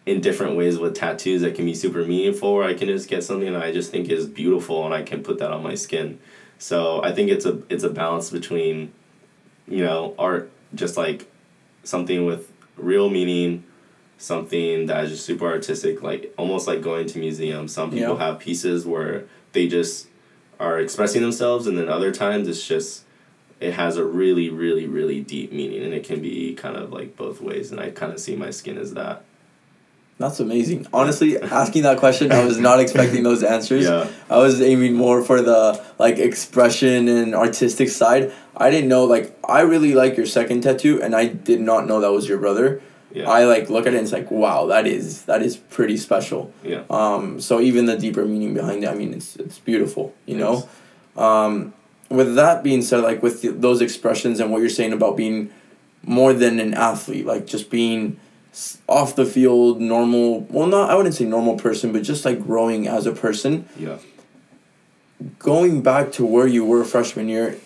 in 0.05 0.21
different 0.21 0.55
ways 0.55 0.77
with 0.77 0.95
tattoos 0.95 1.41
that 1.41 1.55
can 1.55 1.65
be 1.65 1.73
super 1.73 2.03
meaningful, 2.05 2.49
or 2.49 2.63
I 2.63 2.75
can 2.75 2.87
just 2.87 3.09
get 3.09 3.23
something 3.23 3.51
that 3.53 3.61
I 3.63 3.71
just 3.71 3.89
think 3.91 4.07
is 4.09 4.27
beautiful 4.27 4.85
and 4.85 4.93
I 4.93 5.01
can 5.01 5.23
put 5.23 5.39
that 5.39 5.51
on 5.51 5.63
my 5.63 5.73
skin. 5.73 6.19
So 6.59 7.03
I 7.03 7.11
think 7.11 7.31
it's 7.31 7.45
a 7.45 7.59
it's 7.69 7.83
a 7.83 7.89
balance 7.89 8.29
between, 8.29 8.91
you 9.67 9.83
know, 9.83 10.13
art 10.19 10.51
just 10.75 10.95
like 10.95 11.29
something 11.83 12.23
with 12.25 12.51
real 12.77 13.09
meaning, 13.09 13.63
something 14.17 14.85
that 14.87 15.03
is 15.05 15.11
just 15.11 15.25
super 15.25 15.45
artistic, 15.47 16.01
like 16.01 16.33
almost 16.37 16.67
like 16.67 16.81
going 16.81 17.07
to 17.07 17.19
museums. 17.19 17.73
Some 17.73 17.91
people 17.91 18.15
Yeah. 18.17 18.25
have 18.31 18.39
pieces 18.39 18.85
where 18.85 19.25
they 19.53 19.67
just 19.67 20.07
are 20.59 20.79
expressing 20.79 21.21
themselves, 21.21 21.67
and 21.67 21.77
then 21.77 21.89
other 21.89 22.11
times 22.11 22.47
it's 22.47 22.65
just 22.65 23.01
it 23.61 23.73
has 23.73 23.95
a 23.97 24.03
really 24.03 24.49
really 24.49 24.85
really 24.85 25.21
deep 25.21 25.51
meaning, 25.51 25.83
and 25.83 25.93
it 25.93 26.03
can 26.03 26.21
be 26.21 26.53
kind 26.55 26.75
of 26.77 26.91
like 26.91 27.15
both 27.15 27.41
ways. 27.41 27.71
And 27.71 27.79
I 27.79 27.89
kind 27.89 28.11
of 28.13 28.19
see 28.19 28.35
my 28.35 28.51
skin 28.51 28.77
as 28.77 28.93
that. 28.93 29.23
That's 30.17 30.39
amazing. 30.39 30.87
Honestly, 30.93 31.37
asking 31.41 31.83
that 31.83 31.97
question, 31.97 32.31
I 32.31 32.45
was 32.45 32.57
not 32.57 32.79
expecting 32.79 33.23
those 33.23 33.43
answers. 33.43 33.83
Yeah. 33.83 34.07
I 34.29 34.37
was 34.37 34.61
aiming 34.61 34.93
more 34.93 35.21
for 35.21 35.41
the 35.41 35.83
like 35.99 36.17
expression 36.19 37.09
and 37.09 37.35
artistic 37.35 37.89
side. 37.89 38.31
I 38.55 38.71
didn't 38.71 38.87
know 38.87 39.03
like 39.03 39.37
I 39.47 39.61
really 39.61 39.93
like 39.93 40.15
your 40.15 40.25
second 40.25 40.61
tattoo, 40.61 41.01
and 41.01 41.13
I 41.15 41.27
did 41.27 41.59
not 41.59 41.85
know 41.85 41.99
that 41.99 42.11
was 42.13 42.29
your 42.29 42.37
brother. 42.37 42.81
Yeah. 43.15 43.29
I 43.29 43.45
like 43.45 43.69
look 43.69 43.87
at 43.87 43.93
it 43.93 43.97
and 43.97 44.03
it's 44.03 44.11
like 44.11 44.29
wow, 44.29 44.65
that 44.67 44.85
is 44.85 45.23
that 45.23 45.41
is 45.41 45.55
pretty 45.55 45.95
special. 45.95 46.53
Yeah. 46.63 46.83
Um, 46.89 47.39
so 47.39 47.61
even 47.61 47.85
the 47.85 47.97
deeper 47.97 48.25
meaning 48.25 48.53
behind 48.53 48.83
it, 48.83 48.87
I 48.87 48.93
mean, 48.93 49.13
it's 49.13 49.37
it's 49.37 49.57
beautiful. 49.57 50.13
You 50.25 50.37
know. 50.37 50.69
Um, 51.15 51.73
with 52.09 52.35
that 52.35 52.61
being 52.61 52.81
said, 52.81 53.03
like 53.03 53.23
with 53.23 53.41
the, 53.41 53.49
those 53.49 53.81
expressions 53.81 54.41
and 54.41 54.51
what 54.51 54.59
you're 54.59 54.69
saying 54.69 54.91
about 54.91 55.15
being 55.15 55.49
more 56.03 56.33
than 56.33 56.59
an 56.59 56.73
athlete, 56.73 57.25
like 57.25 57.47
just 57.47 57.69
being 57.69 58.19
off 58.87 59.15
the 59.15 59.25
field 59.25 59.79
normal. 59.79 60.41
Well, 60.41 60.67
not 60.67 60.89
I 60.89 60.95
wouldn't 60.95 61.15
say 61.15 61.23
normal 61.23 61.55
person, 61.55 61.93
but 61.93 62.03
just 62.03 62.25
like 62.25 62.43
growing 62.45 62.85
as 62.85 63.05
a 63.05 63.13
person. 63.13 63.67
Yeah. 63.79 63.97
Going 65.39 65.81
back 65.81 66.11
to 66.13 66.25
where 66.25 66.47
you 66.47 66.65
were 66.65 66.83
freshman 66.83 67.29
year, 67.29 67.57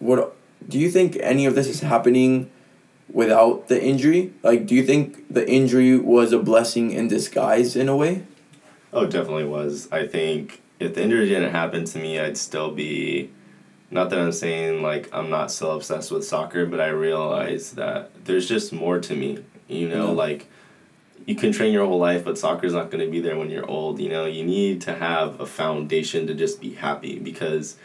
what 0.00 0.36
do 0.68 0.80
you 0.80 0.90
think 0.90 1.16
any 1.20 1.46
of 1.46 1.54
this 1.54 1.68
is 1.68 1.80
happening 1.80 2.50
without 3.12 3.68
the 3.68 3.82
injury? 3.82 4.32
Like, 4.42 4.66
do 4.66 4.74
you 4.74 4.84
think 4.84 5.32
the 5.32 5.48
injury 5.48 5.98
was 5.98 6.32
a 6.32 6.38
blessing 6.38 6.90
in 6.92 7.08
disguise 7.08 7.76
in 7.76 7.88
a 7.88 7.96
way? 7.96 8.24
Oh, 8.92 9.06
definitely 9.06 9.44
was. 9.44 9.88
I 9.92 10.06
think 10.06 10.60
if 10.78 10.94
the 10.94 11.02
injury 11.02 11.28
didn't 11.28 11.52
happen 11.52 11.84
to 11.84 11.98
me, 11.98 12.18
I'd 12.18 12.36
still 12.36 12.70
be. 12.70 13.30
Not 13.92 14.10
that 14.10 14.20
I'm 14.20 14.30
saying 14.32 14.82
like 14.82 15.08
I'm 15.12 15.30
not 15.30 15.50
still 15.50 15.72
obsessed 15.72 16.12
with 16.12 16.24
soccer, 16.24 16.64
but 16.64 16.80
I 16.80 16.88
realize 16.88 17.72
that 17.72 18.24
there's 18.24 18.48
just 18.48 18.72
more 18.72 19.00
to 19.00 19.16
me. 19.16 19.38
You 19.68 19.88
know, 19.88 20.06
Yeah. 20.06 20.12
like 20.12 20.46
you 21.26 21.34
can 21.34 21.52
train 21.52 21.72
your 21.72 21.86
whole 21.86 21.98
life, 21.98 22.24
but 22.24 22.38
soccer's 22.38 22.72
not 22.72 22.90
going 22.90 23.04
to 23.04 23.10
be 23.10 23.20
there 23.20 23.36
when 23.36 23.50
you're 23.50 23.68
old. 23.68 24.00
You 24.00 24.08
know, 24.08 24.26
you 24.26 24.44
need 24.44 24.80
to 24.82 24.94
have 24.94 25.40
a 25.40 25.46
foundation 25.46 26.26
to 26.28 26.34
just 26.34 26.60
be 26.60 26.74
happy 26.74 27.18
because 27.18 27.76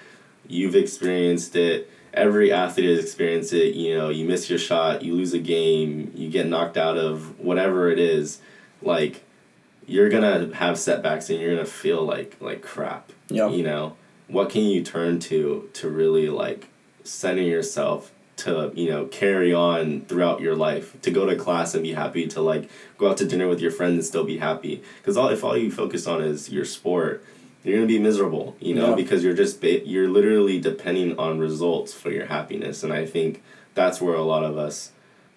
you've 0.47 0.75
experienced 0.75 1.55
it. 1.55 1.89
Every 2.15 2.51
athlete 2.51 2.89
has 2.89 3.03
experienced 3.03 3.53
it. 3.53 3.75
You 3.75 3.97
know, 3.97 4.09
you 4.09 4.25
miss 4.25 4.49
your 4.49 4.59
shot, 4.59 5.03
you 5.03 5.13
lose 5.13 5.33
a 5.33 5.39
game, 5.39 6.11
you 6.15 6.29
get 6.29 6.47
knocked 6.47 6.77
out 6.77 6.97
of 6.97 7.39
whatever 7.39 7.89
it 7.91 7.99
is. 7.99 8.39
Like, 8.81 9.23
you're 9.85 10.09
gonna 10.09 10.55
have 10.55 10.79
setbacks 10.79 11.29
and 11.29 11.39
you're 11.39 11.53
gonna 11.55 11.65
feel 11.65 12.03
like 12.03 12.37
like 12.39 12.61
crap. 12.61 13.11
Yeah. 13.29 13.49
You 13.49 13.63
know, 13.63 13.97
what 14.27 14.49
can 14.49 14.63
you 14.63 14.83
turn 14.83 15.19
to 15.19 15.69
to 15.73 15.89
really 15.89 16.29
like 16.29 16.69
center 17.03 17.41
yourself 17.41 18.11
to 18.37 18.71
you 18.75 18.89
know 18.89 19.05
carry 19.05 19.53
on 19.53 20.01
throughout 20.01 20.41
your 20.41 20.55
life 20.55 20.99
to 21.01 21.11
go 21.11 21.25
to 21.25 21.35
class 21.35 21.73
and 21.73 21.83
be 21.83 21.93
happy 21.93 22.27
to 22.27 22.41
like 22.41 22.69
go 22.97 23.09
out 23.09 23.17
to 23.17 23.25
dinner 23.25 23.47
with 23.47 23.61
your 23.61 23.71
friends 23.71 23.93
and 23.93 24.05
still 24.05 24.25
be 24.25 24.37
happy 24.37 24.83
because 24.97 25.15
all 25.15 25.29
if 25.29 25.43
all 25.43 25.55
you 25.55 25.71
focus 25.71 26.05
on 26.05 26.21
is 26.21 26.49
your 26.49 26.65
sport 26.65 27.23
you're 27.65 27.75
gonna 27.77 27.87
be 27.87 27.99
miserable 27.99 28.55
you 28.61 28.73
know 28.73 28.89
Yeah. 28.91 28.95
because 28.95 29.23
you're 29.23 29.33
just 29.33 29.59
ba- 29.59 29.85
you're 29.85 30.07
literally 30.07 30.59
depending 30.59 31.17
on 31.19 31.39
results 31.39 31.93
for 31.93 32.11
your 32.11 32.27
happiness 32.27 32.83
and 32.83 32.93
i 32.93 33.05
think 33.05 33.41
that's 33.73 33.99
where 33.99 34.15
a 34.15 34.23
lot 34.23 34.43
of 34.43 34.57
us 34.57 34.91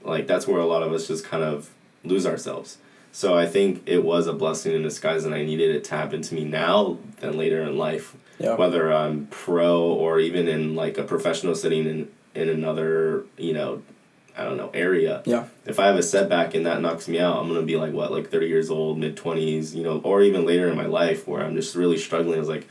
like 0.05 0.27
that's 0.29 0.47
where 0.47 0.61
a 0.61 0.67
lot 0.67 0.83
of 0.85 0.93
us 0.93 1.09
just 1.09 1.25
kind 1.25 1.43
of 1.43 1.71
lose 2.05 2.27
ourselves 2.27 2.79
so 3.12 3.37
i 3.37 3.47
think 3.47 3.83
it 3.87 4.05
was 4.05 4.27
a 4.27 4.33
blessing 4.33 4.73
in 4.75 4.83
disguise 4.83 5.25
and 5.25 5.35
i 5.35 5.43
needed 5.45 5.75
it 5.75 5.83
to 5.85 5.95
happen 5.97 6.23
to 6.23 6.35
me 6.35 6.45
now 6.45 6.99
than 7.21 7.37
later 7.37 7.62
in 7.62 7.77
life 7.79 8.14
Yeah. 8.38 8.55
whether 8.55 8.93
i'm 8.93 9.27
pro 9.31 9.83
or 9.83 10.21
even 10.21 10.47
in 10.49 10.75
like 10.77 10.99
a 10.99 11.03
professional 11.05 11.55
setting 11.55 11.87
in 11.87 12.09
in 12.35 12.49
another 12.49 13.25
you 13.37 13.53
know 13.53 13.83
i 14.38 14.44
don't 14.44 14.57
know 14.57 14.70
area 14.72 15.22
Yeah. 15.27 15.44
if 15.66 15.79
I 15.79 15.87
have 15.87 15.96
a 15.96 16.03
setback 16.03 16.55
and 16.55 16.64
that 16.66 16.81
knocks 16.81 17.09
me 17.09 17.18
out, 17.18 17.38
I'm 17.38 17.48
gonna 17.48 17.62
be 17.62 17.77
like 17.77 17.92
what, 17.92 18.11
like 18.12 18.31
thirty 18.31 18.46
years 18.46 18.70
old, 18.70 18.98
mid 18.98 19.16
twenties, 19.16 19.74
you 19.74 19.83
know, 19.83 20.01
or 20.05 20.22
even 20.22 20.46
later 20.46 20.68
in 20.68 20.77
my 20.77 20.87
life 20.87 21.27
where 21.29 21.42
I'm 21.44 21.55
just 21.57 21.74
really 21.74 21.98
struggling. 21.98 22.37
I 22.37 22.38
was 22.40 22.48
like, 22.48 22.66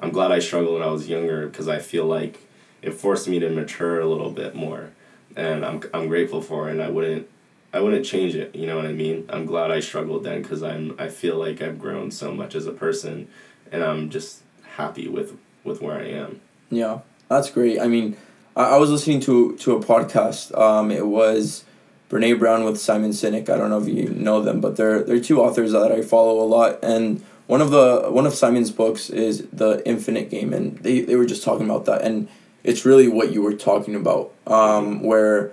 I'm 0.00 0.10
glad 0.10 0.32
I 0.32 0.38
struggled 0.40 0.74
when 0.74 0.82
I 0.82 0.90
was 0.90 1.08
younger 1.08 1.46
because 1.46 1.68
I 1.68 1.78
feel 1.78 2.06
like 2.06 2.40
it 2.82 2.92
forced 2.94 3.28
me 3.28 3.38
to 3.40 3.50
mature 3.50 4.00
a 4.00 4.06
little 4.06 4.30
bit 4.30 4.54
more, 4.54 4.90
and 5.36 5.64
I'm 5.64 5.82
I'm 5.94 6.08
grateful 6.08 6.40
for 6.42 6.68
it. 6.68 6.72
And 6.72 6.82
I 6.82 6.88
wouldn't 6.88 7.28
I 7.72 7.80
wouldn't 7.80 8.04
change 8.06 8.34
it. 8.34 8.54
You 8.54 8.66
know 8.66 8.76
what 8.76 8.86
I 8.86 8.92
mean? 8.92 9.26
I'm 9.28 9.46
glad 9.46 9.70
I 9.70 9.80
struggled 9.80 10.24
then 10.24 10.42
because 10.42 10.62
I'm 10.62 10.94
I 10.98 11.08
feel 11.08 11.36
like 11.36 11.60
I've 11.62 11.78
grown 11.78 12.10
so 12.10 12.32
much 12.32 12.54
as 12.54 12.66
a 12.66 12.72
person, 12.72 13.28
and 13.70 13.84
I'm 13.84 14.08
just 14.10 14.40
happy 14.76 15.06
with 15.08 15.36
with 15.64 15.80
where 15.82 15.98
I 15.98 16.06
am. 16.06 16.40
Yeah, 16.70 17.00
that's 17.28 17.50
great. 17.50 17.78
I 17.80 17.86
mean, 17.88 18.16
I, 18.56 18.74
I 18.74 18.76
was 18.78 18.90
listening 18.90 19.20
to 19.20 19.56
to 19.56 19.76
a 19.76 19.80
podcast. 19.80 20.56
Um, 20.58 20.90
it 20.90 21.06
was 21.06 21.64
Brene 22.10 22.38
Brown 22.38 22.64
with 22.64 22.78
Simon 22.80 23.10
Sinek. 23.10 23.48
I 23.48 23.56
don't 23.56 23.70
know 23.70 23.78
if 23.80 23.88
you 23.88 24.08
know 24.10 24.42
them, 24.42 24.60
but 24.60 24.76
they're 24.76 25.02
they're 25.02 25.20
two 25.20 25.40
authors 25.40 25.72
that 25.72 25.92
I 25.92 26.02
follow 26.02 26.40
a 26.42 26.46
lot. 26.46 26.78
And 26.82 27.22
one 27.46 27.60
of 27.60 27.70
the 27.70 28.06
one 28.10 28.26
of 28.26 28.34
Simon's 28.34 28.70
books 28.70 29.10
is 29.10 29.46
The 29.52 29.82
Infinite 29.86 30.30
Game, 30.30 30.52
and 30.52 30.78
they 30.78 31.00
they 31.00 31.16
were 31.16 31.26
just 31.26 31.42
talking 31.44 31.66
about 31.66 31.84
that, 31.86 32.02
and 32.02 32.28
it's 32.62 32.84
really 32.84 33.08
what 33.08 33.32
you 33.32 33.42
were 33.42 33.54
talking 33.54 33.94
about, 33.94 34.32
um, 34.46 35.02
where 35.02 35.52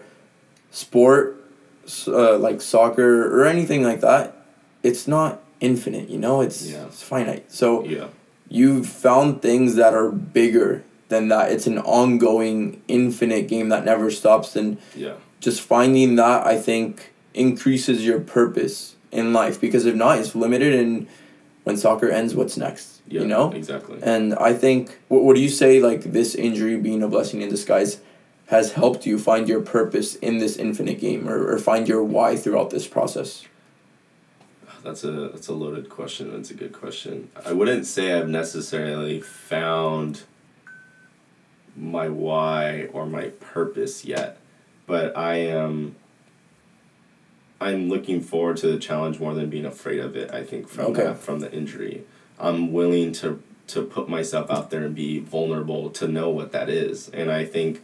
sport, 0.71 1.41
uh, 2.07 2.37
like 2.37 2.61
soccer 2.61 3.27
or 3.41 3.45
anything 3.45 3.81
like 3.83 4.01
that, 4.01 4.35
it's 4.83 5.07
not 5.07 5.41
infinite. 5.59 6.09
You 6.09 6.19
know, 6.19 6.41
it's 6.41 6.67
Yeah. 6.69 6.85
it's 6.85 7.01
finite. 7.01 7.51
So 7.51 7.83
Yeah. 7.85 8.07
you've 8.49 8.85
found 8.87 9.41
things 9.41 9.75
that 9.75 9.93
are 9.93 10.09
bigger 10.11 10.83
than 11.09 11.27
that. 11.29 11.51
It's 11.51 11.67
an 11.67 11.79
ongoing, 11.79 12.81
infinite 12.87 13.47
game 13.47 13.69
that 13.69 13.85
never 13.85 14.11
stops. 14.11 14.55
And 14.55 14.77
Yeah. 14.95 15.13
just 15.39 15.61
finding 15.61 16.15
that, 16.15 16.45
I 16.45 16.57
think, 16.57 17.13
increases 17.33 18.05
your 18.05 18.19
purpose 18.19 18.95
in 19.11 19.33
life. 19.33 19.59
Because 19.61 19.85
if 19.85 19.95
not, 19.95 20.19
it's 20.19 20.35
limited. 20.35 20.73
And 20.73 21.07
when 21.63 21.77
soccer 21.77 22.09
ends, 22.09 22.35
what's 22.35 22.57
next? 22.57 23.01
Yeah. 23.07 23.21
You 23.21 23.27
know? 23.27 23.51
Exactly. 23.51 23.99
And 24.01 24.33
I 24.35 24.53
think, 24.53 24.99
what, 25.07 25.23
what 25.23 25.35
do 25.35 25.41
you 25.41 25.49
say, 25.49 25.79
like, 25.79 26.01
this 26.03 26.35
injury 26.35 26.77
being 26.77 27.01
a 27.03 27.07
blessing 27.07 27.41
in 27.41 27.49
disguise 27.49 27.99
has 28.47 28.73
helped 28.73 29.05
you 29.05 29.19
find 29.19 29.47
your 29.47 29.61
purpose 29.61 30.15
in 30.15 30.37
this 30.39 30.55
infinite 30.57 30.99
game 30.99 31.27
or, 31.29 31.51
or 31.51 31.57
find 31.59 31.87
your 31.87 32.03
why 32.03 32.35
throughout 32.35 32.69
this 32.69 32.87
process? 32.87 33.43
That's 34.83 35.03
a 35.03 35.11
that's 35.33 35.49
a 35.49 35.53
loaded 35.53 35.89
question. 35.89 36.31
That's 36.31 36.49
a 36.49 36.53
good 36.53 36.71
question. 36.71 37.29
I 37.45 37.51
wouldn't 37.51 37.85
say 37.85 38.13
I've 38.13 38.29
necessarily 38.29 39.19
found 39.19 40.21
my 41.77 42.09
why 42.09 42.89
or 42.91 43.05
my 43.05 43.27
purpose 43.39 44.03
yet, 44.03 44.37
but 44.87 45.15
I 45.15 45.35
am 45.35 45.95
I'm 47.59 47.89
looking 47.89 48.21
forward 48.21 48.57
to 48.57 48.67
the 48.67 48.77
challenge 48.77 49.19
more 49.19 49.33
than 49.33 49.49
being 49.49 49.65
afraid 49.65 49.99
of 49.99 50.15
it. 50.15 50.31
I 50.31 50.43
think 50.43 50.67
from 50.67 50.87
Okay. 50.87 51.03
that 51.03 51.19
from 51.19 51.39
the 51.39 51.51
injury. 51.51 52.03
I'm 52.39 52.71
willing 52.71 53.11
to 53.13 53.41
to 53.67 53.81
put 53.83 54.07
myself 54.07 54.49
out 54.49 54.69
there 54.69 54.83
and 54.85 54.95
be 54.95 55.19
vulnerable 55.19 55.89
to 55.89 56.07
know 56.07 56.29
what 56.29 56.51
that 56.53 56.69
is. 56.69 57.09
And 57.09 57.29
I 57.31 57.43
think 57.45 57.81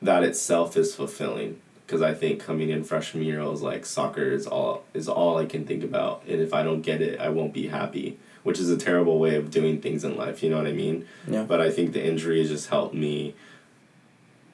that 0.00 0.22
itself 0.22 0.76
is 0.76 0.94
fulfilling 0.94 1.58
because 1.86 2.02
I 2.02 2.14
think 2.14 2.38
coming 2.40 2.70
in 2.70 2.84
freshman 2.84 3.24
year 3.24 3.40
I 3.42 3.46
was 3.46 3.62
like 3.62 3.84
soccer 3.86 4.30
is 4.30 4.46
all 4.46 4.84
is 4.94 5.08
all 5.08 5.38
I 5.38 5.46
can 5.46 5.66
think 5.66 5.82
about 5.82 6.22
and 6.28 6.40
if 6.40 6.52
I 6.54 6.62
don't 6.62 6.82
get 6.82 7.00
it 7.02 7.18
I 7.20 7.30
won't 7.30 7.52
be 7.54 7.68
happy 7.68 8.18
which 8.44 8.60
is 8.60 8.70
a 8.70 8.76
terrible 8.76 9.18
way 9.18 9.34
of 9.34 9.50
doing 9.50 9.80
things 9.80 10.04
in 10.04 10.16
life 10.16 10.42
you 10.42 10.48
know 10.50 10.58
what 10.58 10.66
I 10.68 10.72
mean 10.72 11.06
Yeah. 11.26 11.42
but 11.42 11.60
I 11.60 11.70
think 11.70 11.92
the 11.92 12.04
injury 12.04 12.38
has 12.38 12.48
just 12.50 12.68
helped 12.68 12.94
me 12.94 13.34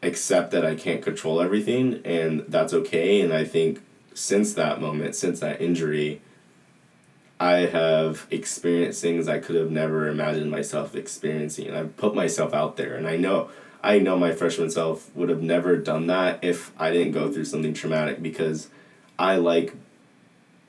accept 0.03 0.51
that 0.53 0.65
I 0.65 0.75
can't 0.75 1.03
control 1.03 1.41
everything 1.43 2.01
and 2.05 2.45
that's 2.49 2.73
okay 2.73 3.21
and 3.21 3.33
I 3.33 3.45
think 3.45 3.83
since 4.15 4.55
that 4.55 4.81
moment 4.81 5.15
since 5.15 5.41
that 5.41 5.61
injury 5.61 6.23
I 7.39 7.61
have 7.67 8.27
experienced 8.31 9.01
things 9.03 9.29
I 9.29 9.39
could 9.39 9.57
have 9.57 9.71
never 9.71 10.09
imagined 10.09 10.51
myself 10.51 10.95
experiencing 10.95 11.67
and 11.69 11.77
I've 11.77 11.97
put 11.97 12.15
myself 12.15 12.55
out 12.55 12.77
there 12.77 12.95
and 12.97 13.07
I 13.07 13.17
know 13.17 13.51
I 13.83 13.99
know 13.99 14.19
my 14.19 14.33
freshman 14.33 14.71
self 14.71 15.15
would 15.17 15.29
have 15.31 15.43
never 15.43 15.77
done 15.77 16.07
that 16.09 16.39
if 16.43 16.71
I 16.79 16.91
didn't 16.91 17.13
go 17.13 17.31
through 17.33 17.47
something 17.47 17.73
traumatic 17.75 18.23
because 18.23 18.69
I 19.19 19.37
like 19.37 19.75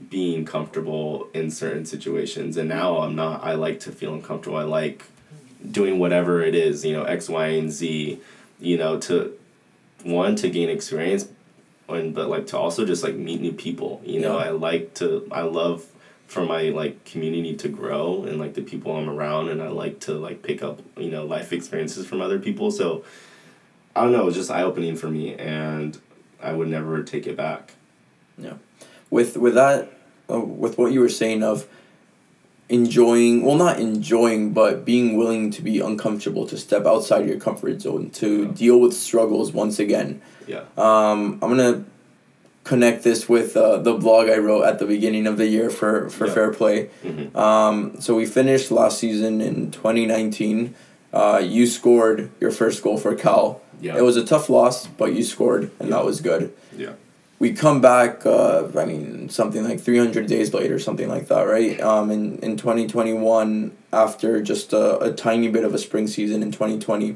being 0.09 0.45
comfortable 0.45 1.27
in 1.33 1.51
certain 1.51 1.85
situations. 1.85 2.57
And 2.57 2.69
now 2.69 2.99
I'm 2.99 3.15
not 3.15 3.43
I 3.43 3.53
like 3.53 3.79
to 3.81 3.91
feel 3.91 4.13
uncomfortable. 4.13 4.57
I 4.57 4.63
like 4.63 5.03
doing 5.69 5.99
whatever 5.99 6.41
it 6.41 6.55
is 6.55 6.83
you 6.83 6.93
know 6.93 7.03
X 7.03 7.29
Y 7.29 7.47
and 7.47 7.71
Z 7.71 8.19
you 8.59 8.77
know 8.77 8.99
to 8.99 9.37
one 10.03 10.35
to 10.35 10.49
gain 10.49 10.69
experience 10.69 11.27
and 11.87 12.15
but 12.15 12.29
like 12.29 12.47
to 12.47 12.57
also 12.57 12.85
just 12.85 13.03
like 13.03 13.15
meet 13.15 13.41
new 13.41 13.53
people. 13.53 14.01
You 14.05 14.19
know 14.21 14.37
Yeah. 14.39 14.45
I 14.45 14.49
like 14.51 14.93
to 14.95 15.27
I 15.31 15.41
love 15.41 15.85
for 16.27 16.45
my 16.45 16.69
like 16.69 17.03
community 17.03 17.55
to 17.57 17.67
grow 17.67 18.23
and 18.23 18.39
like 18.39 18.53
the 18.53 18.61
people 18.61 18.95
I'm 18.95 19.09
around 19.09 19.49
and 19.49 19.61
I 19.61 19.67
like 19.67 19.99
to 20.01 20.13
like 20.13 20.41
pick 20.41 20.63
up 20.63 20.79
you 20.97 21.09
know 21.11 21.25
life 21.25 21.53
experiences 21.53 22.07
from 22.07 22.21
other 22.21 22.39
people. 22.39 22.71
So 22.71 23.03
I 23.95 24.03
don't 24.03 24.13
know 24.13 24.21
it 24.21 24.25
was 24.25 24.35
just 24.35 24.49
eye 24.49 24.63
opening 24.63 24.95
for 24.95 25.09
me 25.09 25.35
and 25.35 25.99
I 26.41 26.53
would 26.53 26.69
never 26.69 27.03
take 27.03 27.27
it 27.27 27.35
back 27.37 27.73
with 29.11 29.37
with 29.37 29.53
that 29.53 29.91
uh, 30.31 30.39
with 30.39 30.77
what 30.79 30.91
you 30.91 30.99
were 31.01 31.09
saying 31.09 31.43
of 31.43 31.67
enjoying 32.69 33.43
well 33.43 33.57
not 33.57 33.79
enjoying 33.79 34.53
but 34.53 34.85
being 34.85 35.17
willing 35.17 35.51
to 35.51 35.61
be 35.61 35.79
uncomfortable 35.81 36.45
to 36.47 36.57
step 36.57 36.85
outside 36.85 37.27
your 37.27 37.37
comfort 37.37 37.81
zone 37.81 38.09
to 38.11 38.43
Yeah. 38.43 38.51
deal 38.51 38.79
with 38.79 38.93
struggles 38.93 39.51
once 39.51 39.77
again. 39.79 40.21
Yeah. 40.47 40.61
Um, 40.77 41.37
i'm 41.41 41.49
gonna 41.49 41.83
connect 42.63 43.03
this 43.03 43.27
with 43.27 43.57
uh, 43.57 43.77
the 43.77 43.93
blog 43.95 44.29
i 44.29 44.37
wrote 44.37 44.63
at 44.63 44.79
the 44.79 44.85
beginning 44.85 45.27
of 45.27 45.35
the 45.37 45.47
year 45.47 45.69
for 45.69 46.09
for 46.09 46.27
Yeah. 46.27 46.33
fair 46.33 46.53
play. 46.53 46.89
Hmm 47.03 47.35
um, 47.37 47.75
so 47.99 48.15
we 48.15 48.25
finished 48.25 48.71
last 48.71 48.99
season 48.99 49.41
in 49.41 49.71
2019 49.71 50.73
uh, 51.13 51.41
you 51.43 51.67
scored 51.67 52.29
your 52.39 52.51
first 52.51 52.81
goal 52.81 52.97
for 52.97 53.13
cal. 53.15 53.59
Yeah. 53.81 53.97
It 53.97 54.03
was 54.03 54.15
a 54.15 54.23
tough 54.23 54.49
loss 54.49 54.87
but 54.87 55.13
you 55.13 55.23
scored 55.23 55.63
and 55.79 55.89
Yeah. 55.89 55.95
that 55.97 56.05
was 56.05 56.21
good. 56.21 56.53
Yeah 56.77 56.93
we 57.41 57.51
come 57.51 57.81
back 57.81 58.25
uh, 58.25 58.67
i 58.77 58.85
mean 58.85 59.29
something 59.29 59.63
like 59.63 59.79
300 59.79 60.27
days 60.27 60.53
later 60.53 60.77
something 60.79 61.09
like 61.09 61.27
that 61.27 61.43
right 61.43 61.79
um, 61.81 62.11
in, 62.11 62.37
in 62.39 62.55
2021 62.55 63.71
after 63.91 64.41
just 64.41 64.73
a, 64.73 64.99
a 64.99 65.11
tiny 65.11 65.47
bit 65.47 65.63
of 65.63 65.73
a 65.73 65.77
spring 65.77 66.07
season 66.07 66.43
in 66.43 66.51
2020 66.51 67.15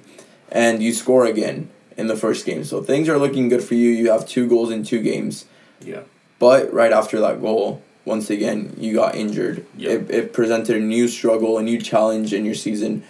and 0.52 0.82
you 0.82 0.94
score 0.94 1.26
again 1.26 1.70
in 1.96 2.08
the 2.08 2.16
first 2.16 2.46
game 2.46 2.64
so 2.64 2.82
things 2.82 3.08
are 3.08 3.20
looking 3.20 3.50
good 3.50 3.64
for 3.64 3.76
you 3.76 3.90
you 3.90 4.10
have 4.10 4.28
two 4.28 4.48
goals 4.48 4.72
in 4.72 4.84
two 4.84 5.02
games 5.02 5.46
yeah 5.82 6.02
but 6.40 6.72
right 6.74 6.92
after 6.92 7.20
that 7.22 7.42
goal, 7.42 7.82
once 8.04 8.30
again 8.30 8.76
you 8.78 8.94
got 8.94 9.16
injured. 9.16 9.66
Yep. 9.78 10.10
It 10.10 10.16
it 10.16 10.34
presented 10.34 10.76
a 10.76 10.80
new 10.80 11.08
struggle, 11.08 11.58
a 11.58 11.64
new 11.64 11.80
challenge 11.80 12.34
in 12.34 12.46
your 12.46 12.56
season. 12.56 13.04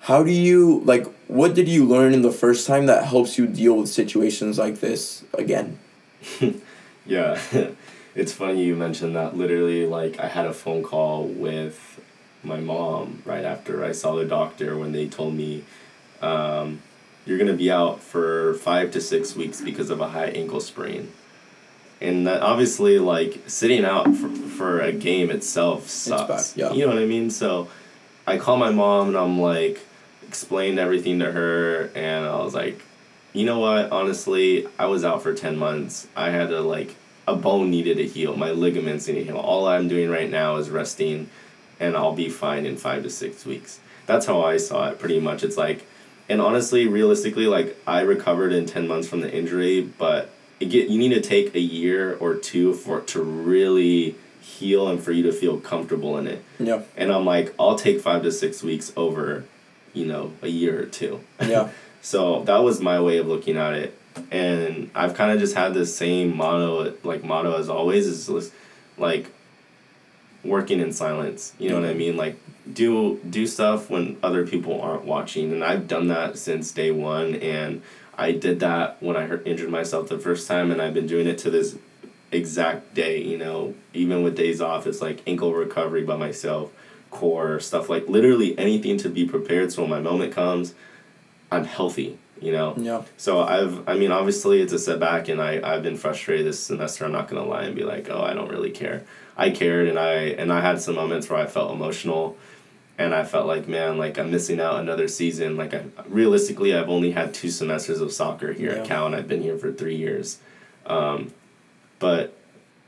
How 0.00 0.22
do 0.22 0.30
you 0.30 0.80
like? 0.84 1.06
What 1.26 1.54
did 1.54 1.68
you 1.68 1.84
learn 1.84 2.14
in 2.14 2.22
the 2.22 2.32
first 2.32 2.66
time 2.66 2.86
that 2.86 3.04
helps 3.04 3.36
you 3.36 3.46
deal 3.46 3.76
with 3.76 3.88
situations 3.88 4.58
like 4.58 4.80
this 4.80 5.24
again? 5.34 5.78
Yeah, 7.06 7.40
it's 8.14 8.32
funny 8.32 8.64
you 8.64 8.76
mentioned 8.76 9.16
that. 9.16 9.36
Literally, 9.36 9.86
like 9.86 10.20
I 10.20 10.28
had 10.28 10.46
a 10.46 10.52
phone 10.52 10.82
call 10.82 11.24
with 11.24 12.00
my 12.42 12.60
mom 12.60 13.22
right 13.24 13.44
after 13.44 13.84
I 13.84 13.92
saw 13.92 14.14
the 14.14 14.24
doctor 14.24 14.78
when 14.78 14.92
they 14.92 15.08
told 15.08 15.34
me, 15.34 15.64
um, 16.22 16.82
"You're 17.26 17.38
gonna 17.38 17.54
be 17.54 17.70
out 17.70 18.00
for 18.00 18.54
five 18.54 18.90
to 18.92 19.00
six 19.00 19.34
weeks 19.34 19.60
because 19.60 19.90
of 19.90 20.00
a 20.00 20.08
high 20.08 20.28
ankle 20.28 20.60
sprain." 20.60 21.10
And 22.00 22.26
that 22.26 22.42
obviously, 22.42 22.98
like 22.98 23.40
sitting 23.46 23.84
out 23.84 24.14
for, 24.14 24.28
for 24.28 24.80
a 24.80 24.92
game 24.92 25.30
itself 25.30 25.88
sucks. 25.88 26.52
bad, 26.52 26.58
yeah. 26.58 26.72
You 26.72 26.86
know 26.86 26.94
what 26.94 27.02
I 27.02 27.06
mean? 27.06 27.30
So, 27.30 27.68
I 28.26 28.38
call 28.38 28.56
my 28.56 28.70
mom 28.70 29.08
and 29.08 29.16
I'm 29.16 29.38
like, 29.40 29.80
explained 30.26 30.78
everything 30.78 31.18
to 31.18 31.32
her, 31.32 31.90
and 31.94 32.24
I 32.24 32.36
was 32.42 32.54
like, 32.54 32.80
you 33.32 33.44
know 33.44 33.58
what? 33.60 33.90
Honestly, 33.92 34.66
I 34.78 34.86
was 34.86 35.04
out 35.04 35.22
for 35.22 35.34
10 35.34 35.56
months. 35.56 36.08
I 36.16 36.30
had 36.30 36.48
to, 36.48 36.60
like, 36.60 36.96
a 37.28 37.36
bone 37.36 37.70
needed 37.70 37.96
to 37.98 38.06
heal. 38.06 38.36
My 38.36 38.50
ligaments 38.50 39.06
needed 39.06 39.26
to 39.26 39.32
heal. 39.32 39.36
All 39.36 39.68
I'm 39.68 39.88
doing 39.88 40.10
right 40.10 40.30
now 40.30 40.56
is 40.56 40.70
resting, 40.70 41.28
and 41.78 41.96
I'll 41.96 42.14
be 42.14 42.28
fine 42.28 42.66
in 42.66 42.76
five 42.76 43.02
to 43.04 43.10
six 43.10 43.44
weeks. 43.44 43.80
That's 44.06 44.26
how 44.26 44.42
I 44.42 44.56
saw 44.56 44.88
it, 44.88 44.98
pretty 44.98 45.20
much. 45.20 45.44
It's 45.44 45.56
like, 45.56 45.86
and 46.28 46.40
honestly, 46.40 46.86
realistically, 46.86 47.46
like, 47.46 47.76
I 47.86 48.00
recovered 48.00 48.52
in 48.52 48.66
10 48.66 48.88
months 48.88 49.08
from 49.08 49.20
the 49.20 49.32
injury, 49.32 49.80
but 49.80 50.30
it 50.58 50.66
get, 50.66 50.88
you 50.88 50.98
need 50.98 51.14
to 51.14 51.20
take 51.20 51.54
a 51.54 51.60
year 51.60 52.16
or 52.16 52.34
two 52.34 52.74
for 52.74 52.98
it 52.98 53.06
to 53.08 53.22
really 53.22 54.16
heal 54.40 54.88
and 54.88 55.02
for 55.02 55.12
you 55.12 55.22
to 55.22 55.32
feel 55.32 55.58
comfortable 55.58 56.18
in 56.18 56.26
it. 56.26 56.44
Yeah. 56.58 56.82
And 56.96 57.12
I'm 57.12 57.24
like, 57.24 57.54
I'll 57.58 57.76
take 57.76 58.00
five 58.00 58.22
to 58.22 58.32
six 58.32 58.62
weeks 58.62 58.92
over, 58.96 59.44
you 59.92 60.06
know, 60.06 60.32
a 60.42 60.48
year 60.48 60.82
or 60.82 60.86
two. 60.86 61.20
Yeah. 61.40 61.68
So 62.02 62.44
that 62.44 62.58
was 62.58 62.80
my 62.80 63.00
way 63.00 63.18
of 63.18 63.26
looking 63.26 63.56
at 63.56 63.74
it, 63.74 63.98
and 64.30 64.90
I've 64.94 65.14
kind 65.14 65.32
of 65.32 65.38
just 65.38 65.54
had 65.54 65.74
the 65.74 65.84
same 65.84 66.36
motto, 66.36 66.94
like 67.04 67.22
motto 67.22 67.58
as 67.58 67.68
always, 67.68 68.06
is 68.06 68.52
like 68.96 69.30
working 70.42 70.80
in 70.80 70.92
silence. 70.92 71.52
You 71.58 71.68
know 71.68 71.76
what 71.76 71.84
I 71.84 71.88
mm-hmm. 71.88 71.98
mean? 71.98 72.16
Like 72.16 72.38
do 72.72 73.20
do 73.28 73.46
stuff 73.46 73.90
when 73.90 74.16
other 74.22 74.46
people 74.46 74.80
aren't 74.80 75.04
watching, 75.04 75.52
and 75.52 75.62
I've 75.62 75.88
done 75.88 76.08
that 76.08 76.38
since 76.38 76.72
day 76.72 76.90
one, 76.90 77.34
and 77.36 77.82
I 78.16 78.32
did 78.32 78.60
that 78.60 78.96
when 79.02 79.16
I 79.16 79.26
hurt, 79.26 79.46
injured 79.46 79.70
myself 79.70 80.08
the 80.08 80.18
first 80.18 80.48
time, 80.48 80.70
and 80.70 80.80
I've 80.80 80.94
been 80.94 81.06
doing 81.06 81.26
it 81.26 81.38
to 81.38 81.50
this 81.50 81.76
exact 82.32 82.94
day. 82.94 83.22
You 83.22 83.38
know, 83.38 83.74
even 83.92 84.22
with 84.22 84.36
days 84.36 84.60
off, 84.60 84.86
it's 84.86 85.02
like 85.02 85.22
ankle 85.26 85.52
recovery 85.52 86.02
by 86.02 86.16
myself, 86.16 86.72
core 87.10 87.60
stuff 87.60 87.88
like 87.88 88.08
literally 88.08 88.58
anything 88.58 88.96
to 88.98 89.08
be 89.08 89.26
prepared. 89.26 89.72
So 89.72 89.82
when 89.82 89.90
my 89.90 90.00
moment 90.00 90.32
comes. 90.32 90.74
I'm 91.52 91.64
healthy, 91.64 92.18
you 92.40 92.52
know? 92.52 92.74
Yeah. 92.76 93.02
So 93.16 93.42
I've, 93.42 93.88
I 93.88 93.94
mean, 93.96 94.12
obviously 94.12 94.60
it's 94.62 94.72
a 94.72 94.78
setback 94.78 95.28
and 95.28 95.40
I, 95.40 95.60
I've 95.62 95.82
been 95.82 95.96
frustrated 95.96 96.46
this 96.46 96.60
semester. 96.62 97.04
I'm 97.04 97.12
not 97.12 97.28
going 97.28 97.42
to 97.42 97.48
lie 97.48 97.64
and 97.64 97.74
be 97.74 97.84
like, 97.84 98.08
oh, 98.08 98.22
I 98.22 98.34
don't 98.34 98.48
really 98.50 98.70
care. 98.70 99.04
I 99.36 99.50
cared 99.50 99.88
and 99.88 99.98
I, 99.98 100.12
and 100.40 100.52
I 100.52 100.60
had 100.60 100.80
some 100.80 100.94
moments 100.94 101.28
where 101.28 101.40
I 101.40 101.46
felt 101.46 101.72
emotional 101.72 102.36
and 102.98 103.14
I 103.14 103.24
felt 103.24 103.46
like, 103.46 103.66
man, 103.66 103.98
like 103.98 104.18
I'm 104.18 104.30
missing 104.30 104.60
out 104.60 104.78
another 104.80 105.08
season. 105.08 105.56
Like 105.56 105.74
I, 105.74 105.84
realistically, 106.06 106.74
I've 106.74 106.88
only 106.90 107.12
had 107.12 107.32
two 107.34 107.50
semesters 107.50 108.00
of 108.00 108.12
soccer 108.12 108.52
here 108.52 108.72
Yeah. 108.72 108.80
at 108.82 108.86
Cal 108.86 109.06
and 109.06 109.16
I've 109.16 109.28
been 109.28 109.42
here 109.42 109.56
for 109.58 109.72
three 109.72 109.96
years. 109.96 110.38
Um, 110.86 111.32
but 111.98 112.36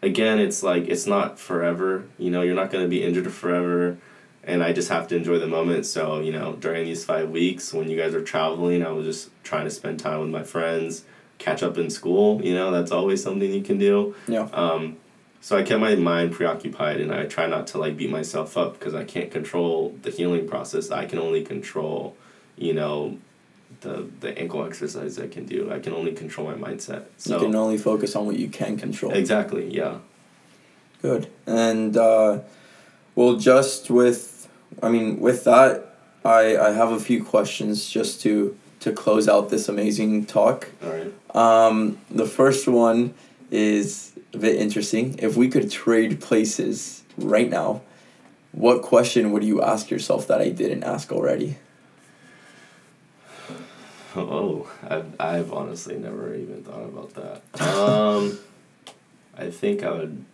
again, 0.02 0.38
it's 0.38 0.62
like, 0.62 0.88
it's 0.88 1.06
not 1.06 1.38
forever, 1.38 2.04
you 2.18 2.30
know, 2.30 2.42
you're 2.42 2.54
not 2.54 2.70
going 2.70 2.84
to 2.84 2.88
be 2.88 3.02
injured 3.02 3.30
forever 3.32 3.98
and 4.44 4.62
I 4.62 4.72
just 4.72 4.88
have 4.88 5.08
to 5.08 5.16
enjoy 5.16 5.38
the 5.38 5.46
moment. 5.46 5.86
So, 5.86 6.20
you 6.20 6.32
know, 6.32 6.54
during 6.54 6.84
these 6.84 7.04
five 7.04 7.30
weeks 7.30 7.72
when 7.72 7.88
you 7.88 7.96
guys 7.96 8.14
are 8.14 8.22
traveling, 8.22 8.84
I 8.84 8.90
was 8.90 9.06
just 9.06 9.30
trying 9.44 9.64
to 9.64 9.70
spend 9.70 10.00
time 10.00 10.20
with 10.20 10.30
my 10.30 10.42
friends, 10.42 11.04
catch 11.38 11.62
up 11.62 11.78
in 11.78 11.90
school. 11.90 12.42
You 12.42 12.54
know, 12.54 12.70
that's 12.70 12.90
always 12.90 13.22
something 13.22 13.52
you 13.52 13.62
can 13.62 13.78
do. 13.78 14.14
Yeah. 14.26 14.48
Um, 14.52 14.96
so 15.40 15.56
I 15.56 15.62
kept 15.62 15.80
my 15.80 15.94
mind 15.96 16.32
preoccupied 16.32 17.00
and 17.00 17.12
I 17.12 17.26
try 17.26 17.46
not 17.46 17.66
to 17.68 17.78
like 17.78 17.96
beat 17.96 18.10
myself 18.10 18.56
up 18.56 18.78
because 18.78 18.94
I 18.94 19.04
can't 19.04 19.30
control 19.30 19.96
the 20.02 20.10
healing 20.10 20.48
process. 20.48 20.90
I 20.90 21.06
can 21.06 21.18
only 21.18 21.42
control, 21.42 22.16
you 22.56 22.74
know, 22.74 23.18
the 23.80 24.08
the 24.20 24.36
ankle 24.38 24.64
exercise 24.64 25.18
I 25.18 25.26
can 25.26 25.46
do. 25.46 25.72
I 25.72 25.78
can 25.78 25.92
only 25.94 26.12
control 26.12 26.46
my 26.46 26.54
mindset. 26.54 27.06
So 27.16 27.34
you 27.38 27.46
can 27.46 27.54
only 27.56 27.78
focus 27.78 28.14
on 28.14 28.26
what 28.26 28.38
you 28.38 28.48
can 28.48 28.76
control. 28.76 29.12
exactly, 29.12 29.72
yeah. 29.74 29.98
Good. 31.00 31.26
And 31.46 31.96
uh, 31.96 32.40
well, 33.14 33.36
just 33.36 33.90
with, 33.90 34.31
I 34.82 34.88
mean, 34.88 35.20
with 35.20 35.44
that, 35.44 35.94
I 36.24 36.56
I 36.56 36.72
have 36.72 36.90
a 36.90 37.00
few 37.00 37.24
questions 37.24 37.88
just 37.88 38.20
to 38.22 38.56
to 38.80 38.92
close 38.92 39.28
out 39.28 39.48
this 39.48 39.68
amazing 39.68 40.26
talk. 40.26 40.68
All 40.82 40.90
right. 40.90 41.12
Um, 41.36 41.98
the 42.10 42.26
first 42.26 42.66
one 42.66 43.14
is 43.50 44.12
a 44.34 44.38
bit 44.38 44.56
interesting. 44.56 45.16
If 45.18 45.36
we 45.36 45.48
could 45.48 45.70
trade 45.70 46.20
places 46.20 47.04
right 47.16 47.48
now, 47.48 47.82
what 48.50 48.82
question 48.82 49.30
would 49.32 49.44
you 49.44 49.62
ask 49.62 49.90
yourself 49.90 50.26
that 50.26 50.40
I 50.40 50.50
didn't 50.50 50.82
ask 50.82 51.12
already? 51.12 51.58
Oh, 54.14 54.70
I've, 54.86 55.18
I've 55.18 55.52
honestly 55.52 55.96
never 55.96 56.34
even 56.34 56.62
thought 56.64 56.84
about 56.84 57.14
that. 57.14 57.62
Um, 57.62 58.38
I 59.36 59.50
think 59.50 59.82
I 59.82 59.90
would. 59.92 60.24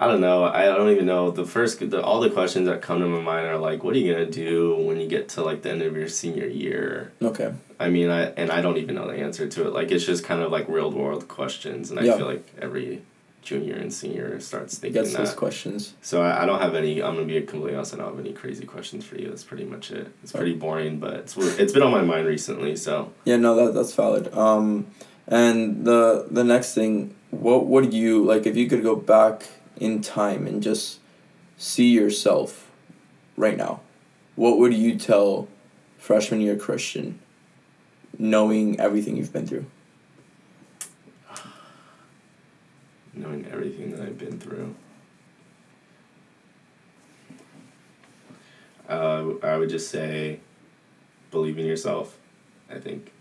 I 0.00 0.06
don't 0.06 0.20
know. 0.20 0.44
I 0.44 0.66
don't 0.66 0.90
even 0.90 1.06
know. 1.06 1.32
The 1.32 1.44
first, 1.44 1.80
the, 1.90 2.00
all 2.02 2.20
the 2.20 2.30
questions 2.30 2.68
that 2.68 2.80
come 2.82 3.00
to 3.00 3.06
my 3.06 3.20
mind 3.20 3.46
are 3.48 3.58
like, 3.58 3.82
what 3.82 3.96
are 3.96 3.98
you 3.98 4.12
gonna 4.12 4.26
do 4.30 4.76
when 4.76 5.00
you 5.00 5.08
get 5.08 5.28
to 5.30 5.42
like 5.42 5.62
the 5.62 5.70
end 5.70 5.82
of 5.82 5.96
your 5.96 6.08
senior 6.08 6.46
year? 6.46 7.12
Okay. 7.20 7.52
I 7.80 7.88
mean, 7.90 8.08
I 8.08 8.26
and 8.30 8.50
I 8.52 8.60
don't 8.60 8.76
even 8.76 8.94
know 8.94 9.08
the 9.08 9.16
answer 9.18 9.48
to 9.48 9.66
it. 9.66 9.72
Like, 9.72 9.90
it's 9.90 10.04
just 10.04 10.22
kind 10.24 10.40
of 10.40 10.52
like 10.52 10.68
real 10.68 10.90
world 10.92 11.26
questions, 11.26 11.90
and 11.90 11.98
I 11.98 12.04
Yeah. 12.04 12.16
feel 12.16 12.26
like 12.26 12.46
every 12.60 13.02
junior 13.42 13.74
and 13.76 13.92
senior 13.92 14.38
starts 14.40 14.78
thinking 14.78 15.00
Gets 15.02 15.12
that. 15.14 15.18
those 15.18 15.34
questions. 15.34 15.94
So 16.02 16.22
I, 16.22 16.42
I 16.42 16.46
don't 16.46 16.60
have 16.60 16.74
any. 16.76 17.02
I'm 17.02 17.14
gonna 17.14 17.26
be 17.26 17.40
completely 17.42 17.74
honest. 17.74 17.94
I 17.94 17.96
don't 17.96 18.10
have 18.14 18.18
any 18.24 18.32
crazy 18.34 18.66
questions 18.66 19.04
for 19.04 19.16
you. 19.16 19.28
That's 19.30 19.42
pretty 19.44 19.64
much 19.64 19.90
it. 19.90 20.06
It's 20.22 20.30
pretty 20.32 20.54
boring, 20.54 21.00
but 21.00 21.14
it's 21.14 21.36
it's 21.36 21.72
been 21.72 21.82
on 21.82 21.90
my 21.90 22.02
mind 22.02 22.24
recently. 22.26 22.76
So 22.76 23.10
Yeah, 23.24 23.36
no, 23.36 23.56
that 23.56 23.74
that's 23.74 23.94
valid. 23.94 24.32
Um, 24.32 24.86
and 25.26 25.84
the 25.84 26.26
the 26.30 26.44
next 26.44 26.74
thing, 26.74 27.14
what 27.30 27.66
would 27.66 27.92
you 27.92 28.24
like 28.24 28.46
if 28.46 28.56
you 28.56 28.68
could 28.68 28.82
go 28.84 28.94
back 28.96 29.44
in 29.80 30.00
time 30.00 30.46
and 30.46 30.62
just 30.62 31.00
see 31.56 31.90
yourself 31.90 32.70
right 33.36 33.56
now? 33.56 33.80
What 34.36 34.58
would 34.58 34.74
you 34.74 34.96
tell 34.96 35.48
freshman 35.98 36.40
year 36.40 36.56
Christian, 36.56 37.18
knowing 38.18 38.78
everything 38.78 39.16
you've 39.16 39.32
been 39.32 39.46
through? 39.46 39.66
knowing 43.18 43.46
everything 43.50 43.90
that 43.90 44.00
I've 44.00 44.18
been 44.18 44.38
through, 44.38 44.74
uh, 48.88 49.24
I 49.42 49.56
would 49.56 49.68
just 49.68 49.90
say, 49.90 50.40
believe 51.30 51.58
in 51.58 51.66
yourself. 51.66 52.16
I 52.70 52.78
think. 52.78 53.12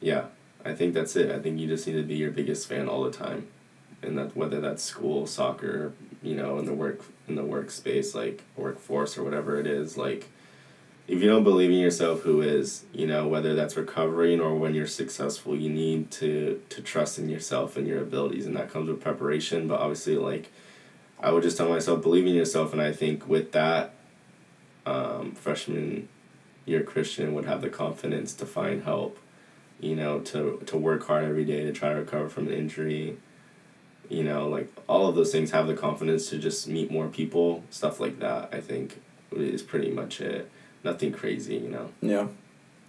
Yeah, 0.00 0.24
I 0.64 0.74
think 0.74 0.94
that's 0.94 1.14
it. 1.16 1.30
I 1.30 1.38
think 1.38 1.58
you 1.60 1.68
just 1.68 1.86
need 1.86 1.94
to 1.94 2.02
be 2.02 2.16
your 2.16 2.30
biggest 2.30 2.68
fan 2.68 2.88
all 2.88 3.02
the 3.04 3.10
time, 3.10 3.46
and 4.02 4.18
that 4.18 4.36
whether 4.36 4.60
that's 4.60 4.82
school, 4.82 5.26
soccer, 5.26 5.92
you 6.22 6.34
know, 6.34 6.58
in 6.58 6.66
the 6.66 6.74
work 6.74 7.02
in 7.28 7.34
the 7.34 7.42
workspace, 7.42 8.14
like 8.14 8.42
workforce 8.56 9.16
or 9.16 9.24
whatever 9.24 9.58
it 9.58 9.66
is, 9.66 9.96
like 9.96 10.28
if 11.10 11.20
you 11.20 11.28
don't 11.28 11.42
believe 11.42 11.70
in 11.70 11.76
yourself 11.78 12.20
who 12.20 12.40
is 12.40 12.84
you 12.92 13.04
know 13.04 13.26
whether 13.26 13.56
that's 13.56 13.76
recovering 13.76 14.40
or 14.40 14.54
when 14.54 14.74
you're 14.74 14.86
successful 14.86 15.56
you 15.56 15.68
need 15.68 16.08
to 16.08 16.62
to 16.68 16.80
trust 16.80 17.18
in 17.18 17.28
yourself 17.28 17.76
and 17.76 17.88
your 17.88 18.00
abilities 18.00 18.46
and 18.46 18.56
that 18.56 18.70
comes 18.70 18.88
with 18.88 19.00
preparation 19.00 19.66
but 19.66 19.80
obviously 19.80 20.16
like 20.16 20.52
i 21.18 21.32
would 21.32 21.42
just 21.42 21.56
tell 21.56 21.68
myself 21.68 22.00
believe 22.00 22.26
in 22.26 22.34
yourself 22.34 22.72
and 22.72 22.80
i 22.80 22.92
think 22.92 23.28
with 23.28 23.50
that 23.50 23.92
um, 24.86 25.32
freshman 25.32 26.08
year 26.64 26.84
christian 26.84 27.34
would 27.34 27.44
have 27.44 27.60
the 27.60 27.68
confidence 27.68 28.32
to 28.32 28.46
find 28.46 28.84
help 28.84 29.18
you 29.80 29.96
know 29.96 30.20
to 30.20 30.62
to 30.64 30.76
work 30.78 31.08
hard 31.08 31.24
every 31.24 31.44
day 31.44 31.64
to 31.64 31.72
try 31.72 31.88
to 31.88 31.96
recover 31.96 32.28
from 32.28 32.46
an 32.46 32.54
injury 32.54 33.16
you 34.10 34.22
know 34.22 34.48
like 34.48 34.68
all 34.86 35.06
of 35.06 35.14
those 35.14 35.32
things 35.32 35.50
have 35.52 35.66
the 35.66 35.74
confidence 35.74 36.28
to 36.28 36.38
just 36.38 36.68
meet 36.68 36.90
more 36.90 37.08
people 37.08 37.62
stuff 37.70 38.00
like 38.00 38.18
that 38.18 38.48
i 38.52 38.60
think 38.60 39.00
is 39.32 39.62
pretty 39.62 39.90
much 39.90 40.20
it 40.20 40.50
nothing 40.84 41.12
crazy, 41.12 41.56
you 41.56 41.68
know. 41.68 41.90
Yeah. 42.00 42.26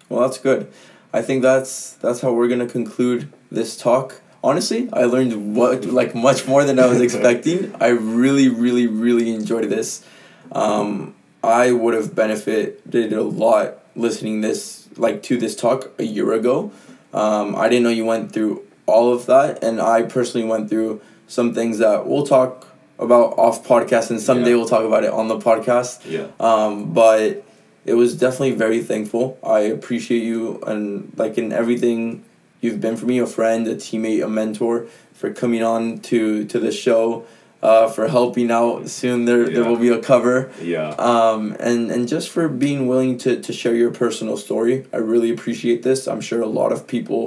Well, 0.10 0.22
that's 0.22 0.38
good. 0.38 0.72
I 1.14 1.22
think 1.22 1.42
that's 1.42 1.94
that's 1.94 2.22
how 2.22 2.34
we're 2.34 2.48
gonna 2.48 2.68
conclude 2.68 3.32
this 3.52 3.78
talk. 3.78 4.22
Honestly, 4.44 4.90
I 4.92 5.04
learned 5.04 5.56
what 5.56 5.86
like 5.86 6.16
much 6.16 6.48
more 6.48 6.64
than 6.64 6.80
I 6.80 6.88
was 6.88 7.02
expecting. 7.08 7.76
I 7.80 7.90
really, 7.90 8.50
really, 8.50 8.88
really 8.88 9.34
enjoyed 9.34 9.70
this. 9.70 10.06
Um, 10.52 11.16
I 11.44 11.72
would 11.72 11.94
have 11.94 12.16
benefited 12.16 13.14
a 13.14 13.24
lot 13.24 13.80
listening 13.96 14.42
this 14.42 14.88
like 14.98 15.24
to 15.24 15.38
this 15.38 15.56
talk 15.56 15.92
a 16.00 16.04
year 16.04 16.34
ago. 16.34 16.72
Um, 17.14 17.56
I 17.56 17.68
didn't 17.68 17.84
know 17.84 17.90
you 17.90 18.06
went 18.06 18.32
through 18.32 18.66
all 18.86 19.14
of 19.14 19.26
that, 19.26 19.64
and 19.64 19.82
I 19.82 20.04
personally 20.04 20.48
went 20.48 20.70
through 20.70 21.02
some 21.38 21.54
things 21.54 21.78
that 21.80 22.06
we'll 22.08 22.26
talk 22.38 22.68
about 23.00 23.28
off 23.46 23.58
podcast, 23.66 24.10
and 24.12 24.20
someday 24.20 24.50
Yeah. 24.52 24.58
we'll 24.58 24.68
talk 24.76 24.84
about 24.92 25.04
it 25.04 25.12
on 25.12 25.28
the 25.28 25.38
podcast. 25.50 26.00
Yeah. 26.18 26.28
Um, 26.40 26.92
but 26.94 27.44
it 27.86 27.96
was 27.96 28.10
definitely 28.16 28.56
very 28.66 28.82
thankful. 28.92 29.26
I 29.44 29.60
appreciate 29.78 30.24
you 30.32 30.60
and 30.68 31.12
like 31.22 31.38
in 31.38 31.52
everything 31.52 32.24
you've 32.62 32.80
been 32.86 32.96
for 32.98 33.06
me, 33.12 33.18
a 33.20 33.26
friend, 33.26 33.68
a 33.68 33.76
teammate, 33.76 34.24
a 34.24 34.28
mentor, 34.30 34.86
for 35.14 35.32
coming 35.34 35.64
on 35.64 36.00
to 36.10 36.46
to 36.52 36.60
the 36.60 36.72
show, 36.86 37.24
uh, 37.64 37.88
for 37.96 38.08
helping 38.08 38.52
out. 38.52 38.88
Soon 38.90 39.26
there 39.26 39.44
there 39.56 39.64
will 39.70 39.82
be 39.88 39.90
a 39.90 40.02
cover. 40.12 40.52
Yeah. 40.62 40.90
Um, 41.12 41.56
and, 41.60 41.90
and 41.94 42.08
just 42.08 42.30
for 42.30 42.48
being 42.50 42.88
willing 42.92 43.18
to, 43.24 43.40
to 43.42 43.52
share 43.54 43.76
your 43.76 43.92
personal 43.92 44.36
story. 44.38 44.86
I 44.94 44.98
really 44.98 45.32
appreciate 45.32 45.82
this. 45.82 46.08
I'm 46.12 46.22
sure 46.30 46.42
a 46.42 46.54
lot 46.62 46.72
of 46.76 46.86
people 46.96 47.22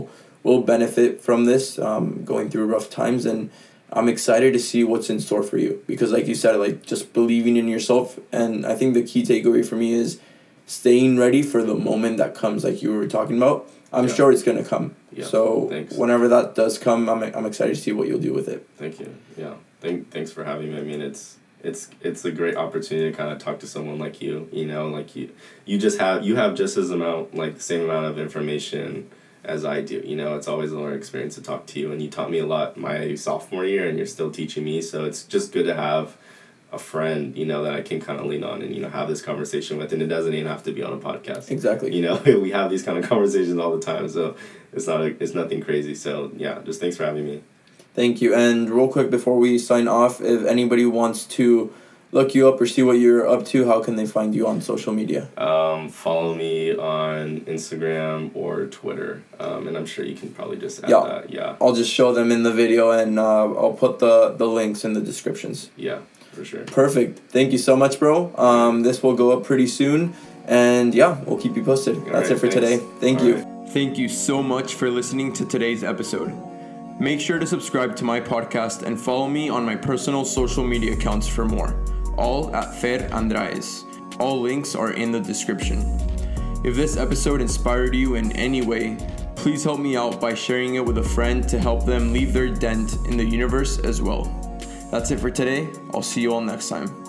will 0.44 0.60
benefit 0.74 1.10
from 1.26 1.46
this, 1.46 1.78
um, 1.78 2.22
going 2.24 2.46
through 2.50 2.66
rough 2.66 2.88
times. 2.90 3.24
And 3.26 3.50
I'm 3.94 4.08
excited 4.08 4.52
to 4.54 4.58
see 4.58 4.82
what's 4.84 5.08
in 5.08 5.20
store 5.20 5.42
for 5.44 5.56
you 5.56 5.82
because, 5.86 6.10
like 6.10 6.26
you 6.26 6.34
said, 6.34 6.56
like 6.56 6.84
just 6.84 7.12
believing 7.12 7.56
in 7.56 7.68
yourself. 7.68 8.18
And 8.32 8.66
I 8.66 8.74
think 8.74 8.94
the 8.94 9.02
key 9.04 9.22
takeaway 9.22 9.64
for 9.64 9.76
me 9.76 9.92
is 9.94 10.20
staying 10.66 11.16
ready 11.18 11.42
for 11.42 11.62
the 11.62 11.74
moment 11.74 12.18
that 12.18 12.34
comes, 12.34 12.64
like 12.64 12.82
you 12.82 12.92
were 12.92 13.06
talking 13.06 13.36
about. 13.36 13.70
I'm 13.92 14.08
Yeah. 14.08 14.14
sure 14.14 14.32
it's 14.32 14.42
going 14.42 14.58
to 14.62 14.68
come. 14.68 14.96
Yeah, 15.12 15.26
so 15.26 15.68
thanks. 15.70 15.94
whenever 15.94 16.26
that 16.26 16.56
does 16.56 16.78
come, 16.78 17.08
I'm, 17.08 17.22
I'm 17.22 17.46
excited 17.46 17.76
to 17.76 17.80
see 17.80 17.92
what 17.92 18.08
you'll 18.08 18.18
do 18.18 18.32
with 18.32 18.48
it. 18.48 18.66
Thank 18.76 18.98
you. 18.98 19.14
Yeah. 19.36 19.54
Thank, 19.80 20.10
thanks 20.10 20.32
for 20.32 20.42
having 20.42 20.72
me. 20.72 20.78
I 20.78 20.82
mean, 20.82 21.00
it's 21.00 21.36
it's 21.62 21.88
it's 22.02 22.24
a 22.24 22.32
great 22.32 22.56
opportunity 22.56 23.10
to 23.10 23.16
kind 23.16 23.30
of 23.32 23.38
talk 23.38 23.60
to 23.60 23.66
someone 23.66 23.98
like 23.98 24.20
you. 24.20 24.48
You 24.52 24.66
know, 24.66 24.88
like 24.88 25.14
you 25.14 25.30
you 25.64 25.78
just 25.78 25.98
have 26.00 26.24
you 26.24 26.34
have 26.36 26.56
just 26.56 26.76
as 26.76 26.90
amount 26.90 27.34
like 27.36 27.54
the 27.54 27.60
same 27.62 27.82
amount 27.84 28.06
of 28.06 28.18
information 28.18 29.08
as 29.44 29.64
I 29.64 29.80
do. 29.80 30.02
You 30.04 30.16
know, 30.16 30.36
it's 30.36 30.48
always 30.48 30.72
a 30.72 30.78
learning 30.78 30.98
experience 30.98 31.34
to 31.36 31.42
talk 31.42 31.66
to 31.66 31.80
you, 31.80 31.92
and 31.92 32.00
you 32.02 32.08
taught 32.08 32.30
me 32.30 32.38
a 32.38 32.46
lot 32.46 32.76
my 32.76 33.14
sophomore 33.14 33.64
year, 33.64 33.88
and 33.88 33.98
you're 33.98 34.06
still 34.06 34.30
teaching 34.30 34.64
me. 34.64 34.80
So 34.80 35.04
it's 35.04 35.24
just 35.24 35.52
good 35.52 35.66
to 35.66 35.74
have 35.74 36.16
a 36.72 36.78
friend, 36.78 37.36
you 37.36 37.46
know, 37.46 37.62
that 37.62 37.74
I 37.74 37.82
can 37.82 38.00
kind 38.00 38.18
of 38.18 38.26
lean 38.26 38.42
on 38.42 38.60
and 38.60 38.74
you 38.74 38.82
know 38.82 38.88
have 38.88 39.08
this 39.08 39.22
conversation 39.22 39.78
with, 39.78 39.92
and 39.92 40.02
it 40.02 40.06
doesn't 40.06 40.34
even 40.34 40.46
have 40.46 40.62
to 40.64 40.72
be 40.72 40.82
on 40.82 40.92
a 40.92 40.98
podcast. 40.98 41.50
Exactly. 41.50 41.94
You 41.94 42.02
know, 42.02 42.22
we 42.40 42.50
have 42.50 42.70
these 42.70 42.82
kind 42.82 42.98
of 42.98 43.08
conversations 43.08 43.58
all 43.58 43.74
the 43.76 43.82
time, 43.82 44.08
so 44.08 44.36
it's 44.72 44.86
not 44.86 45.00
a, 45.00 45.22
it's 45.22 45.34
nothing 45.34 45.60
crazy. 45.60 45.94
So 45.94 46.32
yeah, 46.36 46.60
just 46.64 46.80
thanks 46.80 46.96
for 46.96 47.04
having 47.04 47.24
me. 47.24 47.42
Thank 47.94 48.20
you. 48.20 48.34
And 48.34 48.68
real 48.70 48.88
quick 48.88 49.08
before 49.08 49.38
we 49.38 49.56
sign 49.58 49.86
off, 49.86 50.20
if 50.20 50.44
anybody 50.44 50.84
wants 50.84 51.24
to 51.26 51.72
look 52.14 52.34
you 52.34 52.48
up 52.48 52.60
or 52.60 52.66
see 52.66 52.82
what 52.88 52.98
you're 53.04 53.26
up 53.34 53.42
to, 53.52 53.66
how 53.66 53.78
can 53.82 53.94
they 53.96 54.06
find 54.06 54.34
you 54.34 54.46
on 54.46 54.60
social 54.60 54.92
media? 55.00 55.22
Um, 55.36 55.88
follow 55.88 56.32
me 56.44 56.54
on 56.76 57.40
Instagram 57.54 58.30
or 58.34 58.66
Twitter, 58.66 59.12
um, 59.40 59.66
and 59.68 59.76
I'm 59.76 59.86
sure 59.92 60.04
you 60.04 60.16
can 60.22 60.30
probably 60.30 60.56
just 60.66 60.82
add 60.84 60.90
Yeah. 60.90 61.02
that. 61.10 61.30
Yeah, 61.30 61.56
I'll 61.60 61.74
just 61.82 61.92
show 61.98 62.12
them 62.18 62.30
in 62.30 62.42
the 62.48 62.52
video 62.52 62.90
and 62.92 63.18
uh, 63.18 63.52
I'll 63.62 63.72
put 63.84 63.98
the, 63.98 64.14
the 64.42 64.46
links 64.46 64.84
in 64.86 64.92
the 64.94 65.00
descriptions. 65.00 65.70
yeah, 65.76 65.98
for 66.32 66.44
sure. 66.44 66.64
Perfect. 66.82 67.12
Thank 67.36 67.52
you 67.52 67.58
so 67.58 67.74
much, 67.76 67.98
bro. 67.98 68.14
Um, 68.36 68.82
this 68.82 69.02
will 69.02 69.14
go 69.14 69.32
up 69.36 69.44
pretty 69.44 69.66
soon. 69.66 70.14
And 70.46 70.94
yeah, 70.94 71.20
we'll 71.24 71.40
keep 71.44 71.56
you 71.56 71.64
posted. 71.64 71.96
That's 72.04 72.28
right, 72.28 72.30
it 72.32 72.38
for 72.38 72.48
thanks. 72.50 72.54
today. 72.54 72.76
Thank 73.00 73.20
All 73.20 73.26
you. 73.26 73.34
right. 73.36 73.68
Thank 73.70 73.96
you 73.98 74.08
so 74.08 74.42
much 74.42 74.74
for 74.74 74.90
listening 74.90 75.32
to 75.34 75.44
today's 75.46 75.82
episode. 75.82 76.30
Make 77.00 77.18
sure 77.20 77.38
to 77.38 77.46
subscribe 77.46 77.96
to 77.96 78.04
my 78.04 78.20
podcast 78.20 78.82
and 78.82 79.00
follow 79.00 79.26
me 79.28 79.48
on 79.48 79.64
my 79.64 79.74
personal 79.74 80.24
social 80.24 80.62
media 80.64 80.92
accounts 80.92 81.26
for 81.26 81.44
more, 81.44 81.74
all 82.16 82.54
at 82.54 82.74
Fer 82.74 82.98
Andraez. 83.10 83.84
All 84.20 84.40
links 84.40 84.74
are 84.74 84.92
in 84.92 85.12
the 85.12 85.20
description. 85.20 85.80
If 86.64 86.76
this 86.76 86.96
episode 86.96 87.40
inspired 87.40 87.94
you 87.94 88.14
in 88.14 88.32
any 88.32 88.62
way, 88.62 88.96
please 89.36 89.62
help 89.64 89.80
me 89.80 89.96
out 89.96 90.20
by 90.20 90.34
sharing 90.34 90.76
it 90.76 90.84
with 90.84 90.98
a 90.98 91.02
friend 91.02 91.46
to 91.48 91.58
help 91.58 91.84
them 91.84 92.12
leave 92.12 92.32
their 92.32 92.48
dent 92.48 92.94
in 93.06 93.16
the 93.16 93.24
universe 93.24 93.78
as 93.78 94.00
well. 94.00 94.24
That's 94.90 95.10
it 95.10 95.20
for 95.20 95.30
today. 95.30 95.70
I'll 95.92 96.02
see 96.02 96.22
you 96.22 96.32
all 96.32 96.40
next 96.40 96.68
time. 96.68 97.03